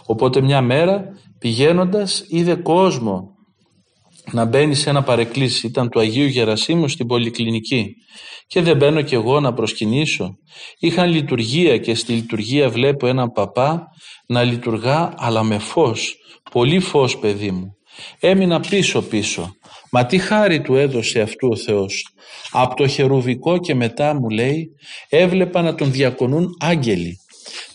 οπότε 0.06 0.40
μια 0.40 0.60
μέρα 0.60 1.04
πηγαίνοντας 1.38 2.24
είδε 2.28 2.54
κόσμο 2.54 3.35
να 4.32 4.44
μπαίνει 4.44 4.74
σε 4.74 4.90
ένα 4.90 5.02
παρεκκλήσι 5.02 5.66
ήταν 5.66 5.88
του 5.88 6.00
Αγίου 6.00 6.26
Γερασίμου 6.26 6.88
στην 6.88 7.06
Πολυκλινική 7.06 7.94
και 8.46 8.62
δεν 8.62 8.76
μπαίνω 8.76 9.02
κι 9.02 9.14
εγώ 9.14 9.40
να 9.40 9.52
προσκυνήσω. 9.52 10.36
Είχαν 10.78 11.10
λειτουργία 11.10 11.78
και 11.78 11.94
στη 11.94 12.12
λειτουργία 12.12 12.70
βλέπω 12.70 13.06
έναν 13.06 13.32
παπά 13.32 13.88
να 14.26 14.42
λειτουργά 14.42 15.14
αλλά 15.16 15.42
με 15.42 15.58
φως, 15.58 16.16
πολύ 16.50 16.80
φως 16.80 17.18
παιδί 17.18 17.50
μου. 17.50 17.76
Έμεινα 18.20 18.60
πίσω 18.60 19.02
πίσω. 19.02 19.56
Μα 19.90 20.06
τι 20.06 20.18
χάρη 20.18 20.60
του 20.60 20.74
έδωσε 20.74 21.20
αυτού 21.20 21.48
ο 21.48 21.56
Θεός. 21.56 22.08
Από 22.50 22.76
το 22.76 22.86
χερουβικό 22.86 23.58
και 23.58 23.74
μετά 23.74 24.14
μου 24.14 24.28
λέει 24.28 24.68
έβλεπα 25.08 25.62
να 25.62 25.74
τον 25.74 25.92
διακονούν 25.92 26.56
άγγελοι 26.60 27.18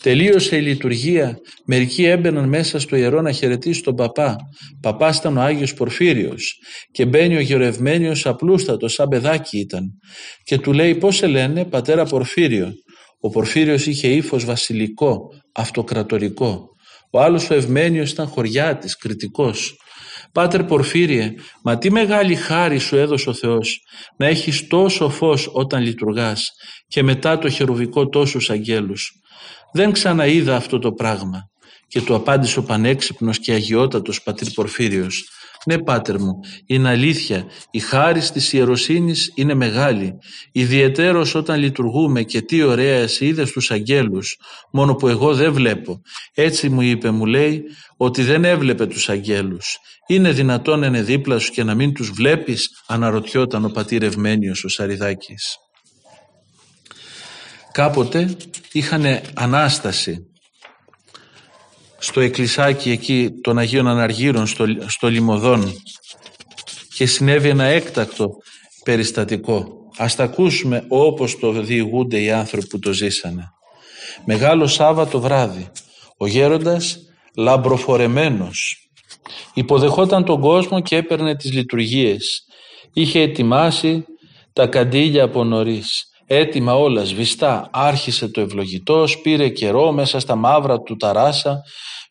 Τελείωσε 0.02 0.56
η 0.56 0.60
λειτουργία. 0.60 1.38
Μερικοί 1.66 2.04
έμπαιναν 2.04 2.48
μέσα 2.48 2.78
στο 2.78 2.96
ιερό 2.96 3.20
να 3.20 3.32
χαιρετήσει 3.32 3.82
τον 3.82 3.94
παπά. 3.94 4.36
Παπά 4.80 5.14
ήταν 5.18 5.36
ο 5.36 5.40
Άγιος 5.40 5.74
Πορφύριος 5.74 6.58
και 6.92 7.06
μπαίνει 7.06 7.36
ο 7.36 7.40
γερευμένιος 7.40 8.26
απλούστατος, 8.26 8.92
σαν 8.92 9.08
παιδάκι 9.08 9.58
ήταν. 9.58 9.84
Και 10.44 10.58
του 10.58 10.72
λέει 10.72 10.94
πώς 10.94 11.16
σε 11.16 11.26
λένε 11.26 11.64
πατέρα 11.64 12.04
Πορφύριο; 12.04 12.72
Ο 13.20 13.30
Πορφύριος 13.30 13.86
είχε 13.86 14.08
ύφος 14.08 14.44
βασιλικό, 14.44 15.28
αυτοκρατορικό. 15.52 16.68
Ο 17.10 17.20
άλλος 17.20 17.50
ο 17.50 17.54
Ευμένιος 17.54 18.10
ήταν 18.10 18.26
χωριάτης, 18.26 18.96
κριτικός. 18.96 19.76
Πάτερ 20.32 20.64
Πορφύριε, 20.64 21.34
μα 21.62 21.78
τι 21.78 21.90
μεγάλη 21.90 22.34
χάρη 22.34 22.78
σου 22.78 22.96
έδωσε 22.96 23.30
ο 23.30 23.32
Θεός 23.32 23.80
να 24.16 24.26
έχεις 24.26 24.66
τόσο 24.66 25.08
φως 25.08 25.48
όταν 25.52 25.82
λειτουργάς 25.82 26.50
και 26.86 27.02
μετά 27.02 27.38
το 27.38 27.48
χερουβικό 27.48 28.08
τόσους 28.08 28.50
αγγέλους. 28.50 29.21
Δεν 29.72 29.92
ξαναείδα 29.92 30.56
αυτό 30.56 30.78
το 30.78 30.92
πράγμα. 30.92 31.50
Και 31.88 32.00
του 32.00 32.14
απάντησε 32.14 32.58
ο 32.58 32.62
πανέξυπνος 32.62 33.38
και 33.38 33.52
αγιότατος 33.52 34.22
πατήρ 34.22 34.50
Πορφύριος. 34.50 35.28
Ναι 35.66 35.78
πάτερ 35.78 36.20
μου, 36.20 36.32
είναι 36.66 36.88
αλήθεια, 36.88 37.46
η 37.70 37.78
χάρη 37.78 38.20
της 38.20 38.52
ιεροσύνης 38.52 39.32
είναι 39.34 39.54
μεγάλη. 39.54 40.14
Ιδιαιτέρως 40.52 41.34
όταν 41.34 41.58
λειτουργούμε 41.58 42.22
και 42.22 42.40
τι 42.40 42.62
ωραία 42.62 42.98
εσύ 42.98 43.26
είδες 43.26 43.52
τους 43.52 43.70
αγγέλους, 43.70 44.36
μόνο 44.72 44.94
που 44.94 45.08
εγώ 45.08 45.34
δεν 45.34 45.52
βλέπω. 45.52 46.00
Έτσι 46.34 46.68
μου 46.68 46.80
είπε, 46.80 47.10
μου 47.10 47.26
λέει, 47.26 47.62
ότι 47.96 48.22
δεν 48.22 48.44
έβλεπε 48.44 48.86
τους 48.86 49.08
αγγέλους. 49.08 49.76
Είναι 50.06 50.32
δυνατόν 50.32 50.78
να 50.78 50.86
είναι 50.86 51.02
δίπλα 51.02 51.38
σου 51.38 51.52
και 51.52 51.64
να 51.64 51.74
μην 51.74 51.94
τους 51.94 52.10
βλέπεις, 52.10 52.68
αναρωτιόταν 52.86 53.64
ο 53.64 53.68
πατήρ 53.68 54.02
Ευμένιος 54.02 54.64
ο 54.64 54.68
Σαριδάκης. 54.68 55.56
Κάποτε 57.72 58.36
είχαν 58.72 59.20
Ανάσταση 59.34 60.26
στο 61.98 62.20
εκκλησάκι 62.20 62.90
εκεί 62.90 63.30
των 63.42 63.58
Αγίων 63.58 63.88
Αναργύρων 63.88 64.46
στο, 64.46 64.64
στο 64.86 65.08
Λιμωδόν 65.08 65.72
και 66.94 67.06
συνέβη 67.06 67.48
ένα 67.48 67.64
έκτακτο 67.64 68.30
περιστατικό. 68.84 69.66
Ας 69.96 70.14
τα 70.16 70.24
ακούσουμε 70.24 70.84
όπως 70.88 71.38
το 71.38 71.52
διηγούνται 71.52 72.20
οι 72.20 72.30
άνθρωποι 72.30 72.66
που 72.66 72.78
το 72.78 72.92
ζήσανε. 72.92 73.44
Μεγάλο 74.24 74.66
Σάββατο 74.66 75.20
βράδυ, 75.20 75.70
ο 76.16 76.26
γέροντας 76.26 76.98
λαμπροφορεμένος 77.36 78.88
υποδεχόταν 79.54 80.24
τον 80.24 80.40
κόσμο 80.40 80.80
και 80.80 80.96
έπαιρνε 80.96 81.36
τις 81.36 81.52
λειτουργίες. 81.52 82.44
Είχε 82.92 83.20
ετοιμάσει 83.20 84.04
Τα 84.52 84.66
καντήλια 84.66 85.24
από 85.24 85.44
νωρίς 85.44 86.11
έτοιμα 86.34 86.74
όλας 86.74 87.08
σβηστά 87.08 87.68
άρχισε 87.72 88.28
το 88.28 88.40
ευλογητός, 88.40 89.18
πήρε 89.18 89.48
καιρό 89.48 89.92
μέσα 89.92 90.20
στα 90.20 90.34
μαύρα 90.34 90.80
του 90.80 90.96
ταράσα 90.96 91.62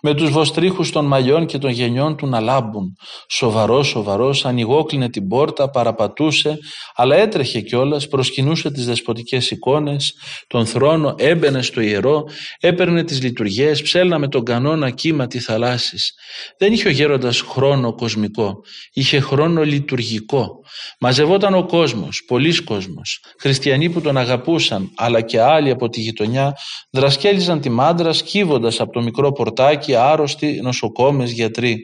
με 0.02 0.14
τους 0.14 0.30
βοστρίχους 0.30 0.92
των 0.92 1.06
μαλλιών 1.06 1.46
και 1.46 1.58
των 1.58 1.70
γενιών 1.70 2.16
του 2.16 2.28
να 2.28 2.40
λάμπουν. 2.40 2.98
Σοβαρός, 3.30 3.88
σοβαρός, 3.88 4.46
ανοιγόκλεινε 4.46 5.10
την 5.10 5.28
πόρτα, 5.28 5.70
παραπατούσε, 5.70 6.58
αλλά 6.96 7.16
έτρεχε 7.16 7.62
κιόλας, 7.62 8.08
προσκυνούσε 8.08 8.72
τις 8.72 8.86
δεσποτικές 8.86 9.52
εικόνες, 9.52 10.14
τον 10.48 10.66
θρόνο, 10.66 11.16
έμπαινε 11.18 11.62
στο 11.62 11.82
ιερό, 11.82 12.24
έπαιρνε 12.60 13.04
τις 13.04 13.22
λειτουργίες, 13.22 13.82
ψέλνα 13.82 14.20
με 14.20 14.28
τον 14.28 14.44
κανόνα 14.44 14.90
κύμα 14.90 15.28
τη 15.28 15.40
θαλάσσης. 15.40 16.14
Δεν 16.58 16.74
είχε 16.74 16.88
ο 16.88 16.92
γέροντας 16.92 17.42
χρόνο 17.42 17.94
κοσμικό, 17.94 18.62
είχε 18.94 19.20
χρόνο 19.20 19.64
λειτουργικό. 19.64 20.60
Μαζευόταν 21.00 21.54
ο 21.54 21.66
κόσμος, 21.66 22.24
πολλοί 22.28 22.64
κόσμος, 22.64 23.24
χριστιανοί 23.40 23.90
που 23.90 24.02
τον 24.02 24.18
αγαπούσαν, 24.18 24.92
αλλά 24.96 25.22
και 25.22 25.42
άλλοι 25.42 25.70
από 25.70 25.90
τη 25.90 26.00
γειτονιά, 26.00 26.58
δρασκέλιζαν 26.90 27.62
τη 27.62 27.70
μάντρα 27.70 28.14
σκύβοντας 28.14 28.80
από 28.80 28.92
το 28.92 29.02
μικρό 29.02 29.32
πορτάκι 29.32 29.91
άρρωστοι, 29.96 30.60
νοσοκόμες, 30.62 31.32
γιατροί. 31.32 31.78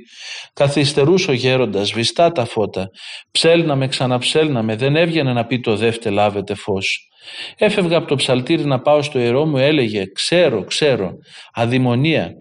Καθυστερούσε 0.54 1.32
ο 1.32 1.34
γέροντας, 1.34 1.92
βιστά 1.92 2.32
τα 2.32 2.46
φώτα. 2.46 2.90
Ψέλναμε, 3.32 3.88
ξαναψέλναμε, 3.88 4.76
δεν 4.76 4.96
έβγαινε 4.96 5.34
να 5.34 5.46
πει 5.46 5.60
το 5.60 5.76
δεύτε 5.76 6.10
λάβετε 6.10 6.54
φως. 6.56 7.07
Έφευγα 7.58 7.98
από 7.98 8.08
το 8.08 8.16
ψαλτήρι 8.16 8.66
να 8.66 8.80
πάω 8.80 9.02
στο 9.02 9.20
ιερό 9.20 9.46
μου, 9.46 9.58
έλεγε 9.58 10.04
«Ξέρω, 10.14 10.64
ξέρω, 10.64 11.12
αδημονία». 11.54 12.32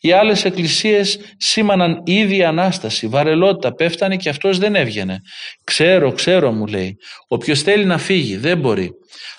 Οι 0.00 0.12
άλλες 0.12 0.44
εκκλησίες 0.44 1.18
σήμαναν 1.36 2.02
ήδη 2.04 2.44
Ανάσταση, 2.44 3.06
βαρελότητα, 3.06 3.74
πέφτανε 3.74 4.16
και 4.16 4.28
αυτός 4.28 4.58
δεν 4.58 4.74
έβγαινε. 4.74 5.20
«Ξέρω, 5.64 6.12
ξέρω» 6.12 6.52
μου 6.52 6.66
λέει, 6.66 6.96
«Όποιος 7.28 7.62
θέλει 7.62 7.84
να 7.84 7.98
φύγει, 7.98 8.36
δεν 8.36 8.58
μπορεί». 8.58 8.90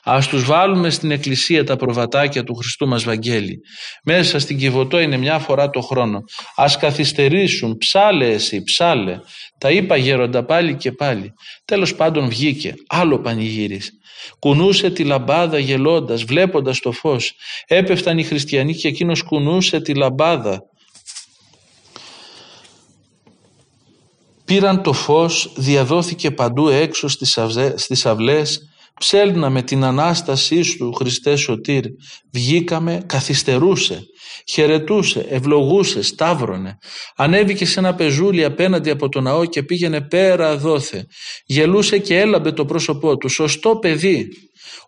Ας 0.04 0.28
τους 0.28 0.45
βάλουμε 0.45 0.89
στην 0.89 1.12
εκκλησία 1.12 1.64
τα 1.64 1.76
προβατάκια 1.76 2.43
του 2.43 2.56
Χριστού 2.56 2.88
μας 2.88 3.04
Βαγγέλη. 3.04 3.60
Μέσα 4.04 4.39
στην 4.39 4.58
Κιβωτό 4.58 5.00
είναι 5.00 5.18
μια 5.18 5.39
φορά 5.39 5.70
το 5.70 5.82
χρόνο. 5.82 6.20
Ας 6.56 6.78
καθυστερήσουν, 6.78 7.78
ψάλε 7.78 8.30
εσύ, 8.30 8.64
ψάλε. 8.64 9.20
Τα 9.58 9.72
είπα 9.72 9.95
γέροντα 9.95 10.45
πάλι 10.45 10.76
και 10.76 10.91
πάλι. 10.91 11.34
Τέλος 11.66 11.95
πάντων 11.95 12.30
βγήκε, 12.30 12.74
άλλο 12.88 13.20
πανηγύρις. 13.20 13.91
Κουνούσε 14.40 14.90
τη 14.90 15.04
λαμπάδα 15.04 15.60
γελώντας, 15.60 16.24
βλέποντας 16.24 16.80
το 16.80 16.92
φως. 16.92 17.36
Έπεφταν 17.68 18.18
οι 18.18 18.24
χριστιανοί 18.24 18.76
και 18.76 18.88
εκείνος 18.88 19.24
κουνούσε 19.24 19.80
τη 19.80 19.94
λαμπάδα. 19.94 20.64
Πήραν 24.46 24.84
το 24.84 24.94
φως, 24.94 25.52
διαδόθηκε 25.56 26.32
παντού 26.32 26.68
έξω 26.68 27.08
στις 27.76 28.06
αυλές, 28.06 28.69
Ψέλναμε 29.00 29.62
την 29.62 29.84
Ανάστασή 29.84 30.62
σου 30.62 30.93
Χριστέ 30.93 31.36
Σωτήρ, 31.36 31.84
βγήκαμε, 32.34 33.04
καθυστερούσε, 33.06 34.04
χαιρετούσε, 34.50 35.26
ευλογούσε, 35.30 36.02
σταύρωνε. 36.04 36.78
Ανέβηκε 37.16 37.66
σε 37.66 37.80
ένα 37.80 37.95
πεζούλι 37.95 38.43
απέναντι 38.43 38.89
από 38.89 39.10
το 39.10 39.22
ναό 39.22 39.45
και 39.45 39.64
πήγαινε 39.64 40.02
πέρα 40.02 40.58
δόθε. 40.58 41.06
Γελούσε 41.45 41.97
και 41.97 42.20
έλαμπε 42.20 42.52
το 42.52 42.66
πρόσωπό 42.66 43.18
του, 43.18 43.30
σωστό 43.30 43.76
παιδί. 43.76 44.28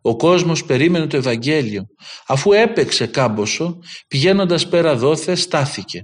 Ο 0.01 0.15
κόσμος 0.15 0.65
περίμενε 0.65 1.07
το 1.07 1.17
Ευαγγέλιο. 1.17 1.83
Αφού 2.27 2.51
έπαιξε 2.51 3.05
κάμποσο, 3.05 3.77
πηγαίνοντας 4.07 4.67
πέρα 4.67 4.95
δόθε, 4.95 5.35
στάθηκε. 5.35 6.01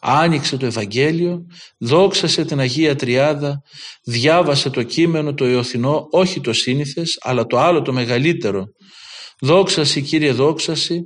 Άνοιξε 0.00 0.56
το 0.56 0.66
Ευαγγέλιο, 0.66 1.46
δόξασε 1.78 2.44
την 2.44 2.60
Αγία 2.60 2.96
Τριάδα, 2.96 3.62
διάβασε 4.04 4.70
το 4.70 4.82
κείμενο 4.82 5.34
το 5.34 5.48
Ιωθινό, 5.48 6.06
όχι 6.10 6.40
το 6.40 6.52
σύνηθες, 6.52 7.18
αλλά 7.20 7.46
το 7.46 7.58
άλλο 7.58 7.82
το 7.82 7.92
μεγαλύτερο. 7.92 8.64
Δόξαση 9.40 10.02
Κύριε 10.02 10.32
δόξαση, 10.32 11.02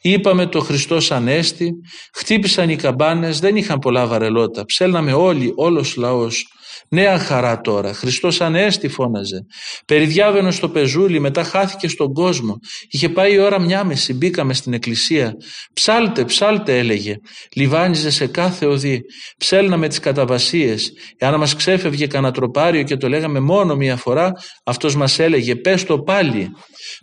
είπαμε 0.00 0.46
το 0.46 0.60
Χριστός 0.60 1.10
Ανέστη, 1.10 1.72
χτύπησαν 2.14 2.70
οι 2.70 2.76
καμπάνες, 2.76 3.38
δεν 3.38 3.56
είχαν 3.56 3.78
πολλά 3.78 4.06
βαρελότα, 4.06 4.64
ψέλναμε 4.64 5.12
όλοι, 5.12 5.52
όλος 5.56 5.96
λαός, 5.96 6.46
Νέα 6.94 7.18
χαρά 7.18 7.60
τώρα. 7.60 7.92
Χριστός 7.92 8.40
Ανέστη 8.40 8.88
φώναζε. 8.88 9.46
Περιδιάβαινε 9.86 10.50
στο 10.50 10.68
πεζούλι, 10.68 11.20
μετά 11.20 11.44
χάθηκε 11.44 11.88
στον 11.88 12.12
κόσμο. 12.12 12.58
Είχε 12.90 13.08
πάει 13.08 13.32
η 13.34 13.38
ώρα 13.38 13.60
μια 13.60 13.84
μεση, 13.84 14.14
μπήκαμε 14.14 14.54
στην 14.54 14.72
εκκλησία. 14.72 15.34
Ψάλτε, 15.72 16.24
ψάλτε 16.24 16.78
έλεγε. 16.78 17.16
Λιβάνιζε 17.54 18.10
σε 18.10 18.26
κάθε 18.26 18.66
οδή. 18.66 19.00
Ψέλναμε 19.36 19.88
τις 19.88 19.98
καταβασίες. 19.98 20.92
Εάν 21.16 21.38
μας 21.38 21.56
ξέφευγε 21.56 22.06
κανένα 22.06 22.32
τροπάριο 22.32 22.82
και 22.82 22.96
το 22.96 23.08
λέγαμε 23.08 23.40
μόνο 23.40 23.76
μία 23.76 23.96
φορά, 23.96 24.32
αυτός 24.64 24.96
μας 24.96 25.18
έλεγε 25.18 25.56
πες 25.56 25.84
το 25.84 25.98
πάλι. 25.98 26.48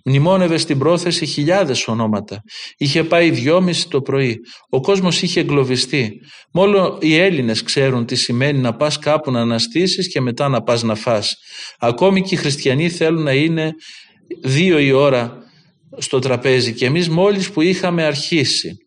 Μνημόνευε 0.06 0.58
στην 0.58 0.78
πρόθεση 0.78 1.26
χιλιάδες 1.26 1.88
ονόματα. 1.88 2.42
Είχε 2.78 3.04
πάει 3.04 3.30
δυόμιση 3.30 3.90
το 3.90 4.02
πρωί. 4.02 4.38
Ο 4.70 4.82
κόσμος 4.82 5.22
είχε 5.22 5.40
εγκλωβιστεί. 5.40 6.22
Μόνο 6.52 6.98
οι 7.02 7.16
Έλληνες 7.16 7.64
ξέρουν 7.64 8.06
τι 8.06 8.16
σημαίνει 8.16 8.60
να 8.60 8.76
πας 8.76 9.00
κάπου 9.00 9.32
να 9.32 9.40
αναστήσεις 9.42 10.12
και 10.12 10.22
μετά 10.22 10.48
να 10.48 10.62
πας 10.62 10.84
να 10.84 10.96
φας. 10.96 11.36
Ακόμη 11.80 12.22
και 12.22 12.36
οι 12.36 12.38
χριστιανοί 12.38 12.90
θέλουν 12.90 13.24
να 13.24 13.34
είναι 13.34 13.74
δύο 14.44 14.80
η 14.80 14.92
ώρα 14.92 15.38
στο 15.98 16.20
τραπέζι 16.20 16.74
και 16.74 16.86
εμείς 16.86 17.10
μόλις 17.10 17.52
που 17.52 17.62
είχαμε 17.62 18.04
αρχίσει 18.04 18.78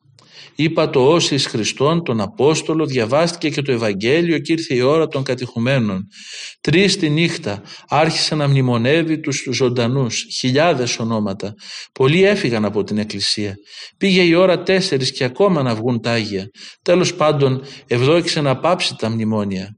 Είπα 0.55 0.91
το 0.91 1.09
όσης 1.09 1.47
Χριστόν, 1.47 2.05
τον 2.05 2.21
Απόστολο, 2.21 2.87
διαβάστηκε 2.87 3.49
και 3.49 3.63
το 3.63 3.73
Ευαγγέλιο 3.73 4.39
και 4.39 4.53
ήρθε 4.53 4.75
η 4.75 4.81
ώρα 4.81 5.07
των 5.07 5.23
κατηχουμένων. 5.23 6.07
Τρεις 6.61 6.97
τη 6.97 7.11
νύχτα 7.11 7.63
άρχισε 7.89 8.35
να 8.35 8.49
μνημονεύει 8.49 9.21
τους 9.21 9.47
ζωντανούς, 9.53 10.27
χιλιάδες 10.39 10.99
ονόματα. 10.99 11.55
Πολλοί 11.93 12.25
έφυγαν 12.25 12.65
από 12.65 12.85
την 12.85 12.99
Εκκλησία. 12.99 13.55
Πήγε 13.97 14.23
η 14.23 14.35
ώρα 14.35 14.63
τέσσερις 14.63 15.13
και 15.13 15.25
ακόμα 15.25 15.63
να 15.63 15.75
βγουν 15.75 16.01
τα 16.01 16.11
Άγια. 16.11 16.47
Τέλος 16.83 17.15
πάντων 17.15 17.63
ευδόξησε 17.87 18.41
να 18.41 18.57
πάψει 18.57 18.95
τα 18.99 19.11
μνημόνια. 19.11 19.77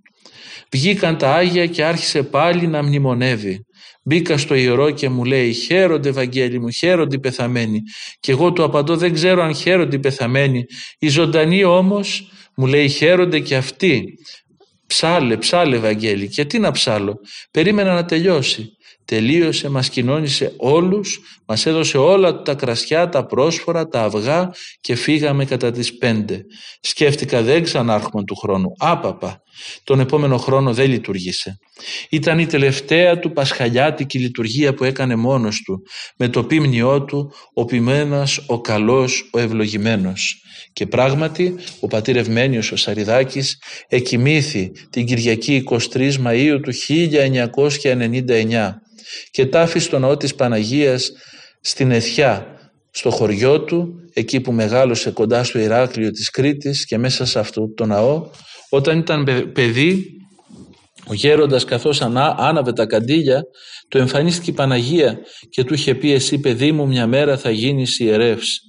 Βγήκαν 0.73 1.19
τα 1.19 1.35
Άγια 1.35 1.67
και 1.67 1.85
άρχισε 1.85 2.23
πάλι 2.23 2.67
να 2.67 2.83
μνημονεύει. 2.83 3.65
Μπήκα 4.05 4.39
στο 4.39 4.55
ιερό 4.55 4.91
και 4.91 5.09
μου 5.09 5.25
λέει 5.25 5.53
χαίρονται 5.53 6.09
Ευαγγέλη 6.09 6.61
μου, 6.61 6.71
χαίρονται 6.71 7.17
οι 7.17 7.21
πεθαμένοι. 7.21 7.83
Και 8.21 8.33
εγώ 8.33 8.53
του 8.53 8.65
απαντώ 8.65 8.97
δεν 8.97 9.13
ξέρω 9.13 9.43
αν 9.43 9.55
χαίρονται 9.55 9.97
οι 9.97 9.99
πεθαμένοι. 9.99 10.65
Οι 10.99 11.09
ζωντανοί 11.09 11.65
όμως 11.65 12.31
μου 12.57 12.67
λέει 12.67 12.89
χαίρονται 12.89 13.41
και 13.41 13.57
αυτοί. 13.57 14.19
Ψάλε, 14.87 15.37
ψάλε 15.37 15.77
Ευαγγέλη. 15.77 16.29
Και 16.29 16.45
τι 16.45 16.59
να 16.59 16.71
ψάλω. 16.71 17.21
Περίμενα 17.51 17.95
να 17.95 18.05
τελειώσει. 18.05 18.77
Τελείωσε, 19.05 19.69
μας 19.69 19.89
κοινώνησε 19.89 20.53
όλους, 20.57 21.21
μας 21.47 21.67
έδωσε 21.67 21.99
όλα 21.99 22.43
τα 22.43 22.55
κρασιά, 22.55 23.09
τα 23.09 23.27
πρόσφορα, 23.27 23.89
τα 23.89 24.03
αυγά 24.03 24.51
και 24.81 24.95
φύγαμε 24.95 25.45
κατά 25.45 25.71
τις 25.71 25.99
πέντε. 25.99 26.45
Σκέφτηκα 26.81 27.43
δεν 27.43 27.63
ξανάρχομαι 27.63 28.25
του 28.25 28.35
χρόνου. 28.35 28.73
Άπαπα. 28.79 29.43
Τον 29.85 30.01
επόμενο 30.01 30.39
χρόνο 30.39 30.75
δεν 30.75 30.91
λειτουργήσε. 30.91 31.59
Ήταν 32.11 32.39
η 32.39 32.47
τελευταία 32.47 33.19
του 33.19 33.33
πασχαλιάτικη 33.33 34.19
λειτουργία 34.19 34.75
που 34.75 34.85
έκανε 34.85 35.17
μόνος 35.17 35.63
του, 35.65 35.83
με 36.17 36.29
το 36.29 36.45
πίμνιό 36.45 37.05
του, 37.05 37.33
ο 37.55 37.65
ποιμένας, 37.65 38.41
ο 38.47 38.61
καλός, 38.61 39.29
ο 39.33 39.39
ευλογημένος. 39.39 40.39
Και 40.73 40.87
πράγματι 40.87 41.55
ο 41.81 41.87
πατήρ 41.87 42.17
Ευμένιος 42.17 42.73
ο 42.73 42.77
Σαριδάκης 42.77 43.63
εκοιμήθη 43.89 44.73
την 44.91 45.07
Κυριακή 45.07 45.63
23 45.93 46.13
Μαΐου 46.27 46.59
του 46.63 46.73
1999 46.73 48.83
και 49.31 49.47
τάφη 49.47 49.79
στο 49.79 49.99
ναό 49.99 50.17
της 50.17 50.35
Παναγίας 50.35 51.13
στην 51.61 51.91
Εθιά, 51.91 52.47
στο 52.91 53.11
χωριό 53.11 53.61
του, 53.61 53.95
εκεί 54.13 54.41
που 54.41 54.53
μεγάλωσε 54.53 55.11
κοντά 55.11 55.45
στο 55.45 55.59
Ηράκλειο 55.59 56.11
της 56.11 56.31
Κρήτης 56.31 56.85
και 56.87 56.99
μέσα 56.99 57.25
σε 57.25 57.39
αυτό 57.39 57.73
το 57.75 57.87
ναό, 57.87 58.27
όταν 58.71 58.99
ήταν 58.99 59.51
παιδί, 59.53 60.07
ο 61.07 61.15
γέροντας 61.15 61.65
καθώς 61.65 62.03
άναβε 62.37 62.73
τα 62.73 62.87
καντήλια, 62.87 63.43
του 63.89 63.99
εμφανίστηκε 63.99 64.51
η 64.51 64.55
Παναγία 64.55 65.19
και 65.51 65.65
του 65.65 65.75
είχε 65.75 65.95
πει 65.95 66.13
«Εσύ 66.13 66.39
παιδί 66.39 66.73
μου 66.73 66.87
μια 66.87 67.07
μέρα 67.07 67.39
θα 67.39 67.51
γίνεις 67.51 67.99
ιερεύς». 67.99 68.61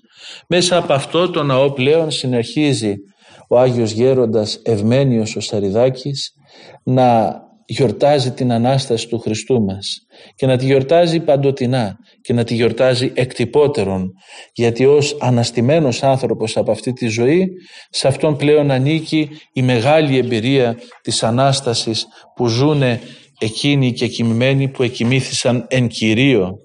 Μέσα 0.48 0.78
από 0.78 0.94
αυτό 0.94 1.30
το 1.30 1.44
ναό 1.44 1.72
πλέον 1.72 2.12
συνεχίζει 2.12 2.96
ο 3.48 3.60
Άγιος 3.60 3.92
Γέροντας 3.92 4.60
Ευμένιος 4.64 5.36
ο 5.36 5.40
Σαριδάκης 5.40 6.34
να 6.84 7.40
γιορτάζει 7.66 8.32
την 8.32 8.52
Ανάσταση 8.52 9.08
του 9.08 9.20
Χριστού 9.20 9.62
μας 9.62 10.02
και 10.36 10.46
να 10.46 10.58
τη 10.58 10.66
γιορτάζει 10.66 11.20
παντοτινά 11.20 11.98
και 12.22 12.34
να 12.34 12.44
τη 12.44 12.54
γιορτάζει 12.54 13.12
εκτυπώτερον 13.14 14.12
γιατί 14.54 14.86
ως 14.86 15.18
αναστημένος 15.20 16.04
άνθρωπος 16.04 16.58
από 16.58 16.72
αυτή 16.72 16.94
τη 16.94 17.08
ζωή 17.08 17.48
σε 17.90 18.08
αυτόν 18.08 18.38
πλέον 18.38 18.72
ανήκει 18.72 19.30
η 19.54 19.62
μεγάλη 19.62 20.18
εμπειρία 20.18 20.78
της 21.02 21.24
Ανάστασης 21.24 22.06
που 22.36 22.48
ζούνε 22.48 23.00
εκείνοι 23.40 23.94
και 23.94 24.08
κοιμημένοι 24.08 24.68
που 24.68 24.84
εκοιμήθησαν 24.84 25.66
εν 25.70 25.88
Κυρίω 25.88 26.60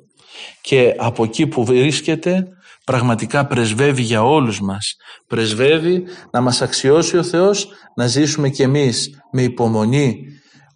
και 0.61 0.95
από 0.99 1.25
εκεί 1.25 1.47
που 1.47 1.65
βρίσκεται 1.65 2.47
πραγματικά 2.85 3.47
πρεσβεύει 3.47 4.03
για 4.03 4.25
όλους 4.25 4.61
μας. 4.61 4.97
Πρεσβεύει 5.27 6.05
να 6.31 6.41
μας 6.41 6.63
αξιώσει 6.63 7.17
ο 7.17 7.23
Θεός 7.23 7.69
να 7.97 8.07
ζήσουμε 8.07 8.49
κι 8.49 8.63
εμείς 8.63 9.11
με 9.33 9.43
υπομονή 9.43 10.25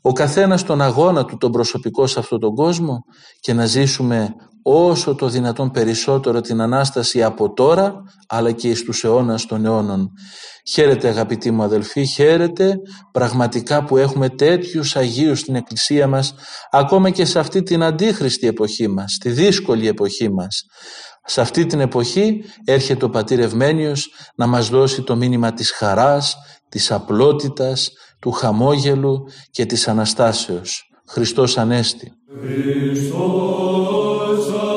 ο 0.06 0.12
καθένας 0.12 0.62
τον 0.62 0.80
αγώνα 0.80 1.24
του 1.24 1.36
τον 1.36 1.52
προσωπικό 1.52 2.06
σε 2.06 2.18
αυτόν 2.18 2.40
τον 2.40 2.54
κόσμο 2.54 3.04
και 3.40 3.52
να 3.52 3.66
ζήσουμε 3.66 4.34
όσο 4.62 5.14
το 5.14 5.28
δυνατόν 5.28 5.70
περισσότερο 5.70 6.40
την 6.40 6.60
Ανάσταση 6.60 7.22
από 7.22 7.52
τώρα 7.52 7.94
αλλά 8.28 8.52
και 8.52 8.68
εις 8.68 8.84
τους 8.84 9.04
αιώνας 9.04 9.46
των 9.46 9.64
αιώνων. 9.64 10.10
Χαίρετε 10.66 11.08
αγαπητοί 11.08 11.50
μου 11.50 11.62
αδελφοί, 11.62 12.04
χαίρετε 12.04 12.74
πραγματικά 13.12 13.84
που 13.84 13.96
έχουμε 13.96 14.28
τέτοιους 14.28 14.96
Αγίους 14.96 15.38
στην 15.38 15.54
Εκκλησία 15.54 16.06
μας 16.06 16.34
ακόμα 16.70 17.10
και 17.10 17.24
σε 17.24 17.38
αυτή 17.38 17.62
την 17.62 17.82
αντίχρηστη 17.82 18.46
εποχή 18.46 18.88
μας, 18.88 19.18
τη 19.20 19.30
δύσκολη 19.30 19.88
εποχή 19.88 20.32
μας. 20.32 20.64
Σε 21.24 21.40
αυτή 21.40 21.66
την 21.66 21.80
εποχή 21.80 22.44
έρχεται 22.64 23.04
ο 23.04 23.10
Πατήρ 23.10 23.40
Ευμένιος 23.40 24.08
να 24.36 24.46
μας 24.46 24.68
δώσει 24.68 25.02
το 25.02 25.16
μήνυμα 25.16 25.52
της 25.52 25.70
χαράς, 25.72 26.36
της 26.68 26.90
απλότητας, 26.92 27.90
του 28.24 28.30
χαμόγελου 28.30 29.26
και 29.50 29.66
της 29.66 29.88
Αναστάσεως. 29.88 30.90
Χριστός 31.06 31.58
Ανέστη. 31.58 32.12
Χριστός 32.40 33.10
Χριστός 33.10 34.73